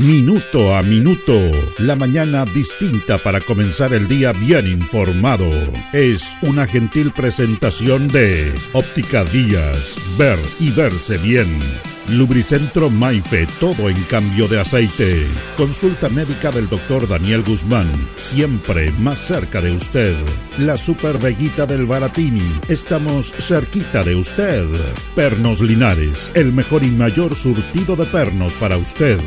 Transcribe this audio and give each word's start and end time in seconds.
Minuto 0.00 0.76
a 0.76 0.82
Minuto, 0.82 1.32
la 1.78 1.96
mañana 1.96 2.44
distinta 2.44 3.18
para 3.18 3.40
comenzar 3.40 3.92
el 3.92 4.06
día 4.06 4.32
bien 4.32 4.68
informado. 4.68 5.50
Es 5.92 6.36
una 6.40 6.68
gentil 6.68 7.10
presentación 7.10 8.06
de 8.06 8.54
Óptica 8.74 9.24
Díaz, 9.24 9.96
ver 10.16 10.38
y 10.60 10.70
verse 10.70 11.18
bien. 11.18 11.48
Lubricentro 12.10 12.90
Maife, 12.90 13.48
todo 13.58 13.90
en 13.90 14.00
cambio 14.04 14.46
de 14.46 14.60
aceite. 14.60 15.26
Consulta 15.56 16.08
médica 16.08 16.52
del 16.52 16.68
doctor 16.68 17.08
Daniel 17.08 17.42
Guzmán, 17.42 17.90
siempre 18.16 18.92
más 19.00 19.18
cerca 19.18 19.60
de 19.60 19.72
usted. 19.72 20.14
La 20.58 20.78
Super 20.78 21.18
Veguita 21.18 21.66
del 21.66 21.86
Baratini, 21.86 22.52
estamos 22.68 23.32
cerquita 23.32 24.04
de 24.04 24.14
usted. 24.14 24.64
Pernos 25.16 25.60
Linares, 25.60 26.30
el 26.34 26.52
mejor 26.52 26.84
y 26.84 26.90
mayor 26.90 27.34
surtido 27.34 27.96
de 27.96 28.06
pernos 28.06 28.52
para 28.54 28.76
usted. 28.78 29.18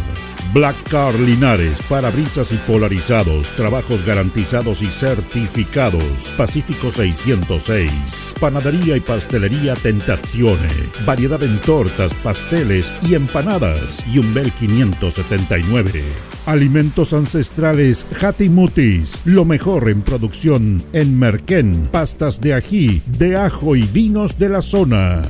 Black 0.54 0.90
Car 0.90 1.18
Linares, 1.18 1.80
parabrisas 1.88 2.52
y 2.52 2.58
polarizados, 2.58 3.52
trabajos 3.52 4.06
garantizados 4.06 4.82
y 4.82 4.88
certificados. 4.88 6.34
Pacífico 6.36 6.92
606. 6.92 8.34
Panadería 8.38 8.98
y 8.98 9.00
pastelería 9.00 9.76
Tentazione. 9.76 10.68
Variedad 11.06 11.42
en 11.42 11.58
tortas, 11.60 12.14
pasteles 12.16 12.94
y 13.08 13.16
empanadas. 13.16 14.04
Y 14.14 14.20
un 14.20 14.34
Bel 14.34 14.52
579. 14.52 16.04
Alimentos 16.46 17.14
ancestrales 17.14 18.06
Hatimutis, 18.20 19.20
lo 19.24 19.46
mejor 19.46 19.90
en 19.90 20.02
producción 20.02 20.84
en 20.92 21.18
Merquén, 21.18 21.88
pastas 21.92 22.42
de 22.42 22.56
ají, 22.56 23.02
de 23.18 23.38
ajo 23.38 23.78
y 23.78 23.84
vinos 23.84 24.38
de 24.38 24.50
la 24.50 24.62
zona. 24.62 25.22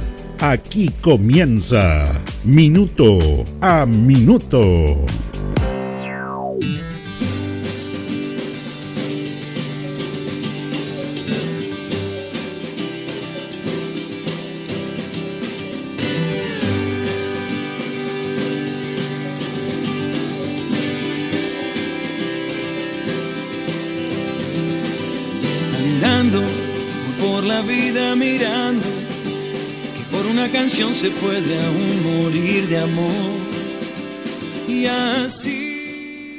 Aquí 0.41 0.89
comienza 1.03 2.03
Minuto 2.43 3.45
a 3.61 3.85
Minuto. 3.85 5.05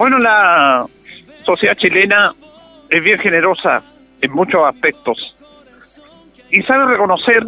Bueno, 0.02 0.18
la 0.18 0.84
sociedad 1.44 1.76
chilena 1.76 2.32
es 2.90 3.04
bien 3.04 3.20
generosa 3.20 3.84
en 4.20 4.32
muchos 4.32 4.60
aspectos 4.66 5.16
y 6.50 6.60
sabe 6.62 6.86
reconocer 6.86 7.44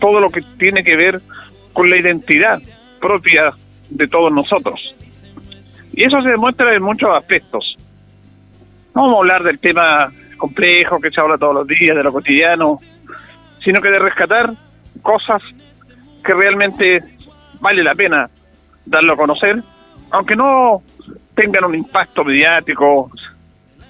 todo 0.00 0.18
lo 0.18 0.28
que 0.28 0.42
tiene 0.58 0.82
que 0.82 0.96
ver 0.96 1.20
con 1.72 1.88
la 1.88 1.96
identidad 1.96 2.60
propia 3.00 3.52
de 3.88 4.08
todos 4.08 4.32
nosotros. 4.32 4.96
Y 5.92 6.02
eso 6.02 6.20
se 6.22 6.30
demuestra 6.30 6.74
en 6.74 6.82
muchos 6.82 7.08
aspectos. 7.16 7.76
No 8.92 9.02
vamos 9.02 9.14
a 9.14 9.18
hablar 9.18 9.44
del 9.44 9.60
tema 9.60 10.12
complejo 10.38 10.98
que 10.98 11.12
se 11.12 11.20
habla 11.20 11.38
todos 11.38 11.54
los 11.54 11.68
días, 11.68 11.96
de 11.96 12.02
lo 12.02 12.12
cotidiano, 12.12 12.80
sino 13.64 13.80
que 13.80 13.90
de 13.92 14.00
rescatar 14.00 14.52
cosas 15.02 15.40
que 16.24 16.34
realmente 16.34 16.98
vale 17.60 17.84
la 17.84 17.94
pena 17.94 18.28
darlo 18.84 19.12
a 19.12 19.16
conocer, 19.16 19.62
aunque 20.10 20.34
no 20.34 20.82
tengan 21.36 21.66
un 21.66 21.76
impacto 21.76 22.24
mediático, 22.24 23.10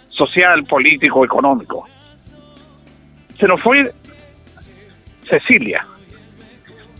social, 0.08 0.64
político, 0.64 1.24
económico. 1.24 1.88
Se 3.38 3.46
nos 3.46 3.62
fue 3.62 3.90
Cecilia, 5.26 5.86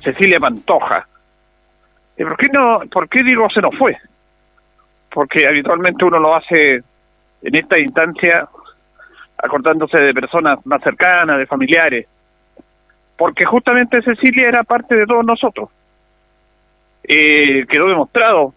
Cecilia 0.03 0.41
Pantoja. 0.41 1.07
¿Y 2.17 2.25
por 2.25 2.37
qué, 2.39 2.49
no, 2.51 2.81
por 2.91 3.09
qué 3.09 3.23
digo 3.23 3.51
se 3.51 3.61
nos 3.61 3.77
fue? 3.77 3.97
Porque 5.13 5.47
habitualmente 5.47 6.05
uno 6.05 6.19
lo 6.19 6.35
hace 6.35 6.77
en 7.43 7.55
esta 7.55 7.79
instancia 7.79 8.49
acordándose 9.37 9.99
de 9.99 10.15
personas 10.15 10.65
más 10.65 10.83
cercanas, 10.83 11.39
de 11.39 11.47
familiares 11.47 12.07
porque 13.17 13.47
justamente 13.47 14.03
Cecilia 14.03 14.49
era 14.49 14.65
parte 14.65 14.95
de 14.95 15.07
todos 15.07 15.25
nosotros. 15.25 15.71
Eh, 17.05 17.65
quedó 17.69 17.89
demostrado 17.89 18.55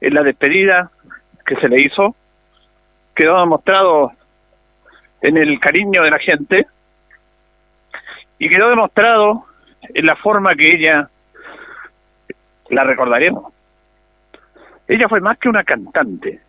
en 0.00 0.14
la 0.14 0.22
despedida 0.22 0.90
que 1.44 1.56
se 1.56 1.68
le 1.68 1.80
hizo, 1.80 2.14
quedó 3.14 3.40
demostrado 3.40 4.12
en 5.20 5.36
el 5.36 5.58
cariño 5.60 6.02
de 6.02 6.10
la 6.10 6.18
gente 6.18 6.66
y 8.38 8.48
quedó 8.48 8.70
demostrado 8.70 9.44
en 9.82 10.06
la 10.06 10.16
forma 10.16 10.50
que 10.52 10.68
ella 10.68 11.08
la 12.70 12.84
recordaremos. 12.84 13.52
Ella 14.88 15.08
fue 15.08 15.20
más 15.20 15.38
que 15.38 15.48
una 15.48 15.64
cantante. 15.64 16.40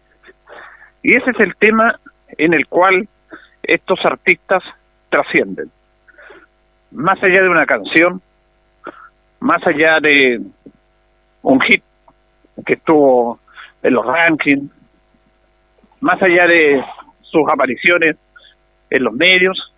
Y 1.04 1.18
ese 1.18 1.32
es 1.32 1.40
el 1.40 1.56
tema 1.56 2.00
en 2.38 2.54
el 2.54 2.68
cual 2.68 3.08
estos 3.64 4.00
artistas 4.06 4.64
trascienden 5.10 5.72
más 6.92 7.22
allá 7.24 7.42
de 7.42 7.50
una 7.50 7.66
canción, 7.66 8.22
más 9.40 9.66
allá 9.66 10.00
de 10.02 10.42
un 11.42 11.60
hit 11.62 11.84
que 12.66 12.74
estuvo 12.74 13.40
en 13.84 13.94
los 13.94 14.06
rankings, 14.06 14.72
más 16.02 16.22
allá 16.22 16.48
de 16.48 16.84
sus 17.22 17.48
apariciones 17.50 18.18
en 18.90 19.04
los 19.04 19.14
medios, 19.14 19.74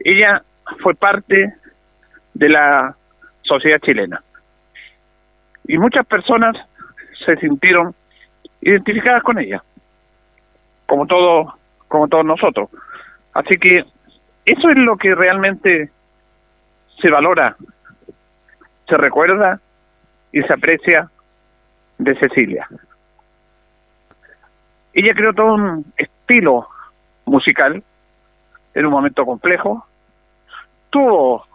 ella 0.00 0.42
fue 0.82 0.94
parte 0.94 1.54
de 2.34 2.48
la 2.48 2.96
sociedad 3.42 3.78
chilena. 3.80 4.22
Y 5.66 5.78
muchas 5.78 6.06
personas 6.06 6.56
se 7.26 7.36
sintieron 7.36 7.94
identificadas 8.60 9.22
con 9.22 9.38
ella, 9.38 9.62
como 10.86 11.06
todos, 11.06 11.54
como 11.88 12.08
todos 12.08 12.24
nosotros. 12.24 12.70
Así 13.34 13.58
que 13.58 13.84
eso 14.44 14.68
es 14.68 14.76
lo 14.76 14.96
que 14.96 15.14
realmente 15.14 15.90
se 17.00 17.10
valora, 17.10 17.56
se 18.88 18.96
recuerda 18.96 19.60
y 20.32 20.42
se 20.42 20.52
aprecia 20.52 21.10
de 22.00 22.18
Cecilia. 22.18 22.66
Ella 24.92 25.14
creó 25.14 25.32
todo 25.32 25.54
un 25.54 25.92
estilo 25.96 26.66
musical 27.26 27.82
en 28.74 28.86
un 28.86 28.92
momento 28.92 29.24
complejo, 29.24 29.86
tuvo 30.90 31.46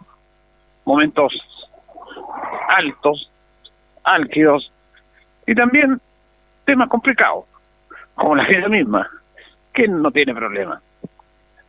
momentos 0.84 1.32
altos, 2.68 3.30
álgidos 4.04 4.72
y 5.46 5.54
también 5.54 6.00
temas 6.64 6.88
complicados, 6.88 7.44
como 8.14 8.36
la 8.36 8.46
vida 8.46 8.68
misma. 8.68 9.08
¿Quién 9.72 10.00
no 10.00 10.10
tiene 10.10 10.34
problemas? 10.34 10.82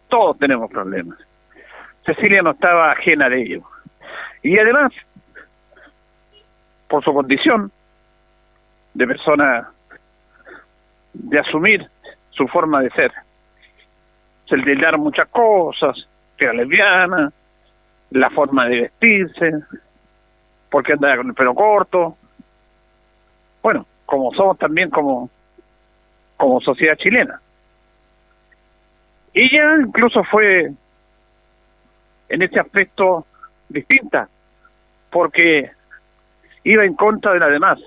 Todos 0.07 0.37
tenemos 0.37 0.69
problemas. 0.69 1.17
Cecilia 2.05 2.41
no 2.41 2.51
estaba 2.51 2.91
ajena 2.91 3.27
de 3.27 3.41
ello. 3.41 3.63
Y 4.43 4.57
además, 4.57 4.93
por 6.87 7.03
su 7.03 7.13
condición 7.13 7.71
de 8.97 9.05
persona, 9.05 9.69
de 11.13 11.39
asumir 11.39 11.87
su 12.31 12.47
forma 12.47 12.81
de 12.81 12.89
ser, 12.89 13.11
se 14.49 14.57
le 14.57 14.75
dieron 14.75 15.01
muchas 15.01 15.27
cosas, 15.29 15.95
que 16.35 16.45
era 16.45 16.53
lesbiana, 16.55 17.31
la 18.09 18.29
forma 18.31 18.67
de 18.67 18.81
vestirse, 18.81 19.51
porque 20.71 20.93
andaba 20.93 21.17
con 21.17 21.27
el 21.27 21.33
pelo 21.35 21.53
corto. 21.53 22.17
Bueno, 23.61 23.85
como 24.07 24.33
somos 24.33 24.57
también 24.57 24.89
como, 24.89 25.29
como 26.37 26.59
sociedad 26.61 26.95
chilena. 26.95 27.39
Ella 29.35 29.75
incluso 29.79 30.23
fue 30.23 30.71
en 32.29 32.41
este 32.41 32.59
aspecto 32.59 33.27
distinta, 33.69 34.27
porque 35.11 35.69
iba 36.63 36.83
en 36.83 36.95
contra 36.95 37.33
de 37.33 37.39
la 37.39 37.47
demás. 37.47 37.79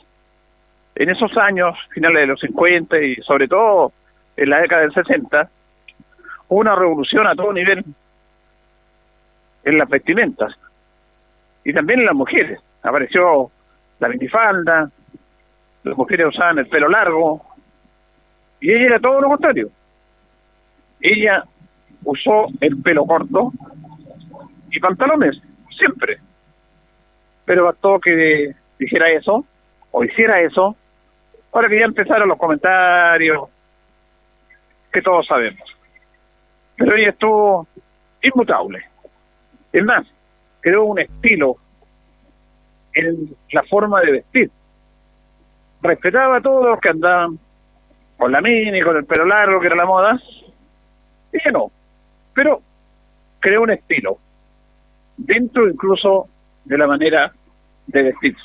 En 1.01 1.09
esos 1.09 1.35
años, 1.39 1.77
finales 1.95 2.21
de 2.21 2.27
los 2.27 2.41
50 2.41 2.99
y 3.01 3.17
sobre 3.23 3.49
todo 3.49 3.93
en 4.37 4.51
la 4.51 4.61
década 4.61 4.83
del 4.83 4.93
60, 4.93 5.49
hubo 6.49 6.61
una 6.61 6.75
revolución 6.75 7.27
a 7.27 7.35
todo 7.35 7.53
nivel 7.53 7.83
en 9.65 9.79
las 9.79 9.89
vestimentas 9.89 10.53
y 11.65 11.73
también 11.73 12.01
en 12.01 12.07
las 12.07 12.15
mujeres. 12.15 12.61
Apareció 12.83 13.51
la 13.99 14.09
minifalda, 14.09 14.91
las 15.85 15.97
mujeres 15.97 16.27
usaban 16.29 16.59
el 16.59 16.69
pelo 16.69 16.89
largo 16.89 17.43
y 18.61 18.71
ella 18.71 18.87
era 18.87 19.01
todo 19.01 19.21
lo 19.23 19.29
contrario 19.29 19.71
ella 21.01 21.45
usó 22.05 22.47
el 22.61 22.81
pelo 22.83 23.05
corto 23.07 23.53
y 24.71 24.79
pantalones, 24.81 25.41
siempre. 25.77 26.19
Pero 27.45 27.65
bastó 27.65 27.99
que 27.99 28.55
dijera 28.79 29.11
eso, 29.11 29.45
o 29.91 30.05
hiciera 30.05 30.41
eso, 30.41 30.77
para 31.51 31.69
que 31.69 31.79
ya 31.79 31.85
empezaron 31.85 32.29
los 32.29 32.39
comentarios 32.39 33.49
que 34.93 35.03
todos 35.03 35.27
sabemos. 35.27 35.63
Pero 36.77 36.97
ella 36.97 37.11
estuvo 37.11 37.67
inmutable. 38.23 38.85
Es 39.73 39.85
más, 39.85 40.07
creó 40.61 40.85
un 40.85 40.99
estilo 40.99 41.57
en 42.95 43.37
la 43.53 43.63
forma 43.65 44.01
de 44.01 44.13
vestir. 44.13 44.51
Respetaba 45.83 46.37
a 46.37 46.41
todos 46.41 46.67
los 46.67 46.81
que 46.81 46.89
andaban 46.91 47.39
con 48.17 48.33
la 48.33 48.41
mini, 48.41 48.83
con 48.83 48.97
el 48.97 49.05
pelo 49.05 49.25
largo, 49.25 49.61
que 49.61 49.67
era 49.67 49.77
la 49.77 49.87
moda. 49.87 50.21
Ella 51.33 51.51
no. 51.53 51.71
Pero 52.35 52.61
creó 53.39 53.63
un 53.63 53.71
estilo. 53.71 54.19
Dentro 55.17 55.69
incluso 55.69 56.29
de 56.65 56.79
la 56.79 56.87
manera 56.87 57.33
de 57.87 58.03
vestirse. 58.03 58.43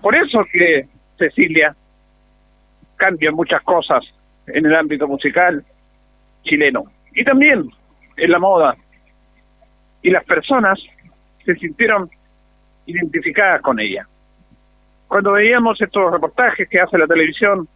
Por 0.00 0.14
eso 0.14 0.44
que 0.52 0.86
Cecilia 1.18 1.74
cambia 2.96 3.30
muchas 3.32 3.62
cosas 3.62 4.04
en 4.46 4.66
el 4.66 4.74
ámbito 4.74 5.06
musical 5.08 5.64
chileno 6.42 6.84
y 7.14 7.24
también 7.24 7.68
en 8.16 8.30
la 8.30 8.38
moda. 8.38 8.76
Y 10.02 10.10
las 10.10 10.24
personas 10.24 10.78
se 11.44 11.54
sintieron 11.56 12.10
identificadas 12.86 13.62
con 13.62 13.80
ella. 13.80 14.06
Cuando 15.08 15.32
veíamos 15.32 15.80
estos 15.80 16.12
reportajes 16.12 16.68
que 16.68 16.80
hace 16.80 16.98
la 16.98 17.06
televisión, 17.06 17.68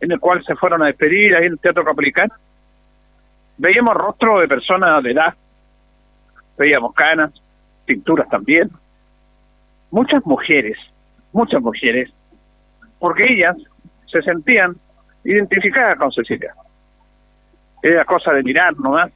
en 0.00 0.12
el 0.12 0.20
cual 0.20 0.44
se 0.44 0.54
fueron 0.56 0.82
a 0.82 0.86
despedir 0.86 1.34
ahí 1.34 1.46
en 1.46 1.52
el 1.52 1.58
Teatro 1.58 1.84
Capolicán, 1.84 2.30
veíamos 3.58 3.94
rostros 3.94 4.40
de 4.40 4.48
personas 4.48 5.02
de 5.02 5.12
edad, 5.12 5.34
veíamos 6.58 6.94
canas, 6.94 7.32
pinturas 7.84 8.28
también, 8.28 8.70
muchas 9.90 10.24
mujeres, 10.26 10.78
muchas 11.32 11.60
mujeres, 11.60 12.10
porque 12.98 13.24
ellas 13.28 13.56
se 14.10 14.22
sentían 14.22 14.76
identificadas 15.24 15.98
con 15.98 16.12
Cecilia. 16.12 16.54
Era 17.82 18.04
cosa 18.04 18.32
de 18.32 18.42
mirar 18.42 18.76
nomás, 18.78 19.12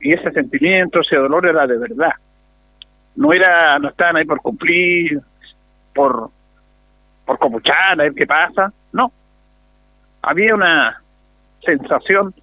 y 0.00 0.12
ese 0.12 0.30
sentimiento, 0.32 1.00
ese 1.00 1.16
dolor 1.16 1.46
era 1.46 1.66
de 1.66 1.78
verdad. 1.78 2.12
No 3.16 3.32
era, 3.32 3.78
no 3.78 3.88
estaban 3.88 4.16
ahí 4.16 4.24
por 4.24 4.40
cumplir, 4.40 5.20
por, 5.94 6.30
por 7.24 7.38
comuchar, 7.38 7.92
a 7.92 8.02
ver 8.02 8.14
qué 8.14 8.26
pasa, 8.26 8.72
no. 8.92 9.10
Había 10.22 10.54
una 10.54 11.00
sensación 11.64 12.34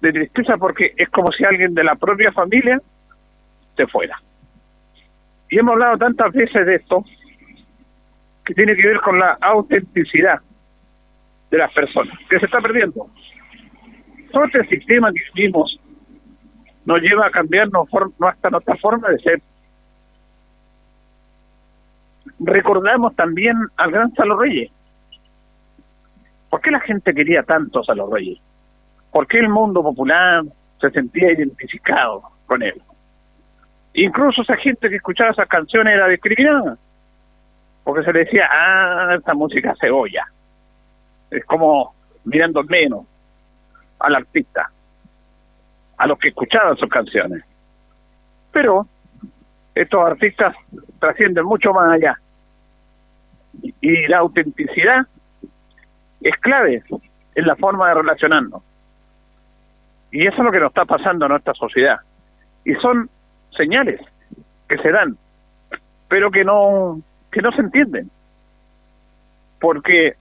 de 0.00 0.12
tristeza 0.12 0.56
porque 0.56 0.92
es 0.96 1.08
como 1.10 1.30
si 1.32 1.44
alguien 1.44 1.74
de 1.74 1.84
la 1.84 1.94
propia 1.94 2.32
familia 2.32 2.80
se 3.76 3.86
fuera. 3.86 4.20
Y 5.48 5.58
hemos 5.58 5.72
hablado 5.72 5.98
tantas 5.98 6.32
veces 6.32 6.66
de 6.66 6.76
esto 6.76 7.04
que 8.44 8.54
tiene 8.54 8.74
que 8.76 8.86
ver 8.86 9.00
con 9.00 9.18
la 9.18 9.38
autenticidad 9.40 10.40
de 11.50 11.58
las 11.58 11.72
personas, 11.72 12.16
que 12.28 12.38
se 12.38 12.46
está 12.46 12.60
perdiendo. 12.60 13.06
Todo 14.32 14.44
este 14.44 14.66
sistema 14.66 15.12
que 15.12 15.20
vivimos 15.34 15.78
nos 16.84 17.00
lleva 17.00 17.26
a 17.26 17.30
cambiarnos 17.30 17.88
hasta 18.20 18.50
nuestra 18.50 18.76
forma 18.76 19.08
de 19.08 19.18
ser. 19.18 19.42
Recordamos 22.38 23.14
también 23.16 23.56
al 23.76 23.90
gran 23.90 24.12
Salo 24.14 24.38
Reyes. 24.38 24.70
¿Por 26.48 26.60
qué 26.60 26.70
la 26.70 26.80
gente 26.80 27.14
quería 27.14 27.42
tanto 27.42 27.80
a 27.80 27.84
Salo 27.84 28.10
Reyes? 28.10 28.38
¿Por 29.12 29.26
qué 29.26 29.38
el 29.38 29.48
mundo 29.48 29.82
popular 29.82 30.44
se 30.80 30.90
sentía 30.90 31.32
identificado 31.32 32.22
con 32.46 32.62
él? 32.62 32.80
Incluso 33.94 34.42
esa 34.42 34.56
gente 34.56 34.88
que 34.88 34.96
escuchaba 34.96 35.30
esas 35.30 35.48
canciones 35.48 35.94
era 35.94 36.06
discriminada, 36.06 36.78
porque 37.82 38.04
se 38.04 38.12
le 38.12 38.20
decía, 38.20 38.48
ah, 38.50 39.14
esta 39.16 39.34
música 39.34 39.74
cebolla. 39.80 40.26
Es 41.30 41.44
como 41.44 41.94
mirando 42.24 42.62
menos 42.64 43.06
al 43.98 44.14
artista, 44.16 44.70
a 45.96 46.06
los 46.06 46.18
que 46.18 46.28
escuchaban 46.28 46.76
sus 46.76 46.88
canciones. 46.88 47.44
Pero 48.52 48.86
estos 49.74 50.04
artistas 50.04 50.54
trascienden 50.98 51.44
mucho 51.44 51.72
más 51.72 51.92
allá. 51.92 52.18
Y 53.80 54.06
la 54.06 54.18
autenticidad 54.18 55.06
es 56.20 56.36
clave 56.38 56.82
en 57.34 57.46
la 57.46 57.56
forma 57.56 57.88
de 57.88 57.94
relacionarnos. 57.94 58.62
Y 60.10 60.26
eso 60.26 60.38
es 60.38 60.44
lo 60.44 60.52
que 60.52 60.60
nos 60.60 60.70
está 60.70 60.84
pasando 60.84 61.26
en 61.26 61.32
nuestra 61.32 61.54
sociedad. 61.54 62.00
Y 62.64 62.74
son 62.74 63.08
señales 63.56 64.00
que 64.68 64.78
se 64.78 64.90
dan, 64.90 65.16
pero 66.08 66.30
que 66.30 66.44
no 66.44 67.00
que 67.30 67.42
no 67.42 67.52
se 67.52 67.60
entienden. 67.60 68.10
Porque 69.60 70.14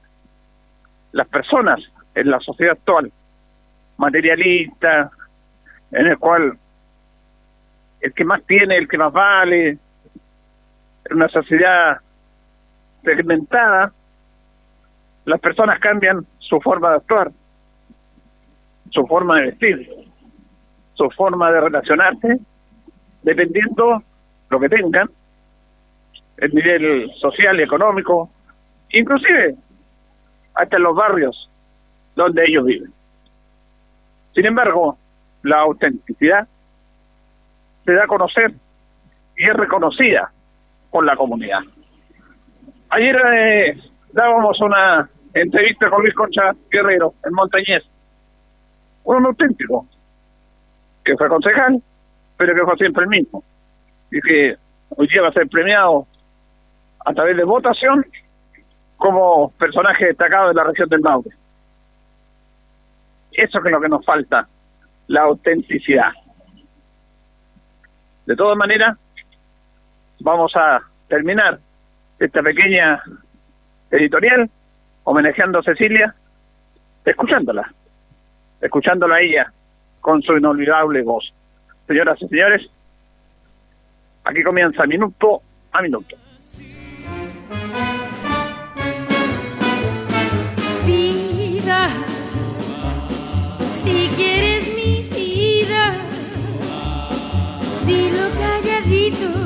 las 1.12 1.28
personas 1.28 1.80
en 2.16 2.30
la 2.30 2.40
sociedad 2.40 2.74
actual 2.74 3.12
materialista, 3.98 5.12
en 5.92 6.08
el 6.08 6.18
cual 6.18 6.58
el 8.02 8.14
que 8.14 8.24
más 8.24 8.44
tiene, 8.46 8.78
el 8.78 8.88
que 8.88 8.98
más 8.98 9.12
vale, 9.12 9.70
en 9.70 11.16
una 11.16 11.28
sociedad 11.28 11.98
segmentada, 13.04 13.92
las 15.26 15.40
personas 15.40 15.80
cambian 15.80 16.26
su 16.40 16.60
forma 16.62 16.92
de 16.92 16.96
actuar, 16.96 17.32
su 18.90 19.06
forma 19.06 19.38
de 19.38 19.48
vestir, 19.48 19.90
su 20.94 21.10
forma 21.12 21.52
de 21.52 21.62
relacionarse 21.62 22.40
dependiendo 23.24 24.02
lo 24.50 24.60
que 24.60 24.70
tengan, 24.70 25.10
el 26.38 26.54
nivel 26.54 27.12
social 27.20 27.60
y 27.60 27.64
económico, 27.64 28.30
inclusive 28.92 29.56
hasta 30.60 30.76
en 30.76 30.84
los 30.84 30.96
barrios 30.96 31.50
donde 32.16 32.44
ellos 32.46 32.66
viven. 32.66 32.92
Sin 34.36 34.46
embargo, 34.46 34.98
la 35.44 35.62
autenticidad 35.62 36.48
se 37.86 37.94
da 37.94 38.04
a 38.04 38.08
conocer 38.08 38.52
y 39.38 39.46
es 39.48 39.54
reconocida 39.54 40.32
por 40.92 41.06
la 41.06 41.16
comunidad. 41.16 41.60
Ayer 42.90 43.16
eh, 43.34 43.78
dábamos 44.12 44.60
una 44.60 45.10
entrevista 45.34 45.90
con 45.90 46.02
Luis 46.02 46.14
Concha 46.14 46.52
Guerrero 46.70 47.14
en 47.24 47.34
Montañés, 47.34 47.84
un 49.06 49.26
auténtico, 49.26 49.88
que 51.06 51.16
fue 51.16 51.30
concejal, 51.30 51.82
pero 52.36 52.54
que 52.54 52.66
fue 52.66 52.76
siempre 52.76 53.04
el 53.04 53.10
mismo. 53.10 53.44
Y 54.12 54.20
que 54.20 54.56
hoy 54.90 55.08
día 55.08 55.22
va 55.22 55.30
a 55.30 55.34
ser 55.34 55.48
premiado 55.48 56.06
a 57.06 57.14
través 57.14 57.38
de 57.38 57.46
votación 57.46 58.06
como 59.00 59.52
personaje 59.52 60.08
destacado 60.08 60.50
de 60.50 60.56
la 60.56 60.66
región 60.66 60.90
del 60.90 61.00
Maule. 61.00 61.30
Eso 63.32 63.58
es 63.58 63.72
lo 63.72 63.80
que 63.80 63.88
nos 63.88 64.06
falta, 64.06 64.48
la 65.08 65.22
autenticidad. 65.22 66.12
De 68.26 68.36
todas 68.36 68.58
maneras, 68.58 68.98
vamos 70.20 70.52
a 70.56 70.82
terminar 71.08 71.60
esta 72.20 72.44
pequeña 72.44 73.02
editorial 73.90 74.50
homenajeando 75.06 75.60
a 75.60 75.64
Cecilia, 75.64 76.14
escuchándola, 77.06 77.74
escuchándola 78.60 79.16
a 79.16 79.22
ella 79.22 79.54
con 80.02 80.22
su 80.22 80.34
inolvidable 80.36 81.04
voz. 81.04 81.34
Señoras 81.88 82.22
y 82.22 82.28
señores, 82.28 82.70
aquí 84.26 84.44
comienza 84.44 84.86
minuto 84.86 85.42
a 85.72 85.82
minuto. 85.82 86.18
Si 93.84 94.10
quieres 94.18 94.66
mi 94.76 95.08
vida, 95.16 95.94
dilo 97.86 98.26
calladito 98.40 99.39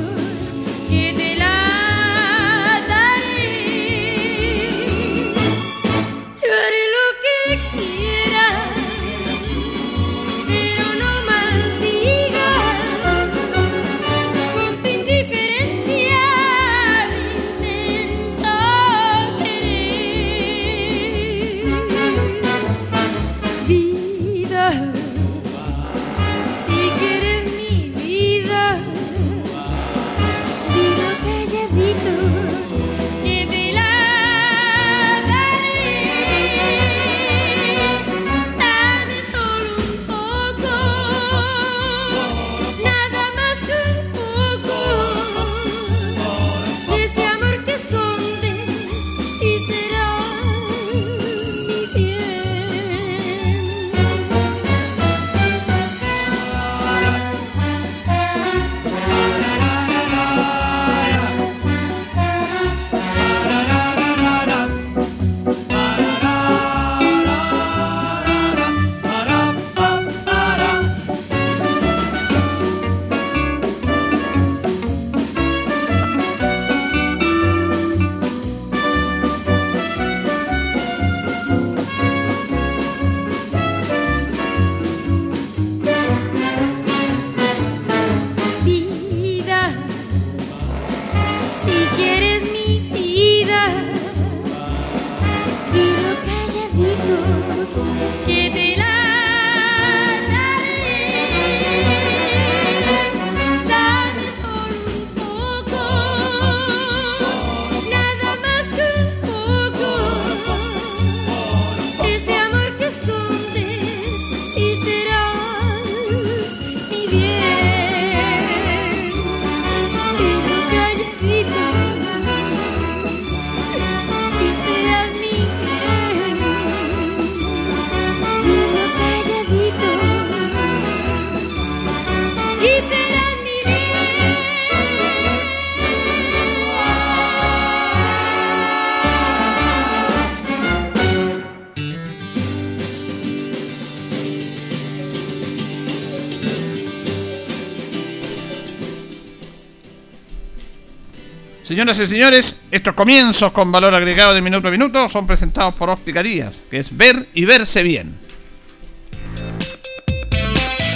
Señoras 151.74 151.98
y 151.98 152.06
señores, 152.06 152.54
estos 152.70 152.94
comienzos 152.94 153.50
con 153.50 153.72
valor 153.72 153.96
agregado 153.96 154.32
de 154.32 154.40
minuto 154.40 154.68
a 154.68 154.70
minuto 154.70 155.08
son 155.08 155.26
presentados 155.26 155.74
por 155.74 155.90
Óptica 155.90 156.22
Díaz, 156.22 156.62
que 156.70 156.78
es 156.78 156.96
ver 156.96 157.26
y 157.34 157.44
verse 157.46 157.82
bien. 157.82 158.14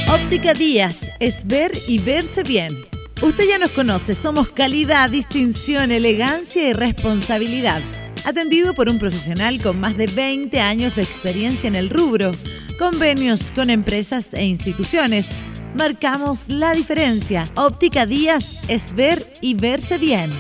Óptica 0.09 0.55
Díaz 0.55 1.11
es 1.19 1.45
ver 1.49 1.73
y 1.89 1.99
verse 1.99 2.45
bien. 2.45 2.77
Usted 3.21 3.49
ya 3.49 3.59
nos 3.59 3.73
conoce, 3.73 4.15
somos 4.15 4.51
calidad, 4.51 5.11
distinción, 5.11 5.91
elegancia 5.91 6.69
y 6.69 6.73
responsabilidad. 6.75 7.83
Atendido 8.25 8.73
por 8.73 8.89
un 8.89 9.01
profesional 9.01 9.61
con 9.61 9.81
más 9.81 9.97
de 9.97 10.07
20 10.07 10.61
años 10.61 10.95
de 10.95 11.03
experiencia 11.03 11.67
en 11.67 11.75
el 11.75 11.91
rubro. 11.91 12.31
Convenios 12.79 13.51
con 13.51 13.69
empresas 13.69 14.33
e 14.33 14.45
instituciones. 14.45 15.31
Marcamos 15.75 16.49
la 16.49 16.73
diferencia. 16.73 17.47
Óptica 17.57 18.07
Díaz 18.07 18.63
es 18.69 18.95
ver 18.95 19.27
y 19.41 19.55
verse 19.55 19.99
bien. 19.99 20.31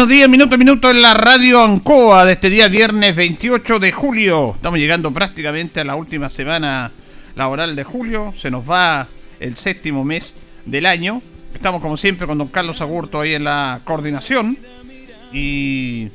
Buenos 0.00 0.16
días, 0.16 0.30
minuto 0.30 0.54
a 0.54 0.56
minuto 0.56 0.90
en 0.90 1.02
la 1.02 1.12
radio 1.12 1.62
Ancoa 1.62 2.24
de 2.24 2.32
este 2.32 2.48
día 2.48 2.68
viernes 2.68 3.14
28 3.14 3.78
de 3.78 3.92
julio. 3.92 4.54
Estamos 4.54 4.78
llegando 4.78 5.12
prácticamente 5.12 5.78
a 5.78 5.84
la 5.84 5.94
última 5.94 6.30
semana 6.30 6.90
laboral 7.36 7.76
de 7.76 7.84
julio. 7.84 8.32
Se 8.34 8.50
nos 8.50 8.64
va 8.64 9.06
el 9.40 9.58
séptimo 9.58 10.02
mes 10.02 10.34
del 10.64 10.86
año. 10.86 11.20
Estamos 11.52 11.82
como 11.82 11.98
siempre 11.98 12.26
con 12.26 12.38
don 12.38 12.48
Carlos 12.48 12.80
Agurto 12.80 13.20
ahí 13.20 13.34
en 13.34 13.44
la 13.44 13.82
coordinación. 13.84 14.56
Y 15.34 16.08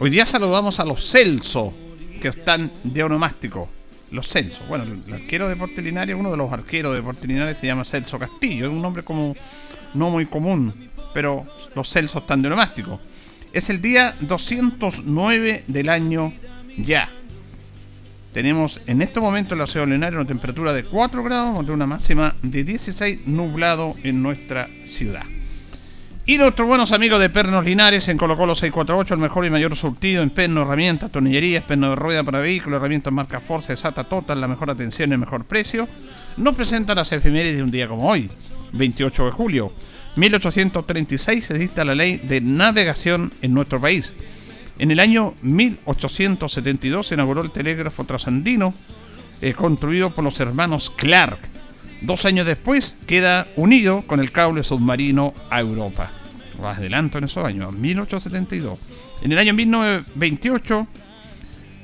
hoy 0.00 0.10
día 0.10 0.26
saludamos 0.26 0.80
a 0.80 0.84
los 0.84 1.08
Celso, 1.08 1.72
que 2.20 2.26
están 2.26 2.72
de 2.82 3.04
onomástico. 3.04 3.68
Los 4.10 4.26
Celso. 4.26 4.64
Bueno, 4.68 4.82
el 4.82 5.14
arquero 5.14 5.48
de 5.48 5.54
Portelinaria, 5.54 6.16
uno 6.16 6.32
de 6.32 6.36
los 6.36 6.52
arqueros 6.52 6.96
de 6.96 7.02
Portelinaria 7.02 7.54
se 7.54 7.64
llama 7.64 7.84
Celso 7.84 8.18
Castillo. 8.18 8.66
Es 8.66 8.72
un 8.72 8.82
nombre 8.82 9.04
como 9.04 9.36
no 9.94 10.10
muy 10.10 10.26
común 10.26 10.87
pero 11.18 11.44
los 11.74 11.88
Celsos 11.88 12.22
están 12.22 12.42
de 12.42 12.46
onomástico. 12.46 13.00
Es 13.52 13.70
el 13.70 13.80
día 13.80 14.14
209 14.20 15.64
del 15.66 15.88
año 15.88 16.32
ya. 16.76 17.08
Tenemos 18.32 18.80
en 18.86 19.02
este 19.02 19.18
momento 19.18 19.54
en 19.54 19.58
la 19.58 19.66
ciudad 19.66 19.88
Linares 19.88 20.14
una 20.14 20.28
temperatura 20.28 20.72
de 20.72 20.84
4 20.84 21.24
grados 21.24 21.56
contra 21.56 21.74
una 21.74 21.88
máxima 21.88 22.36
de 22.40 22.62
16 22.62 23.26
nublado 23.26 23.96
en 24.04 24.22
nuestra 24.22 24.68
ciudad. 24.84 25.24
Y 26.24 26.38
nuestros 26.38 26.68
buenos 26.68 26.92
amigos 26.92 27.18
de 27.18 27.30
Pernos 27.30 27.64
Linares 27.64 28.06
en 28.06 28.16
Colo 28.16 28.36
Colo 28.36 28.54
648, 28.54 29.14
el 29.14 29.20
mejor 29.20 29.44
y 29.44 29.50
mayor 29.50 29.74
surtido 29.74 30.22
en 30.22 30.30
pernos, 30.30 30.66
herramientas, 30.68 31.10
tornillerías, 31.10 31.64
pernos 31.64 31.90
de 31.90 31.96
rueda 31.96 32.22
para 32.22 32.38
vehículos, 32.38 32.76
herramientas 32.76 33.12
marca 33.12 33.40
Force, 33.40 33.76
SATA 33.76 34.04
Total, 34.04 34.40
la 34.40 34.46
mejor 34.46 34.70
atención 34.70 35.10
y 35.10 35.14
el 35.14 35.18
mejor 35.18 35.46
precio, 35.46 35.88
nos 36.36 36.54
presentan 36.54 36.94
las 36.94 37.10
efemérides 37.10 37.56
de 37.56 37.62
un 37.64 37.72
día 37.72 37.88
como 37.88 38.08
hoy, 38.08 38.30
28 38.72 39.24
de 39.24 39.30
julio. 39.32 39.72
1836 40.16 41.44
se 41.44 41.58
dicta 41.58 41.84
la 41.84 41.94
ley 41.94 42.16
de 42.16 42.40
navegación 42.40 43.32
en 43.42 43.54
nuestro 43.54 43.80
país. 43.80 44.12
En 44.78 44.90
el 44.90 45.00
año 45.00 45.34
1872 45.42 47.08
se 47.08 47.14
inauguró 47.14 47.42
el 47.42 47.50
telégrafo 47.50 48.04
trasandino, 48.04 48.74
eh, 49.40 49.54
construido 49.54 50.10
por 50.10 50.24
los 50.24 50.38
hermanos 50.40 50.90
Clark. 50.90 51.38
Dos 52.00 52.24
años 52.24 52.46
después 52.46 52.94
queda 53.06 53.48
unido 53.56 54.02
con 54.02 54.20
el 54.20 54.30
cable 54.30 54.62
submarino 54.62 55.34
a 55.50 55.60
Europa. 55.60 56.10
Más 56.60 56.78
adelanto 56.78 57.18
en 57.18 57.24
esos 57.24 57.44
años, 57.44 57.74
1872. 57.74 58.78
En 59.22 59.32
el 59.32 59.38
año 59.38 59.52
1928, 59.54 60.86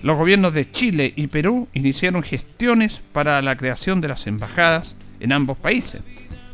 los 0.03 0.17
gobiernos 0.17 0.55
de 0.55 0.71
Chile 0.71 1.13
y 1.17 1.27
Perú 1.27 1.67
iniciaron 1.75 2.23
gestiones 2.23 3.01
para 3.13 3.41
la 3.43 3.57
creación 3.57 4.01
de 4.01 4.09
las 4.09 4.27
embajadas 4.27 4.95
en 5.19 5.33
ambos 5.33 5.59
países. 5.59 6.03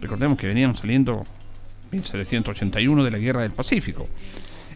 Recordemos 0.00 0.38
que 0.38 0.46
venían 0.46 0.76
saliendo 0.76 1.26
1781 1.90 3.04
de 3.04 3.10
la 3.10 3.18
Guerra 3.18 3.42
del 3.42 3.52
Pacífico. 3.52 4.08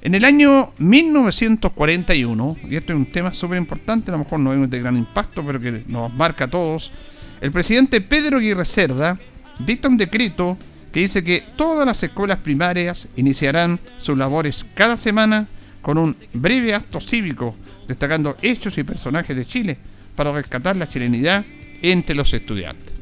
En 0.03 0.15
el 0.15 0.25
año 0.25 0.73
1941, 0.79 2.57
y 2.69 2.77
esto 2.77 2.93
es 2.93 2.99
un 2.99 3.07
tema 3.07 3.33
súper 3.33 3.57
importante, 3.59 4.11
a 4.11 4.13
lo 4.13 4.19
mejor 4.19 4.41
no 4.41 4.53
es 4.53 4.71
de 4.71 4.79
gran 4.79 4.97
impacto, 4.97 5.43
pero 5.45 5.59
que 5.59 5.83
nos 5.87 6.13
marca 6.13 6.45
a 6.45 6.49
todos, 6.49 6.93
el 7.41 7.51
presidente 7.51 8.01
Pedro 8.01 8.39
Aguirre 8.39 8.65
Cerda 8.67 9.19
dicta 9.59 9.89
un 9.89 9.97
decreto 9.97 10.59
que 10.93 11.01
dice 11.01 11.25
que 11.25 11.43
todas 11.57 11.87
las 11.87 12.03
escuelas 12.03 12.39
primarias 12.39 13.09
iniciarán 13.17 13.81
sus 13.99 14.17
labores 14.17 14.67
cada 14.75 14.97
semana 14.97 15.49
con 15.81 15.99
un 15.99 16.17
breve 16.33 16.75
acto 16.75 17.01
cívico, 17.01 17.57
destacando 17.89 18.37
hechos 18.43 18.79
y 18.79 18.85
personajes 18.85 19.37
de 19.37 19.47
Chile 19.47 19.79
para 20.15 20.33
rescatar 20.33 20.77
la 20.77 20.89
chilenidad 20.89 21.45
entre 21.83 22.15
los 22.15 22.33
estudiantes. 22.33 22.95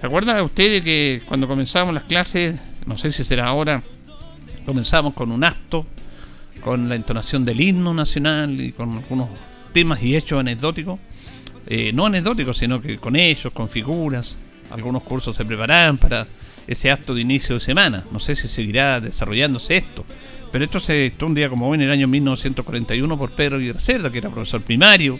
¿Se 0.00 0.06
acuerda 0.06 0.42
usted 0.42 0.70
de 0.70 0.82
que 0.82 1.22
cuando 1.26 1.48
comenzamos 1.48 1.94
las 1.94 2.04
clases 2.04 2.54
no 2.86 2.96
sé 2.96 3.12
si 3.12 3.24
será 3.24 3.46
ahora, 3.46 3.82
comenzamos 4.64 5.14
con 5.14 5.30
un 5.30 5.44
acto, 5.44 5.86
con 6.60 6.88
la 6.88 6.94
entonación 6.94 7.44
del 7.44 7.60
himno 7.60 7.92
nacional 7.92 8.60
y 8.60 8.72
con 8.72 8.92
algunos 8.92 9.28
temas 9.72 10.02
y 10.02 10.16
hechos 10.16 10.40
anecdóticos, 10.40 10.98
eh, 11.66 11.92
no 11.92 12.06
anecdóticos, 12.06 12.58
sino 12.58 12.80
que 12.80 12.98
con 12.98 13.16
ellos, 13.16 13.52
con 13.52 13.68
figuras, 13.68 14.36
algunos 14.70 15.02
cursos 15.02 15.36
se 15.36 15.44
preparan 15.44 15.98
para 15.98 16.26
ese 16.66 16.90
acto 16.90 17.14
de 17.14 17.20
inicio 17.20 17.56
de 17.56 17.60
semana, 17.60 18.04
no 18.10 18.18
sé 18.18 18.34
si 18.34 18.48
seguirá 18.48 19.00
desarrollándose 19.00 19.76
esto, 19.76 20.04
pero 20.50 20.64
esto 20.64 20.80
se 20.80 20.94
dictó 20.94 21.26
un 21.26 21.34
día 21.34 21.48
como 21.48 21.68
hoy 21.68 21.76
en 21.76 21.82
el 21.82 21.90
año 21.90 22.08
1941 22.08 23.18
por 23.18 23.30
Pedro 23.32 23.58
Guerrero 23.58 24.10
que 24.10 24.18
era 24.18 24.30
profesor 24.30 24.62
primario, 24.62 25.18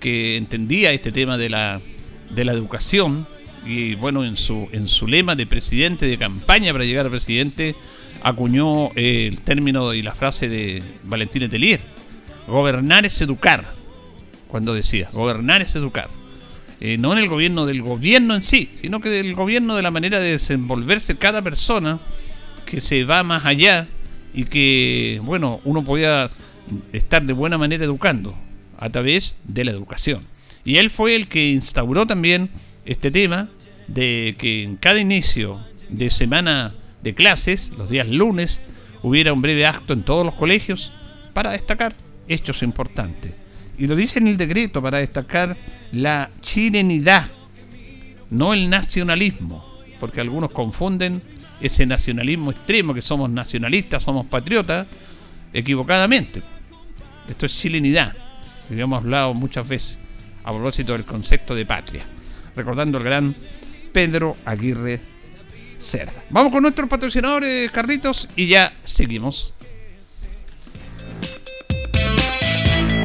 que 0.00 0.36
entendía 0.36 0.92
este 0.92 1.12
tema 1.12 1.36
de 1.36 1.50
la, 1.50 1.80
de 2.30 2.44
la 2.44 2.52
educación 2.52 3.26
y 3.64 3.94
bueno, 3.94 4.24
en 4.24 4.36
su, 4.36 4.68
en 4.72 4.88
su 4.88 5.06
lema 5.06 5.34
de 5.34 5.46
presidente, 5.46 6.06
de 6.06 6.18
campaña 6.18 6.72
para 6.72 6.84
llegar 6.84 7.06
a 7.06 7.10
presidente, 7.10 7.74
acuñó 8.22 8.90
eh, 8.96 9.28
el 9.28 9.40
término 9.40 9.94
y 9.94 10.02
la 10.02 10.14
frase 10.14 10.48
de 10.48 10.82
Valentín 11.04 11.42
Etelier, 11.42 11.80
gobernar 12.46 13.06
es 13.06 13.20
educar, 13.20 13.72
cuando 14.48 14.74
decía, 14.74 15.08
gobernar 15.12 15.62
es 15.62 15.74
educar. 15.76 16.08
Eh, 16.80 16.96
no 16.96 17.12
en 17.12 17.18
el 17.18 17.28
gobierno 17.28 17.66
del 17.66 17.82
gobierno 17.82 18.34
en 18.34 18.42
sí, 18.42 18.70
sino 18.80 19.00
que 19.00 19.10
del 19.10 19.34
gobierno 19.34 19.76
de 19.76 19.82
la 19.82 19.90
manera 19.90 20.18
de 20.18 20.32
desenvolverse 20.32 21.18
cada 21.18 21.42
persona 21.42 22.00
que 22.64 22.80
se 22.80 23.04
va 23.04 23.22
más 23.22 23.44
allá 23.44 23.86
y 24.32 24.44
que, 24.44 25.20
bueno, 25.22 25.60
uno 25.64 25.84
podía 25.84 26.30
estar 26.92 27.22
de 27.22 27.32
buena 27.34 27.58
manera 27.58 27.84
educando 27.84 28.34
a 28.78 28.88
través 28.88 29.34
de 29.44 29.64
la 29.64 29.72
educación. 29.72 30.22
Y 30.64 30.76
él 30.76 30.88
fue 30.88 31.16
el 31.16 31.28
que 31.28 31.50
instauró 31.50 32.06
también 32.06 32.48
este 32.90 33.12
tema 33.12 33.48
de 33.86 34.34
que 34.36 34.64
en 34.64 34.74
cada 34.74 34.98
inicio 34.98 35.60
de 35.88 36.10
semana 36.10 36.74
de 37.04 37.14
clases, 37.14 37.70
los 37.78 37.88
días 37.88 38.08
lunes, 38.08 38.60
hubiera 39.02 39.32
un 39.32 39.40
breve 39.40 39.64
acto 39.64 39.92
en 39.92 40.02
todos 40.02 40.26
los 40.26 40.34
colegios 40.34 40.92
para 41.32 41.52
destacar 41.52 41.94
hechos 42.26 42.64
importantes. 42.64 43.32
Y 43.78 43.86
lo 43.86 43.94
dice 43.94 44.18
en 44.18 44.26
el 44.26 44.36
decreto 44.36 44.82
para 44.82 44.98
destacar 44.98 45.56
la 45.92 46.30
chilenidad, 46.40 47.30
no 48.28 48.54
el 48.54 48.68
nacionalismo, 48.68 49.64
porque 50.00 50.20
algunos 50.20 50.50
confunden 50.50 51.22
ese 51.60 51.86
nacionalismo 51.86 52.50
extremo, 52.50 52.92
que 52.92 53.02
somos 53.02 53.30
nacionalistas, 53.30 54.02
somos 54.02 54.26
patriotas, 54.26 54.88
equivocadamente. 55.52 56.42
Esto 57.28 57.46
es 57.46 57.56
chilenidad, 57.56 58.16
que 58.68 58.80
hemos 58.80 58.98
hablado 58.98 59.32
muchas 59.32 59.68
veces 59.68 59.96
a 60.42 60.50
propósito 60.50 60.94
del 60.94 61.04
concepto 61.04 61.54
de 61.54 61.64
patria 61.64 62.02
recordando 62.60 62.98
el 62.98 63.04
gran 63.04 63.34
Pedro 63.92 64.36
Aguirre 64.44 65.00
Cerda. 65.78 66.24
Vamos 66.28 66.52
con 66.52 66.62
nuestros 66.62 66.88
patrocinadores, 66.88 67.70
Carlitos, 67.70 68.28
y 68.36 68.48
ya 68.48 68.74
seguimos. 68.84 69.54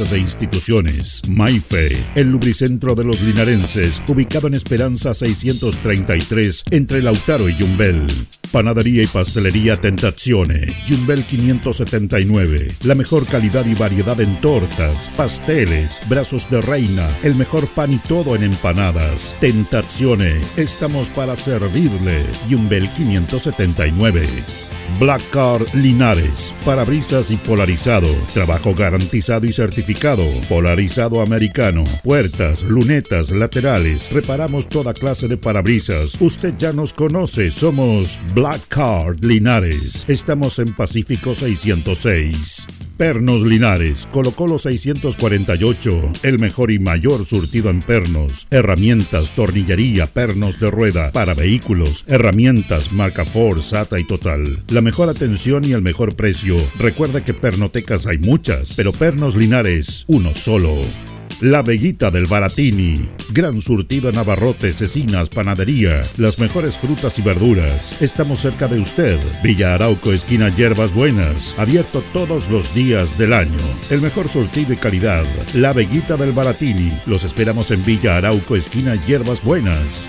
e 0.00 0.18
instituciones. 0.18 1.22
Maife, 1.28 2.04
el 2.16 2.28
lubricentro 2.30 2.96
de 2.96 3.04
los 3.04 3.20
linarenses, 3.20 4.02
ubicado 4.08 4.48
en 4.48 4.54
Esperanza 4.54 5.14
633, 5.14 6.64
entre 6.70 7.00
Lautaro 7.00 7.48
y 7.48 7.56
Yumbel. 7.56 8.04
Panadería 8.50 9.04
y 9.04 9.06
pastelería 9.06 9.76
Tentazione, 9.76 10.74
Jumbel 10.88 11.24
579. 11.24 12.72
La 12.82 12.96
mejor 12.96 13.24
calidad 13.26 13.64
y 13.66 13.74
variedad 13.74 14.20
en 14.20 14.40
tortas, 14.40 15.10
pasteles, 15.16 16.00
brazos 16.08 16.50
de 16.50 16.60
reina, 16.60 17.08
el 17.22 17.36
mejor 17.36 17.68
pan 17.68 17.92
y 17.92 17.98
todo 17.98 18.34
en 18.34 18.42
empanadas. 18.42 19.36
Tentazione, 19.40 20.40
estamos 20.56 21.08
para 21.10 21.36
servirle. 21.36 22.24
Jumbel 22.50 22.92
579. 22.92 24.73
Black 24.98 25.22
Car 25.30 25.60
Linares, 25.74 26.54
parabrisas 26.64 27.30
y 27.30 27.36
polarizado, 27.36 28.08
trabajo 28.32 28.74
garantizado 28.74 29.46
y 29.46 29.52
certificado, 29.52 30.24
polarizado 30.48 31.20
americano, 31.20 31.84
puertas, 32.02 32.62
lunetas, 32.62 33.30
laterales, 33.30 34.10
reparamos 34.10 34.68
toda 34.68 34.94
clase 34.94 35.28
de 35.28 35.36
parabrisas. 35.36 36.16
Usted 36.20 36.54
ya 36.58 36.72
nos 36.72 36.92
conoce, 36.92 37.50
somos 37.50 38.18
Black 38.34 38.68
Car 38.68 39.16
Linares. 39.20 40.04
Estamos 40.08 40.58
en 40.58 40.72
Pacífico 40.74 41.34
606. 41.34 42.83
Pernos 42.96 43.42
Linares, 43.42 44.08
Colo 44.12 44.30
Colo 44.30 44.56
648, 44.56 46.12
el 46.22 46.38
mejor 46.38 46.70
y 46.70 46.78
mayor 46.78 47.24
surtido 47.24 47.68
en 47.68 47.80
pernos, 47.80 48.46
herramientas, 48.52 49.34
tornillería, 49.34 50.06
pernos 50.06 50.60
de 50.60 50.70
rueda, 50.70 51.10
para 51.10 51.34
vehículos, 51.34 52.04
herramientas, 52.06 52.92
marca 52.92 53.24
Ford, 53.24 53.62
SATA 53.62 53.98
y 53.98 54.04
Total. 54.04 54.62
La 54.68 54.80
mejor 54.80 55.08
atención 55.08 55.64
y 55.64 55.72
el 55.72 55.82
mejor 55.82 56.14
precio. 56.14 56.56
Recuerda 56.78 57.24
que 57.24 57.34
pernotecas 57.34 58.06
hay 58.06 58.18
muchas, 58.18 58.74
pero 58.76 58.92
Pernos 58.92 59.34
Linares, 59.34 60.04
uno 60.06 60.32
solo. 60.32 61.13
La 61.40 61.62
Veguita 61.62 62.10
del 62.10 62.26
Baratini. 62.26 63.08
Gran 63.30 63.60
surtido 63.60 64.08
en 64.08 64.16
abarrotes, 64.16 64.76
cecinas, 64.76 65.28
panadería. 65.28 66.02
Las 66.16 66.38
mejores 66.38 66.78
frutas 66.78 67.18
y 67.18 67.22
verduras. 67.22 68.00
Estamos 68.00 68.40
cerca 68.40 68.68
de 68.68 68.78
usted. 68.78 69.18
Villa 69.42 69.74
Arauco, 69.74 70.12
esquina 70.12 70.48
Hierbas 70.48 70.94
Buenas. 70.94 71.54
Abierto 71.58 72.02
todos 72.12 72.48
los 72.48 72.72
días 72.74 73.18
del 73.18 73.32
año. 73.32 73.58
El 73.90 74.00
mejor 74.00 74.28
surtido 74.28 74.72
y 74.72 74.76
calidad. 74.76 75.24
La 75.54 75.72
Veguita 75.72 76.16
del 76.16 76.32
Baratini. 76.32 76.92
Los 77.04 77.24
esperamos 77.24 77.70
en 77.72 77.84
Villa 77.84 78.16
Arauco, 78.16 78.54
esquina 78.54 78.94
Hierbas 79.04 79.42
Buenas. 79.42 80.08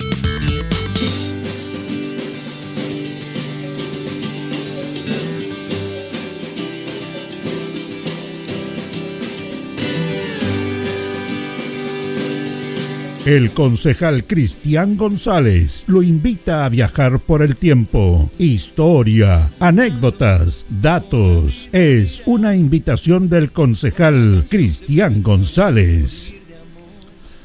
El 13.25 13.51
concejal 13.51 14.23
Cristian 14.25 14.97
González 14.97 15.83
lo 15.85 16.01
invita 16.01 16.65
a 16.65 16.69
viajar 16.69 17.19
por 17.19 17.43
el 17.43 17.55
tiempo. 17.55 18.31
Historia, 18.39 19.51
anécdotas, 19.59 20.65
datos. 20.67 21.69
Es 21.71 22.23
una 22.25 22.55
invitación 22.55 23.29
del 23.29 23.51
concejal 23.51 24.47
Cristian 24.49 25.21
González. 25.21 26.33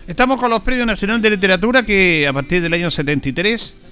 Estamos 0.06 0.40
con 0.40 0.48
los 0.48 0.62
Premios 0.62 0.86
Nacional 0.86 1.20
de 1.20 1.28
Literatura 1.28 1.84
que 1.84 2.26
a 2.26 2.32
partir 2.32 2.62
del 2.62 2.72
año 2.72 2.90
73 2.90 3.82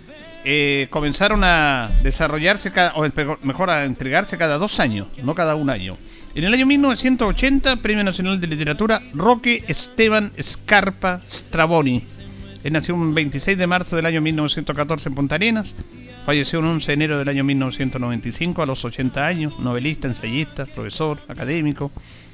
eh, 0.47 0.87
comenzaron 0.89 1.45
a 1.45 1.91
desarrollarse, 2.03 2.73
o 2.95 3.05
mejor 3.43 3.69
a 3.69 3.85
entregarse 3.85 4.39
cada 4.39 4.57
dos 4.57 4.81
años, 4.81 5.09
no 5.23 5.35
cada 5.35 5.55
un 5.55 5.69
año. 5.69 5.99
En 6.37 6.43
el 6.43 6.53
año 6.53 6.67
1980, 6.67 7.77
Premio 7.77 8.03
Nacional 8.03 8.41
de 8.41 8.49
Literatura, 8.49 9.01
Roque 9.15 9.63
Esteban 9.69 10.33
Scarpa 10.43 11.21
Stravoni. 11.29 12.03
Él 12.65 12.73
nació 12.73 13.01
el 13.01 13.13
26 13.13 13.57
de 13.57 13.69
marzo 13.69 13.95
del 13.95 14.05
año 14.05 14.21
1914 14.21 15.11
en 15.11 15.15
Punta 15.15 15.37
Arenas. 15.37 15.77
Falleció 16.27 16.59
el 16.59 16.65
11 16.65 16.89
de 16.89 16.93
enero 16.93 17.19
del 17.19 17.29
año 17.29 17.45
1995 17.45 18.63
a 18.63 18.67
los 18.67 18.85
80 18.85 19.25
años. 19.25 19.61
Novelista, 19.61 20.09
ensayista, 20.09 20.67
profesor, 20.67 21.21
académico. 21.29 21.93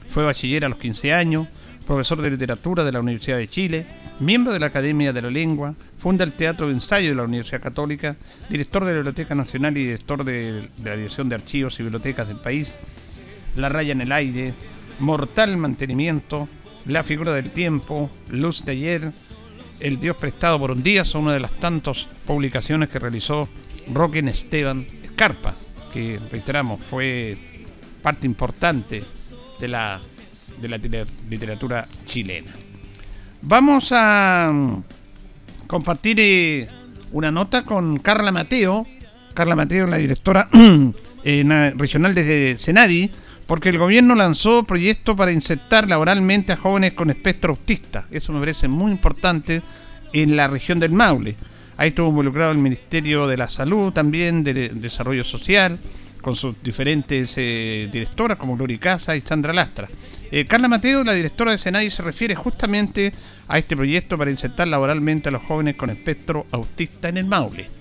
Fue 0.08 0.24
bachiller 0.24 0.64
a 0.64 0.70
los 0.70 0.78
15 0.78 1.12
años. 1.12 1.48
Profesor 1.86 2.22
de 2.22 2.30
literatura 2.30 2.84
de 2.84 2.92
la 2.92 3.00
Universidad 3.00 3.36
de 3.36 3.48
Chile. 3.48 3.86
Miembro 4.18 4.54
de 4.54 4.60
la 4.60 4.66
Academia 4.66 5.12
de 5.12 5.20
la 5.20 5.30
Lengua. 5.30 5.74
Funda 5.98 6.24
el 6.24 6.32
Teatro 6.32 6.68
de 6.68 6.72
Ensayo 6.72 7.10
de 7.10 7.16
la 7.16 7.24
Universidad 7.24 7.60
Católica. 7.60 8.16
Director 8.48 8.82
de 8.82 8.92
la 8.92 8.96
Biblioteca 8.96 9.34
Nacional 9.34 9.76
y 9.76 9.84
director 9.84 10.24
de, 10.24 10.68
de 10.78 10.90
la 10.90 10.96
Dirección 10.96 11.28
de 11.28 11.34
Archivos 11.34 11.78
y 11.78 11.82
Bibliotecas 11.82 12.28
del 12.28 12.38
país 12.38 12.72
la 13.56 13.68
raya 13.68 13.92
en 13.92 14.00
el 14.00 14.12
aire, 14.12 14.54
Mortal 14.98 15.56
Mantenimiento, 15.56 16.48
La 16.86 17.02
figura 17.02 17.32
del 17.34 17.50
tiempo, 17.50 18.10
Luz 18.28 18.64
de 18.64 18.72
ayer, 18.72 19.12
El 19.80 20.00
Dios 20.00 20.16
prestado 20.16 20.58
por 20.58 20.70
un 20.70 20.82
día 20.82 21.04
son 21.04 21.24
una 21.24 21.34
de 21.34 21.40
las 21.40 21.52
tantas 21.52 22.06
publicaciones 22.26 22.88
que 22.88 22.98
realizó 22.98 23.48
Roque 23.92 24.20
Esteban 24.20 24.86
Escarpa, 25.02 25.54
que 25.92 26.18
reiteramos 26.30 26.80
fue 26.88 27.36
parte 28.02 28.26
importante 28.26 29.02
de 29.58 29.68
la, 29.68 30.00
de 30.60 30.68
la 30.68 30.78
literatura 31.28 31.86
chilena. 32.06 32.52
Vamos 33.42 33.90
a 33.92 34.50
mm, 34.52 34.82
compartir 35.66 36.18
eh, 36.20 36.68
una 37.12 37.30
nota 37.30 37.64
con 37.64 37.98
Carla 37.98 38.32
Mateo. 38.32 38.86
Carla 39.34 39.56
Mateo, 39.56 39.86
la 39.86 39.96
directora 39.96 40.48
regional 41.24 42.14
de 42.14 42.56
Senadi, 42.58 43.10
porque 43.50 43.70
el 43.70 43.78
gobierno 43.78 44.14
lanzó 44.14 44.62
proyectos 44.62 45.16
para 45.16 45.32
insertar 45.32 45.88
laboralmente 45.88 46.52
a 46.52 46.56
jóvenes 46.56 46.92
con 46.92 47.10
espectro 47.10 47.50
autista. 47.50 48.06
Eso 48.12 48.32
me 48.32 48.38
parece 48.38 48.68
muy 48.68 48.92
importante 48.92 49.60
en 50.12 50.36
la 50.36 50.46
región 50.46 50.78
del 50.78 50.92
Maule. 50.92 51.34
Ahí 51.76 51.88
estuvo 51.88 52.10
involucrado 52.10 52.52
el 52.52 52.58
Ministerio 52.58 53.26
de 53.26 53.36
la 53.36 53.50
Salud, 53.50 53.92
también 53.92 54.44
de 54.44 54.68
Desarrollo 54.68 55.24
Social, 55.24 55.80
con 56.20 56.36
sus 56.36 56.62
diferentes 56.62 57.34
eh, 57.38 57.88
directoras 57.92 58.38
como 58.38 58.56
Gloria 58.56 58.78
Casa 58.78 59.16
y 59.16 59.20
Sandra 59.22 59.52
Lastra. 59.52 59.88
Eh, 60.30 60.44
Carla 60.44 60.68
Mateo, 60.68 61.02
la 61.02 61.14
directora 61.14 61.50
de 61.50 61.58
Senai, 61.58 61.90
se 61.90 62.02
refiere 62.02 62.36
justamente 62.36 63.12
a 63.48 63.58
este 63.58 63.74
proyecto 63.74 64.16
para 64.16 64.30
insertar 64.30 64.68
laboralmente 64.68 65.28
a 65.28 65.32
los 65.32 65.42
jóvenes 65.42 65.74
con 65.74 65.90
espectro 65.90 66.46
autista 66.52 67.08
en 67.08 67.16
el 67.16 67.24
Maule. 67.24 67.79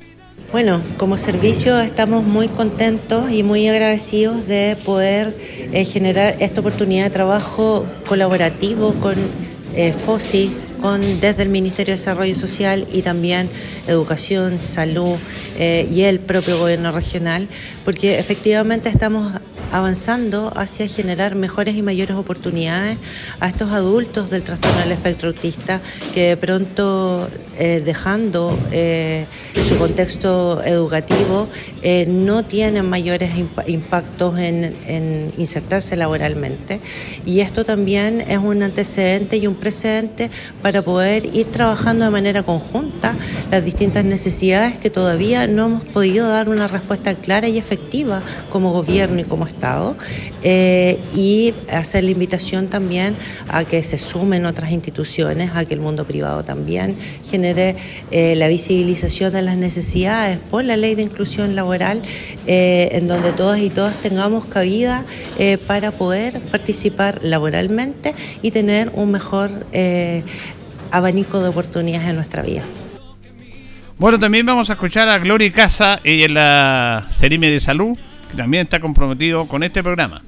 Bueno, 0.52 0.82
como 0.98 1.18
servicio 1.18 1.80
estamos 1.80 2.24
muy 2.24 2.48
contentos 2.48 3.32
y 3.32 3.44
muy 3.44 3.68
agradecidos 3.68 4.48
de 4.48 4.76
poder 4.84 5.36
eh, 5.72 5.86
generar 5.86 6.38
esta 6.40 6.62
oportunidad 6.62 7.04
de 7.04 7.10
trabajo 7.12 7.86
colaborativo 8.08 8.96
con 8.96 9.16
eh, 9.76 9.94
FOSI, 9.94 10.52
con, 10.82 11.20
desde 11.20 11.44
el 11.44 11.50
Ministerio 11.50 11.94
de 11.94 12.00
Desarrollo 12.00 12.34
Social 12.34 12.88
y 12.92 13.04
también 13.04 13.48
Educación, 13.88 14.60
Salud 14.60 15.18
eh, 15.60 15.88
y 15.94 16.02
el 16.02 16.20
propio 16.20 16.58
gobierno 16.58 16.92
regional, 16.92 17.48
porque 17.86 18.18
efectivamente 18.18 18.90
estamos 18.90 19.32
avanzando 19.72 20.52
hacia 20.56 20.88
generar 20.88 21.36
mejores 21.36 21.76
y 21.76 21.82
mayores 21.82 22.16
oportunidades 22.16 22.98
a 23.40 23.48
estos 23.50 23.72
adultos 23.72 24.30
del 24.30 24.44
trastorno 24.44 24.80
del 24.80 24.92
espectro 24.92 25.30
autista 25.30 25.82
que 26.14 26.30
de 26.30 26.38
pronto 26.38 27.30
eh, 27.58 27.82
dejando 27.84 28.58
eh, 28.72 29.26
su 29.68 29.78
contexto 29.78 30.64
educativo 30.64 31.48
eh, 31.82 32.06
no 32.08 32.44
tienen 32.44 32.90
mayores 32.90 33.32
impactos 33.68 34.40
en, 34.40 34.76
en, 34.88 35.32
insertarse 35.38 35.96
laboralmente. 35.96 36.80
Y 37.26 37.42
esto 37.42 37.66
también 37.66 38.22
es 38.22 38.38
un 38.38 38.64
antecedente 38.64 39.38
y 39.38 39.48
un 39.48 39.56
precedente 39.56 40.30
para 40.62 40.82
poder 40.82 41.36
ir 41.36 41.48
trabajando 41.48 42.06
de 42.06 42.12
manera 42.12 42.44
conjunta 42.44 43.16
las 43.52 43.64
distintas 43.64 44.06
necesidades 44.06 44.78
que 44.78 44.90
todavía 44.90 45.48
no 45.48 45.66
hemos 45.66 45.84
podido 45.84 46.28
dar 46.28 46.50
una 46.50 46.68
respuesta 46.68 47.16
clara 47.16 47.48
y 47.50 47.58
efectiva 47.58 48.22
como 48.50 48.72
gobierno 48.72 49.20
y 49.20 49.24
como 49.26 49.46
Estado 49.46 49.59
Eh, 50.42 51.00
y 51.16 51.54
hacer 51.72 52.04
la 52.04 52.12
invitación 52.12 52.68
también 52.68 53.16
a 53.50 53.66
que 53.66 53.84
se 53.84 53.98
sumen 53.98 54.46
otras 54.46 54.72
instituciones, 54.72 55.52
a 55.54 55.66
que 55.66 55.74
el 55.74 55.82
mundo 55.82 56.06
privado 56.06 56.44
también 56.44 56.98
genere 57.30 57.76
eh, 58.12 58.36
la 58.36 58.48
visibilización 58.48 59.34
de 59.34 59.42
las 59.42 59.58
necesidades 59.58 60.40
por 60.50 60.64
la 60.64 60.78
ley 60.78 60.96
de 60.96 61.04
inclusión 61.04 61.56
laboral, 61.56 62.02
eh, 62.48 62.90
en 62.94 63.08
donde 63.08 63.32
todas 63.34 63.60
y 63.60 63.70
todas 63.70 63.98
tengamos 64.02 64.46
cabida 64.46 65.06
para 65.68 65.92
poder 65.92 66.40
participar 66.40 67.20
laboralmente 67.24 68.14
y 68.42 68.52
tener 68.52 68.92
un 68.94 69.12
mejor 69.12 69.50
abanico 70.92 71.40
de 71.40 71.50
oportunidades 71.50 72.10
en 72.10 72.16
nuestra 72.16 72.42
vida. 72.42 72.64
Bueno, 73.98 74.20
también 74.20 74.46
vamos 74.46 74.70
a 74.70 74.74
escuchar 74.74 75.10
a 75.10 75.20
Gloria 75.20 75.52
Casa, 75.52 76.00
ella 76.04 76.26
es 76.26 76.32
la 76.32 77.08
Cerime 77.20 77.50
de 77.52 77.60
Salud, 77.60 77.98
también 78.36 78.64
está 78.64 78.80
comprometido 78.80 79.46
con 79.46 79.64
este 79.64 79.84
programa. 79.84 80.22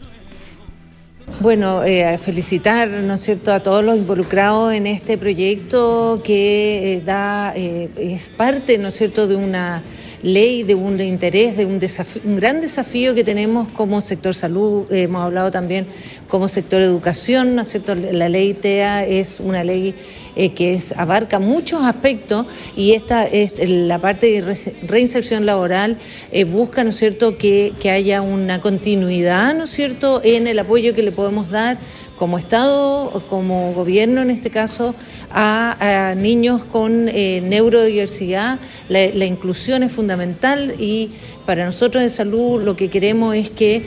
Bueno, 1.39 1.83
eh, 1.83 2.17
felicitar, 2.19 2.87
¿no 2.87 3.15
es 3.15 3.21
cierto?, 3.21 3.51
a 3.51 3.61
todos 3.61 3.83
los 3.83 3.97
involucrados 3.97 4.73
en 4.73 4.85
este 4.85 5.17
proyecto 5.17 6.21
que 6.23 6.93
eh, 6.93 7.01
da, 7.03 7.53
eh, 7.55 7.89
es 7.97 8.29
parte, 8.29 8.77
¿no 8.77 8.89
es 8.89 8.95
cierto?, 8.95 9.27
de 9.27 9.35
una 9.35 9.81
ley, 10.23 10.63
de 10.63 10.75
un 10.75 10.99
interés, 11.01 11.57
de 11.57 11.65
un, 11.65 11.79
un 12.25 12.36
gran 12.36 12.62
desafío 12.62 13.15
que 13.15 13.23
tenemos 13.23 13.67
como 13.69 14.01
sector 14.01 14.34
salud, 14.34 14.86
hemos 14.91 15.23
hablado 15.23 15.51
también 15.51 15.88
como 16.27 16.47
sector 16.47 16.81
educación, 16.81 17.55
¿no 17.55 17.63
es 17.63 17.69
cierto?, 17.69 17.95
la 17.95 18.29
ley 18.29 18.53
TEA 18.53 19.05
es 19.05 19.39
una 19.39 19.63
ley 19.63 19.95
eh, 20.36 20.53
que 20.53 20.79
abarca 20.95 21.39
muchos 21.39 21.84
aspectos 21.84 22.45
y 22.77 22.93
esta 22.93 23.27
es 23.27 23.53
la 23.67 23.99
parte 23.99 24.27
de 24.27 24.55
reinserción 24.84 25.45
laboral 25.45 25.97
eh, 26.31 26.45
busca, 26.45 26.86
¿no 26.86 26.91
es 26.91 26.95
cierto?, 26.95 27.36
que, 27.36 27.73
haya 27.91 28.21
una 28.21 28.62
continuidad, 28.62 29.53
¿no 29.55 29.65
es 29.65 29.71
cierto?, 29.71 30.21
en 30.23 30.47
el 30.47 30.57
apoyo 30.60 30.95
que 30.95 31.03
le 31.03 31.12
podemos 31.12 31.49
dar 31.49 31.77
como 32.21 32.38
Estado, 32.38 33.23
como 33.31 33.73
gobierno 33.73 34.21
en 34.21 34.29
este 34.29 34.51
caso, 34.51 34.93
a, 35.31 36.13
niños 36.15 36.63
con 36.63 37.10
eh, 37.10 37.41
neurodiversidad. 37.43 38.60
La, 38.89 39.25
inclusión 39.25 39.81
es 39.81 39.91
fundamental 39.91 40.75
y 40.77 41.10
para 41.47 41.65
nosotros 41.65 42.03
de 42.03 42.12
salud 42.12 42.62
lo 42.62 42.75
que 42.75 42.91
queremos 42.91 43.34
es 43.36 43.49
que 43.49 43.81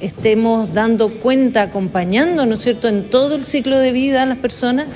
estemos 0.00 0.72
dando 0.72 1.10
cuenta, 1.10 1.60
acompañando, 1.60 2.46
¿no 2.46 2.54
es 2.54 2.62
cierto?, 2.62 2.88
en 2.88 3.10
todo 3.10 3.34
el 3.34 3.44
ciclo 3.44 3.78
de 3.78 3.92
vida 3.92 4.22
a 4.22 4.26
las 4.26 4.38
personas 4.38 4.86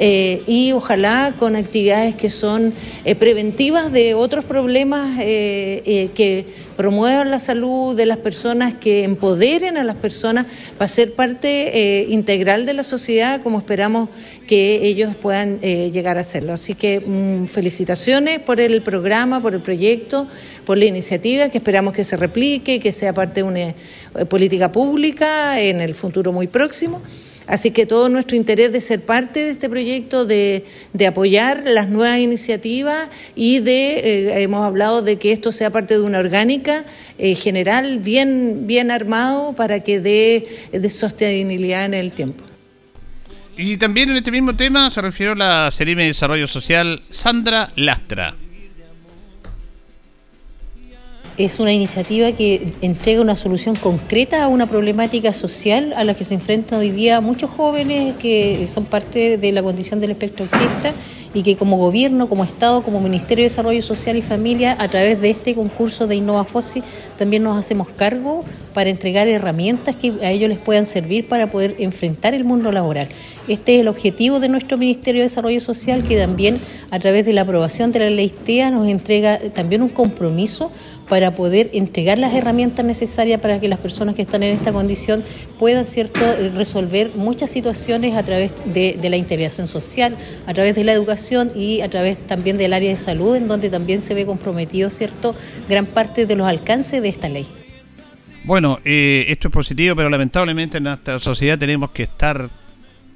eh, 0.00 0.42
y 0.46 0.70
ojalá 0.72 1.34
con 1.36 1.56
actividades 1.56 2.14
que 2.14 2.30
son 2.30 2.72
eh, 3.04 3.16
preventivas 3.16 3.90
de 3.90 4.14
otros 4.14 4.44
problemas 4.44 5.18
eh, 5.18 6.10
que 6.14 6.67
promuevan 6.78 7.32
la 7.32 7.40
salud 7.40 7.96
de 7.96 8.06
las 8.06 8.18
personas, 8.18 8.72
que 8.72 9.02
empoderen 9.02 9.76
a 9.76 9.82
las 9.82 9.96
personas 9.96 10.46
para 10.78 10.88
ser 10.88 11.12
parte 11.12 12.06
integral 12.08 12.66
de 12.66 12.72
la 12.72 12.84
sociedad, 12.84 13.42
como 13.42 13.58
esperamos 13.58 14.08
que 14.46 14.86
ellos 14.86 15.16
puedan 15.16 15.58
llegar 15.58 16.18
a 16.18 16.20
hacerlo. 16.20 16.52
Así 16.52 16.74
que 16.74 17.00
mm, 17.00 17.46
felicitaciones 17.46 18.38
por 18.38 18.60
el 18.60 18.80
programa, 18.82 19.42
por 19.42 19.54
el 19.54 19.60
proyecto, 19.60 20.28
por 20.64 20.78
la 20.78 20.84
iniciativa, 20.84 21.48
que 21.48 21.58
esperamos 21.58 21.92
que 21.92 22.04
se 22.04 22.16
replique, 22.16 22.78
que 22.78 22.92
sea 22.92 23.12
parte 23.12 23.42
de 23.42 23.42
una 23.42 23.74
política 24.26 24.70
pública 24.70 25.60
en 25.60 25.80
el 25.80 25.96
futuro 25.96 26.32
muy 26.32 26.46
próximo. 26.46 27.02
Así 27.48 27.70
que 27.70 27.86
todo 27.86 28.08
nuestro 28.10 28.36
interés 28.36 28.72
de 28.72 28.80
ser 28.80 29.00
parte 29.04 29.40
de 29.40 29.50
este 29.50 29.68
proyecto, 29.68 30.26
de, 30.26 30.64
apoyar 31.08 31.64
las 31.64 31.88
nuevas 31.88 32.18
iniciativas 32.18 33.08
y 33.34 33.60
de, 33.60 33.98
eh, 33.98 34.42
hemos 34.42 34.64
hablado 34.64 35.00
de 35.02 35.16
que 35.16 35.32
esto 35.32 35.50
sea 35.50 35.70
parte 35.70 35.94
de 35.94 36.02
una 36.02 36.18
orgánica 36.18 36.84
eh, 37.16 37.34
general 37.34 37.98
bien, 38.00 38.66
bien 38.66 38.90
armado 38.90 39.54
para 39.54 39.80
que 39.80 39.98
dé 39.98 40.46
de 40.70 40.88
sostenibilidad 40.90 41.86
en 41.86 41.94
el 41.94 42.12
tiempo. 42.12 42.44
Y 43.56 43.78
también 43.78 44.10
en 44.10 44.16
este 44.16 44.30
mismo 44.30 44.54
tema 44.54 44.90
se 44.90 45.00
refirió 45.00 45.34
la 45.34 45.70
Serime 45.72 46.02
de 46.02 46.08
Desarrollo 46.08 46.46
Social 46.46 47.02
Sandra 47.10 47.70
Lastra 47.74 48.36
es 51.38 51.60
una 51.60 51.72
iniciativa 51.72 52.32
que 52.32 52.72
entrega 52.82 53.22
una 53.22 53.36
solución 53.36 53.76
concreta 53.76 54.42
a 54.42 54.48
una 54.48 54.66
problemática 54.66 55.32
social 55.32 55.94
a 55.96 56.02
la 56.02 56.14
que 56.14 56.24
se 56.24 56.34
enfrentan 56.34 56.80
hoy 56.80 56.90
día 56.90 57.20
muchos 57.20 57.48
jóvenes 57.48 58.16
que 58.16 58.66
son 58.66 58.84
parte 58.84 59.38
de 59.38 59.52
la 59.52 59.62
condición 59.62 60.00
del 60.00 60.10
espectro 60.10 60.46
autista 60.50 60.92
y 61.34 61.42
que 61.42 61.56
como 61.56 61.76
gobierno, 61.76 62.28
como 62.28 62.42
Estado, 62.42 62.82
como 62.82 63.00
Ministerio 63.00 63.42
de 63.42 63.50
Desarrollo 63.50 63.82
Social 63.82 64.16
y 64.16 64.22
Familia, 64.22 64.76
a 64.78 64.88
través 64.88 65.20
de 65.20 65.30
este 65.30 65.54
concurso 65.54 66.06
de 66.06 66.16
Innova 66.16 66.44
Fossi, 66.44 66.82
también 67.16 67.42
nos 67.42 67.56
hacemos 67.56 67.88
cargo 67.90 68.44
para 68.74 68.90
entregar 68.90 69.28
herramientas 69.28 69.96
que 69.96 70.14
a 70.22 70.30
ellos 70.30 70.48
les 70.48 70.58
puedan 70.58 70.86
servir 70.86 71.28
para 71.28 71.50
poder 71.50 71.76
enfrentar 71.78 72.34
el 72.34 72.44
mundo 72.44 72.72
laboral. 72.72 73.08
Este 73.46 73.76
es 73.76 73.80
el 73.82 73.88
objetivo 73.88 74.40
de 74.40 74.48
nuestro 74.48 74.78
Ministerio 74.78 75.20
de 75.20 75.24
Desarrollo 75.24 75.60
Social, 75.60 76.02
que 76.02 76.16
también 76.16 76.58
a 76.90 76.98
través 76.98 77.26
de 77.26 77.32
la 77.32 77.42
aprobación 77.42 77.92
de 77.92 78.00
la 78.00 78.10
ley 78.10 78.30
TEA 78.30 78.70
nos 78.70 78.88
entrega 78.88 79.38
también 79.54 79.82
un 79.82 79.88
compromiso 79.88 80.70
para 81.08 81.32
poder 81.32 81.70
entregar 81.72 82.18
las 82.18 82.34
herramientas 82.34 82.84
necesarias 82.84 83.40
para 83.40 83.60
que 83.60 83.68
las 83.68 83.78
personas 83.78 84.14
que 84.14 84.22
están 84.22 84.42
en 84.42 84.54
esta 84.54 84.72
condición 84.72 85.24
puedan 85.58 85.86
cierto 85.86 86.20
resolver 86.54 87.12
muchas 87.16 87.50
situaciones 87.50 88.16
a 88.16 88.22
través 88.22 88.52
de, 88.66 88.98
la 89.08 89.16
integración 89.16 89.68
social, 89.68 90.16
a 90.46 90.54
través 90.54 90.74
de 90.74 90.84
la 90.84 90.92
educación 90.92 91.50
y 91.54 91.80
a 91.80 91.88
través 91.88 92.18
también 92.26 92.58
del 92.58 92.72
área 92.72 92.90
de 92.90 92.96
salud, 92.96 93.36
en 93.36 93.48
donde 93.48 93.70
también 93.70 94.02
se 94.02 94.14
ve 94.14 94.26
comprometido, 94.26 94.90
¿cierto?, 94.90 95.34
gran 95.68 95.86
parte 95.86 96.26
de 96.26 96.36
los 96.36 96.46
alcances 96.46 97.00
de 97.00 97.08
esta 97.08 97.28
ley. 97.28 97.46
Bueno, 98.44 98.78
eh, 98.84 99.26
esto 99.28 99.48
es 99.48 99.52
positivo, 99.52 99.96
pero 99.96 100.08
lamentablemente 100.08 100.78
en 100.78 100.84
nuestra 100.84 101.18
sociedad 101.18 101.58
tenemos 101.58 101.90
que 101.90 102.04
estar 102.04 102.48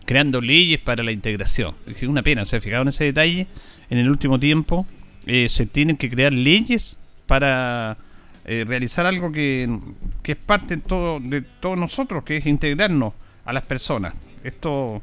creando 0.04 0.40
leyes 0.40 0.80
para 0.80 1.02
la 1.02 1.12
integración. 1.12 1.74
Es 1.86 2.02
una 2.02 2.22
pena, 2.22 2.44
se 2.44 2.56
ha 2.56 2.60
fijado 2.60 2.82
en 2.82 2.88
ese 2.88 3.04
detalle. 3.04 3.46
En 3.88 3.98
el 3.98 4.10
último 4.10 4.38
tiempo 4.38 4.86
eh, 5.26 5.48
se 5.48 5.66
tienen 5.66 5.96
que 5.96 6.10
crear 6.10 6.32
leyes 6.32 6.98
para 7.26 7.96
eh, 8.44 8.64
realizar 8.66 9.06
algo 9.06 9.30
que, 9.30 9.78
que, 10.22 10.32
es 10.32 10.38
parte 10.38 10.76
de, 10.76 10.82
todo, 10.82 11.20
de 11.20 11.42
todos 11.42 11.78
nosotros, 11.78 12.24
que 12.24 12.38
es 12.38 12.46
integrarnos 12.46 13.14
a 13.44 13.52
las 13.52 13.62
personas. 13.62 14.14
Esto 14.42 15.02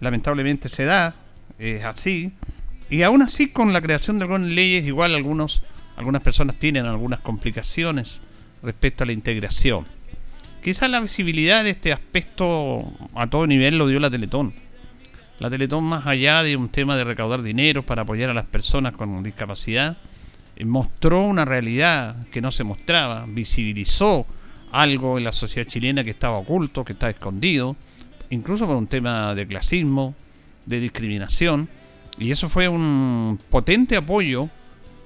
lamentablemente 0.00 0.68
se 0.68 0.84
da, 0.84 1.14
es 1.58 1.84
así. 1.84 2.32
Y 2.88 3.02
aún 3.02 3.22
así, 3.22 3.48
con 3.48 3.72
la 3.72 3.80
creación 3.80 4.18
de 4.18 4.24
algunas 4.24 4.48
leyes, 4.48 4.84
igual 4.84 5.14
algunos, 5.14 5.62
algunas 5.96 6.22
personas 6.22 6.56
tienen 6.56 6.86
algunas 6.86 7.20
complicaciones 7.20 8.22
respecto 8.62 9.04
a 9.04 9.06
la 9.06 9.12
integración. 9.12 9.86
Quizás 10.62 10.90
la 10.90 11.00
visibilidad 11.00 11.64
de 11.64 11.70
este 11.70 11.92
aspecto 11.92 12.92
a 13.14 13.28
todo 13.28 13.46
nivel 13.46 13.78
lo 13.78 13.86
dio 13.86 14.00
la 14.00 14.10
Teletón. 14.10 14.52
La 15.38 15.48
Teletón, 15.48 15.84
más 15.84 16.06
allá 16.06 16.42
de 16.42 16.56
un 16.56 16.68
tema 16.68 16.96
de 16.96 17.04
recaudar 17.04 17.42
dinero 17.42 17.82
para 17.82 18.02
apoyar 18.02 18.28
a 18.28 18.34
las 18.34 18.46
personas 18.46 18.94
con 18.94 19.22
discapacidad, 19.22 19.96
mostró 20.64 21.22
una 21.22 21.44
realidad 21.44 22.26
que 22.28 22.40
no 22.40 22.50
se 22.50 22.64
mostraba, 22.64 23.24
visibilizó 23.28 24.26
algo 24.72 25.18
en 25.18 25.24
la 25.24 25.32
sociedad 25.32 25.68
chilena 25.68 26.04
que 26.04 26.10
estaba 26.10 26.38
oculto, 26.38 26.84
que 26.84 26.92
estaba 26.92 27.10
escondido, 27.10 27.76
incluso 28.30 28.66
por 28.66 28.76
un 28.76 28.86
tema 28.86 29.34
de 29.34 29.46
clasismo, 29.46 30.14
de 30.66 30.80
discriminación. 30.80 31.68
Y 32.18 32.30
eso 32.30 32.48
fue 32.48 32.68
un 32.68 33.38
potente 33.50 33.96
apoyo, 33.96 34.48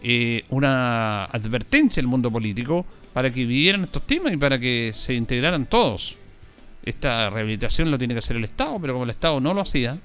eh, 0.02 0.44
una 0.50 1.24
advertencia 1.24 2.00
el 2.00 2.06
mundo 2.06 2.30
político 2.30 2.84
para 3.12 3.30
que 3.30 3.40
vivieran 3.44 3.84
estos 3.84 4.06
temas 4.06 4.32
y 4.32 4.36
para 4.36 4.58
que 4.58 4.92
se 4.94 5.14
integraran 5.14 5.66
todos. 5.66 6.16
Esta 6.84 7.30
rehabilitación 7.30 7.90
lo 7.90 7.96
tiene 7.96 8.14
que 8.14 8.18
hacer 8.18 8.36
el 8.36 8.44
Estado, 8.44 8.78
pero 8.80 8.92
como 8.92 9.04
el 9.04 9.10
Estado 9.10 9.40
no 9.40 9.54
lo 9.54 9.62
hacía, 9.62 9.98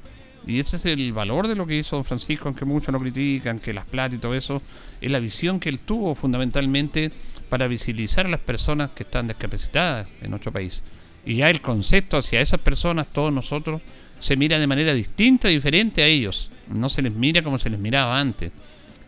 y 0.48 0.60
ese 0.60 0.78
es 0.78 0.86
el 0.86 1.14
valor 1.14 1.48
de 1.48 1.56
lo 1.56 1.68
que 1.68 1.78
hizo 1.78 1.96
don 1.96 2.06
Francisco, 2.06 2.48
aunque 2.48 2.66
muchos 2.66 2.94
lo 2.94 3.00
critican, 3.00 3.60
que 3.60 3.74
las 3.74 3.86
plata 3.86 4.16
y 4.16 4.20
todo 4.20 4.36
eso, 4.36 4.62
es 5.02 5.12
la 5.12 5.20
visión 5.20 5.60
que 5.60 5.70
él 5.70 5.80
tuvo 5.80 6.16
fundamentalmente 6.16 7.12
para 7.50 7.68
visibilizar 7.68 8.26
a 8.26 8.30
las 8.30 8.40
personas 8.40 8.92
que 8.92 9.04
están 9.04 9.28
discapacitadas 9.28 10.08
en 10.22 10.32
nuestro 10.32 10.52
país. 10.52 10.84
Y 11.26 11.36
ya 11.36 11.50
el 11.50 11.62
concepto 11.62 12.18
hacia 12.18 12.42
esas 12.42 12.60
personas, 12.60 13.08
todos 13.12 13.34
nosotros, 13.34 13.82
se 14.20 14.36
mira 14.36 14.60
de 14.60 14.68
manera 14.68 14.94
distinta, 14.94 15.48
diferente 15.48 16.02
a 16.04 16.06
ellos. 16.06 16.52
No 16.68 16.90
se 16.90 17.02
les 17.02 17.14
mira 17.14 17.42
como 17.42 17.60
se 17.60 17.70
les 17.70 17.80
miraba 17.80 18.20
antes. 18.20 18.52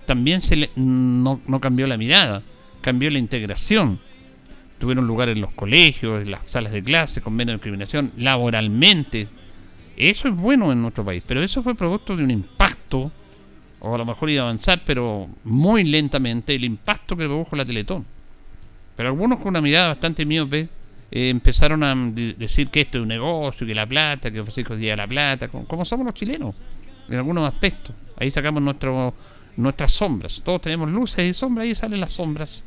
También 0.06 0.42
se 0.42 0.56
le, 0.56 0.70
no, 0.76 1.42
no 1.48 1.60
cambió 1.62 1.88
la 1.88 1.98
mirada, 1.98 2.42
cambió 2.82 3.10
la 3.10 3.20
integración. 3.20 4.00
Tuvieron 4.80 5.06
lugar 5.06 5.30
en 5.30 5.42
los 5.42 5.52
colegios, 5.52 6.24
en 6.24 6.32
las 6.32 6.50
salas 6.50 6.72
de 6.72 6.84
clase, 6.84 7.22
con 7.22 7.34
menos 7.34 7.56
discriminación, 7.56 8.12
laboralmente. 8.18 9.28
Eso 9.98 10.28
es 10.28 10.36
bueno 10.36 10.72
en 10.72 10.82
nuestro 10.82 11.06
país, 11.06 11.24
pero 11.26 11.44
eso 11.44 11.62
fue 11.62 11.76
producto 11.76 12.16
de 12.16 12.24
un 12.24 12.32
impacto, 12.32 13.12
o 13.80 13.96
a 13.96 13.98
lo 13.98 14.06
mejor 14.06 14.30
iba 14.30 14.44
a 14.44 14.46
avanzar, 14.46 14.82
pero 14.86 15.28
muy 15.44 15.84
lentamente, 15.84 16.56
el 16.56 16.64
impacto 16.64 17.16
que 17.16 17.26
produjo 17.26 17.56
la 17.56 17.66
Teletón. 17.66 18.06
Pero 18.96 19.10
algunos 19.10 19.40
con 19.40 19.50
una 19.50 19.62
mirada 19.62 19.88
bastante 19.90 20.26
miope 20.26 20.70
eh, 21.12 21.30
empezaron 21.30 21.84
a 21.84 21.94
decir 22.14 22.70
que 22.70 22.82
esto 22.82 22.98
es 22.98 23.02
un 23.02 23.10
negocio, 23.10 23.68
que 23.68 23.76
la 23.76 23.86
plata, 23.86 24.32
que 24.32 24.42
Francisco 24.42 24.76
día 24.76 24.96
la 24.96 25.08
plata, 25.08 25.50
como, 25.50 25.84
somos 25.84 26.06
los 26.06 26.16
chilenos, 26.16 26.56
en 27.10 27.16
algunos 27.16 27.48
aspectos. 27.48 27.96
Ahí 28.18 28.32
sacamos 28.32 28.62
nuestro, 28.62 29.14
nuestras 29.58 29.92
sombras. 29.92 30.42
Todos 30.44 30.62
tenemos 30.62 30.90
luces 30.90 31.30
y 31.30 31.34
sombras, 31.34 31.66
ahí 31.66 31.76
salen 31.76 32.00
las 32.00 32.14
sombras. 32.14 32.64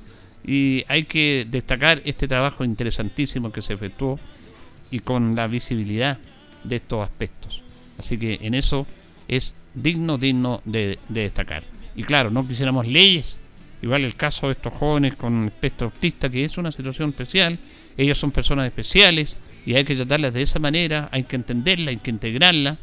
Y 0.47 0.85
hay 0.89 1.05
que 1.05 1.47
destacar 1.51 2.03
este 2.05 2.29
trabajo 2.29 2.65
interesantísimo 2.65 3.51
que 3.51 3.63
se 3.63 3.73
efectuó 3.73 4.19
y 4.91 4.99
con 4.99 5.35
la 5.35 5.47
visibilidad 5.47 6.19
de 6.65 6.77
estos 6.77 7.05
aspectos. 7.05 7.63
Así 7.99 8.19
que 8.19 8.39
en 8.43 8.55
eso 8.55 8.87
es 9.29 9.55
digno, 9.75 10.19
digno 10.19 10.61
de, 10.65 10.99
destacar. 11.09 11.65
Y 11.95 12.03
claro, 12.03 12.31
no 12.31 12.47
quisiéramos 12.47 12.87
leyes, 12.87 13.39
igual 13.83 14.05
el 14.05 14.17
caso 14.17 14.47
de 14.47 14.55
estos 14.55 14.73
jóvenes 14.73 15.15
con 15.15 15.47
espectro 15.47 15.87
autista, 15.87 16.29
que 16.29 16.45
es 16.45 16.59
una 16.59 16.73
situación 16.73 17.11
especial, 17.11 17.59
ellos 17.97 18.19
son 18.19 18.31
personas 18.33 18.67
especiales 18.67 19.37
y 19.67 19.75
hay 19.75 19.85
que 19.85 19.95
tratarlas 19.95 20.35
de 20.35 20.43
esa 20.43 20.59
manera, 20.59 21.09
hay 21.13 21.25
que 21.25 21.37
entenderla, 21.37 21.91
hay 21.91 21.99
que 21.99 22.11
integrarla, 22.11 22.77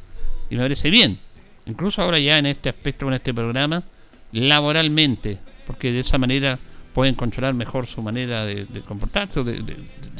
y 0.49 0.55
me 0.55 0.61
parece 0.61 0.89
bien. 0.89 1.17
Incluso 1.65 2.01
ahora 2.01 2.19
ya 2.19 2.39
en 2.39 2.45
este 2.45 2.69
aspecto, 2.69 3.07
en 3.07 3.13
este 3.13 3.33
programa, 3.33 3.83
laboralmente, 4.31 5.37
porque 5.67 5.91
de 5.91 5.99
esa 5.99 6.17
manera 6.17 6.57
pueden 6.93 7.15
controlar 7.15 7.53
mejor 7.53 7.87
su 7.87 8.01
manera 8.01 8.45
de, 8.45 8.65
comportarse 8.87 9.39
o 9.39 9.43
de, 9.43 9.63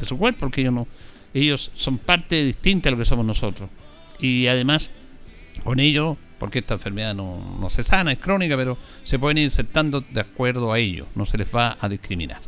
su 0.03 0.17
cuerpo, 0.17 0.41
porque 0.41 0.61
ellos 0.61 0.73
no, 0.73 0.87
ellos 1.33 1.71
son 1.75 1.97
parte 1.97 2.43
distinta 2.43 2.89
a 2.89 2.91
lo 2.91 2.97
que 2.97 3.05
somos 3.05 3.25
nosotros. 3.25 3.69
Y 4.19 4.47
además, 4.47 4.91
con 5.63 5.79
ello, 5.79 6.17
porque 6.37 6.59
esta 6.59 6.75
enfermedad 6.75 7.13
no, 7.13 7.57
no 7.59 7.69
se 7.69 7.83
sana, 7.83 8.11
es 8.11 8.19
crónica, 8.19 8.57
pero 8.57 8.77
se 9.03 9.19
pueden 9.19 9.37
ir 9.37 9.45
insertando 9.45 10.01
de 10.01 10.21
acuerdo 10.21 10.71
a 10.71 10.79
ello, 10.79 11.05
no 11.15 11.25
se 11.25 11.37
les 11.37 11.53
va 11.53 11.77
a 11.79 11.89
discriminar. 11.89 12.39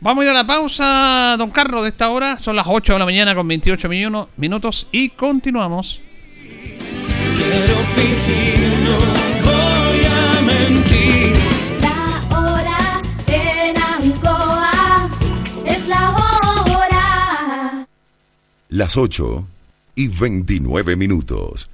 Vamos 0.00 0.22
a 0.22 0.24
ir 0.26 0.30
a 0.30 0.34
la 0.34 0.46
pausa, 0.46 1.34
don 1.38 1.50
Carlos, 1.50 1.82
de 1.82 1.88
esta 1.88 2.10
hora. 2.10 2.38
Son 2.38 2.54
las 2.54 2.66
8 2.68 2.92
de 2.92 2.98
la 2.98 3.04
mañana 3.06 3.34
con 3.34 3.48
28 3.48 3.88
minutos 4.36 4.86
y 4.92 5.08
continuamos. 5.08 6.02
Quiero 7.38 7.76
fingir, 7.94 8.78
no 8.84 9.33
Las 18.74 18.96
8 18.96 19.46
y 19.94 20.08
29 20.08 20.96
minutos. 20.96 21.68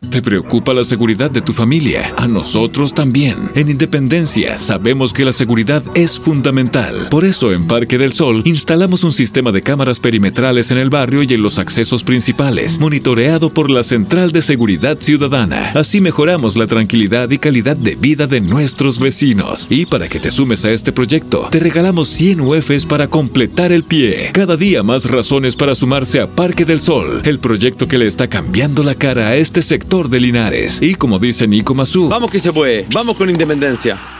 ¿Te 0.00 0.22
preocupa 0.22 0.72
la 0.72 0.84
seguridad 0.84 1.28
de 1.28 1.40
tu 1.40 1.52
familia? 1.52 2.14
A 2.16 2.28
nosotros 2.28 2.94
también. 2.94 3.50
En 3.56 3.68
Independencia 3.68 4.56
sabemos 4.56 5.12
que 5.12 5.24
la 5.24 5.32
seguridad 5.32 5.82
es 5.94 6.20
fundamental. 6.20 7.08
Por 7.10 7.24
eso 7.24 7.52
en 7.52 7.66
Parque 7.66 7.98
del 7.98 8.12
Sol 8.12 8.42
instalamos 8.44 9.02
un 9.02 9.12
sistema 9.12 9.50
de 9.50 9.60
cámaras 9.60 9.98
perimetrales 9.98 10.70
en 10.70 10.78
el 10.78 10.88
barrio 10.88 11.24
y 11.24 11.34
en 11.34 11.42
los 11.42 11.58
accesos 11.58 12.04
principales, 12.04 12.78
monitoreado 12.78 13.52
por 13.52 13.70
la 13.70 13.82
Central 13.82 14.30
de 14.30 14.40
Seguridad 14.40 14.98
Ciudadana. 15.00 15.72
Así 15.74 16.00
mejoramos 16.00 16.56
la 16.56 16.68
tranquilidad 16.68 17.28
y 17.30 17.38
calidad 17.38 17.76
de 17.76 17.96
vida 17.96 18.28
de 18.28 18.40
nuestros 18.40 19.00
vecinos. 19.00 19.66
Y 19.68 19.84
para 19.84 20.08
que 20.08 20.20
te 20.20 20.30
sumes 20.30 20.64
a 20.64 20.70
este 20.70 20.92
proyecto, 20.92 21.48
te 21.50 21.58
regalamos 21.58 22.06
100 22.06 22.40
UFs 22.40 22.86
para 22.86 23.08
completar 23.08 23.72
el 23.72 23.82
pie. 23.82 24.30
Cada 24.32 24.56
día 24.56 24.84
más 24.84 25.06
razones 25.06 25.56
para 25.56 25.74
sumarse 25.74 26.20
a 26.20 26.28
Parque 26.28 26.64
del 26.64 26.80
Sol, 26.80 27.20
el 27.24 27.40
proyecto 27.40 27.88
que 27.88 27.98
le 27.98 28.06
está 28.06 28.28
cambiando 28.28 28.84
la 28.84 28.94
cara 28.94 29.26
a 29.26 29.36
este 29.36 29.60
sector 29.60 29.87
de 29.88 30.20
Linares. 30.20 30.82
Y 30.82 30.94
como 30.96 31.18
dice 31.18 31.46
Nico 31.48 31.74
Mazú, 31.74 32.08
Vamos 32.08 32.30
que 32.30 32.38
se 32.38 32.52
puede, 32.52 32.86
vamos 32.92 33.16
con 33.16 33.30
independencia. 33.30 34.17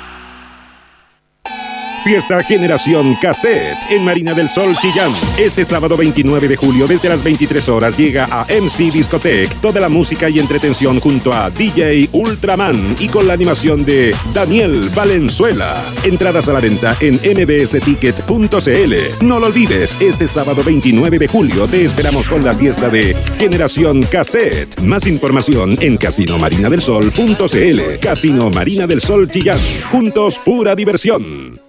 Fiesta 2.08 2.42
Generación 2.42 3.14
Cassette 3.20 3.76
en 3.90 4.02
Marina 4.02 4.32
del 4.32 4.48
Sol 4.48 4.74
Chillán. 4.80 5.12
Este 5.36 5.62
sábado 5.62 5.94
29 5.94 6.48
de 6.48 6.56
julio 6.56 6.86
desde 6.86 7.10
las 7.10 7.22
23 7.22 7.68
horas 7.68 7.98
llega 7.98 8.26
a 8.30 8.46
MC 8.46 8.90
Discotech 8.90 9.52
toda 9.60 9.78
la 9.78 9.90
música 9.90 10.30
y 10.30 10.38
entretención 10.38 11.00
junto 11.00 11.34
a 11.34 11.50
DJ 11.50 12.08
Ultraman 12.12 12.96
y 12.98 13.08
con 13.08 13.26
la 13.26 13.34
animación 13.34 13.84
de 13.84 14.16
Daniel 14.32 14.88
Valenzuela. 14.94 15.84
Entradas 16.02 16.48
a 16.48 16.54
la 16.54 16.60
venta 16.60 16.96
en 17.00 17.16
mbsticket.cl. 17.16 18.94
No 19.20 19.38
lo 19.38 19.48
olvides, 19.48 19.94
este 20.00 20.28
sábado 20.28 20.62
29 20.64 21.18
de 21.18 21.28
julio 21.28 21.68
te 21.68 21.84
esperamos 21.84 22.26
con 22.26 22.42
la 22.42 22.54
fiesta 22.54 22.88
de 22.88 23.14
Generación 23.38 24.02
Cassette. 24.04 24.80
Más 24.80 25.06
información 25.06 25.76
en 25.82 25.98
casinomarinadelsol.cl. 25.98 27.98
Casino 28.00 28.48
Marina 28.48 28.86
del 28.86 29.02
Sol 29.02 29.30
Chillán. 29.30 29.58
Juntos 29.90 30.40
pura 30.42 30.74
diversión. 30.74 31.67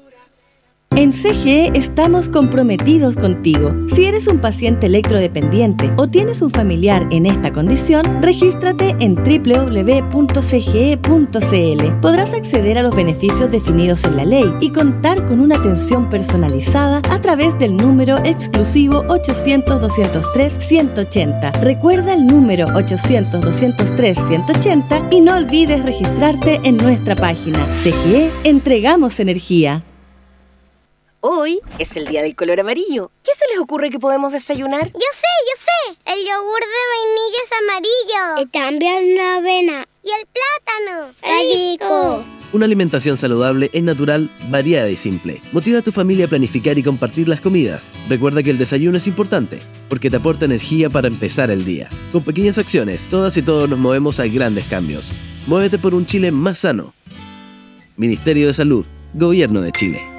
En 0.95 1.13
CGE 1.13 1.71
estamos 1.75 2.27
comprometidos 2.27 3.15
contigo. 3.15 3.73
Si 3.95 4.05
eres 4.05 4.27
un 4.27 4.39
paciente 4.39 4.87
electrodependiente 4.87 5.93
o 5.97 6.09
tienes 6.09 6.41
un 6.41 6.51
familiar 6.51 7.07
en 7.09 7.25
esta 7.25 7.53
condición, 7.53 8.21
regístrate 8.21 8.97
en 8.99 9.15
www.cge.cl. 9.15 10.19
Podrás 12.01 12.33
acceder 12.33 12.77
a 12.77 12.83
los 12.83 12.93
beneficios 12.93 13.49
definidos 13.49 14.03
en 14.03 14.17
la 14.17 14.25
ley 14.25 14.53
y 14.59 14.71
contar 14.71 15.25
con 15.25 15.39
una 15.39 15.55
atención 15.55 16.09
personalizada 16.09 17.01
a 17.09 17.21
través 17.21 17.57
del 17.59 17.77
número 17.77 18.17
exclusivo 18.25 19.05
800-203-180. 19.05 21.61
Recuerda 21.61 22.13
el 22.13 22.27
número 22.27 22.67
800-203-180 22.67 25.07
y 25.11 25.21
no 25.21 25.35
olvides 25.35 25.85
registrarte 25.85 26.59
en 26.63 26.75
nuestra 26.75 27.15
página. 27.15 27.65
CGE, 27.83 28.29
entregamos 28.43 29.21
energía. 29.21 29.85
Hoy 31.21 31.59
es 31.79 31.97
el 31.97 32.07
día 32.07 32.21
del 32.21 32.33
color 32.33 32.61
amarillo. 32.61 33.11
¿Qué 33.23 33.31
se 33.37 33.45
les 33.51 33.59
ocurre 33.59 33.89
que 33.89 33.99
podemos 33.99 34.31
desayunar? 34.31 34.85
Yo 34.85 34.99
sé, 35.11 35.27
yo 35.49 35.63
sé. 35.65 36.13
El 36.13 36.19
yogur 36.19 36.61
de 36.61 36.83
vainilla 36.95 37.39
es 37.43 37.51
amarillo. 37.61 38.41
Y 38.41 38.45
también 38.45 39.17
la 39.17 39.35
avena. 39.35 39.85
Y 40.01 40.09
el 40.11 40.25
plátano. 40.27 41.13
rico! 41.21 42.23
Una 42.53 42.65
alimentación 42.65 43.17
saludable 43.17 43.69
es 43.73 43.83
natural, 43.83 44.31
variada 44.49 44.89
y 44.89 44.95
simple. 44.95 45.41
Motiva 45.51 45.79
a 45.79 45.81
tu 45.81 45.91
familia 45.91 46.25
a 46.25 46.29
planificar 46.29 46.77
y 46.77 46.83
compartir 46.83 47.27
las 47.27 47.41
comidas. 47.41 47.91
Recuerda 48.07 48.41
que 48.41 48.51
el 48.51 48.57
desayuno 48.57 48.97
es 48.97 49.05
importante, 49.05 49.59
porque 49.89 50.09
te 50.09 50.15
aporta 50.15 50.45
energía 50.45 50.89
para 50.89 51.09
empezar 51.09 51.51
el 51.51 51.65
día. 51.65 51.89
Con 52.13 52.23
pequeñas 52.23 52.57
acciones, 52.57 53.05
todas 53.09 53.35
y 53.35 53.41
todos 53.41 53.69
nos 53.69 53.77
movemos 53.77 54.21
a 54.21 54.27
grandes 54.27 54.63
cambios. 54.65 55.05
Muévete 55.47 55.77
por 55.77 55.93
un 55.93 56.05
Chile 56.05 56.31
más 56.31 56.59
sano. 56.59 56.93
Ministerio 57.97 58.47
de 58.47 58.53
Salud, 58.53 58.85
Gobierno 59.13 59.59
de 59.59 59.73
Chile. 59.73 60.18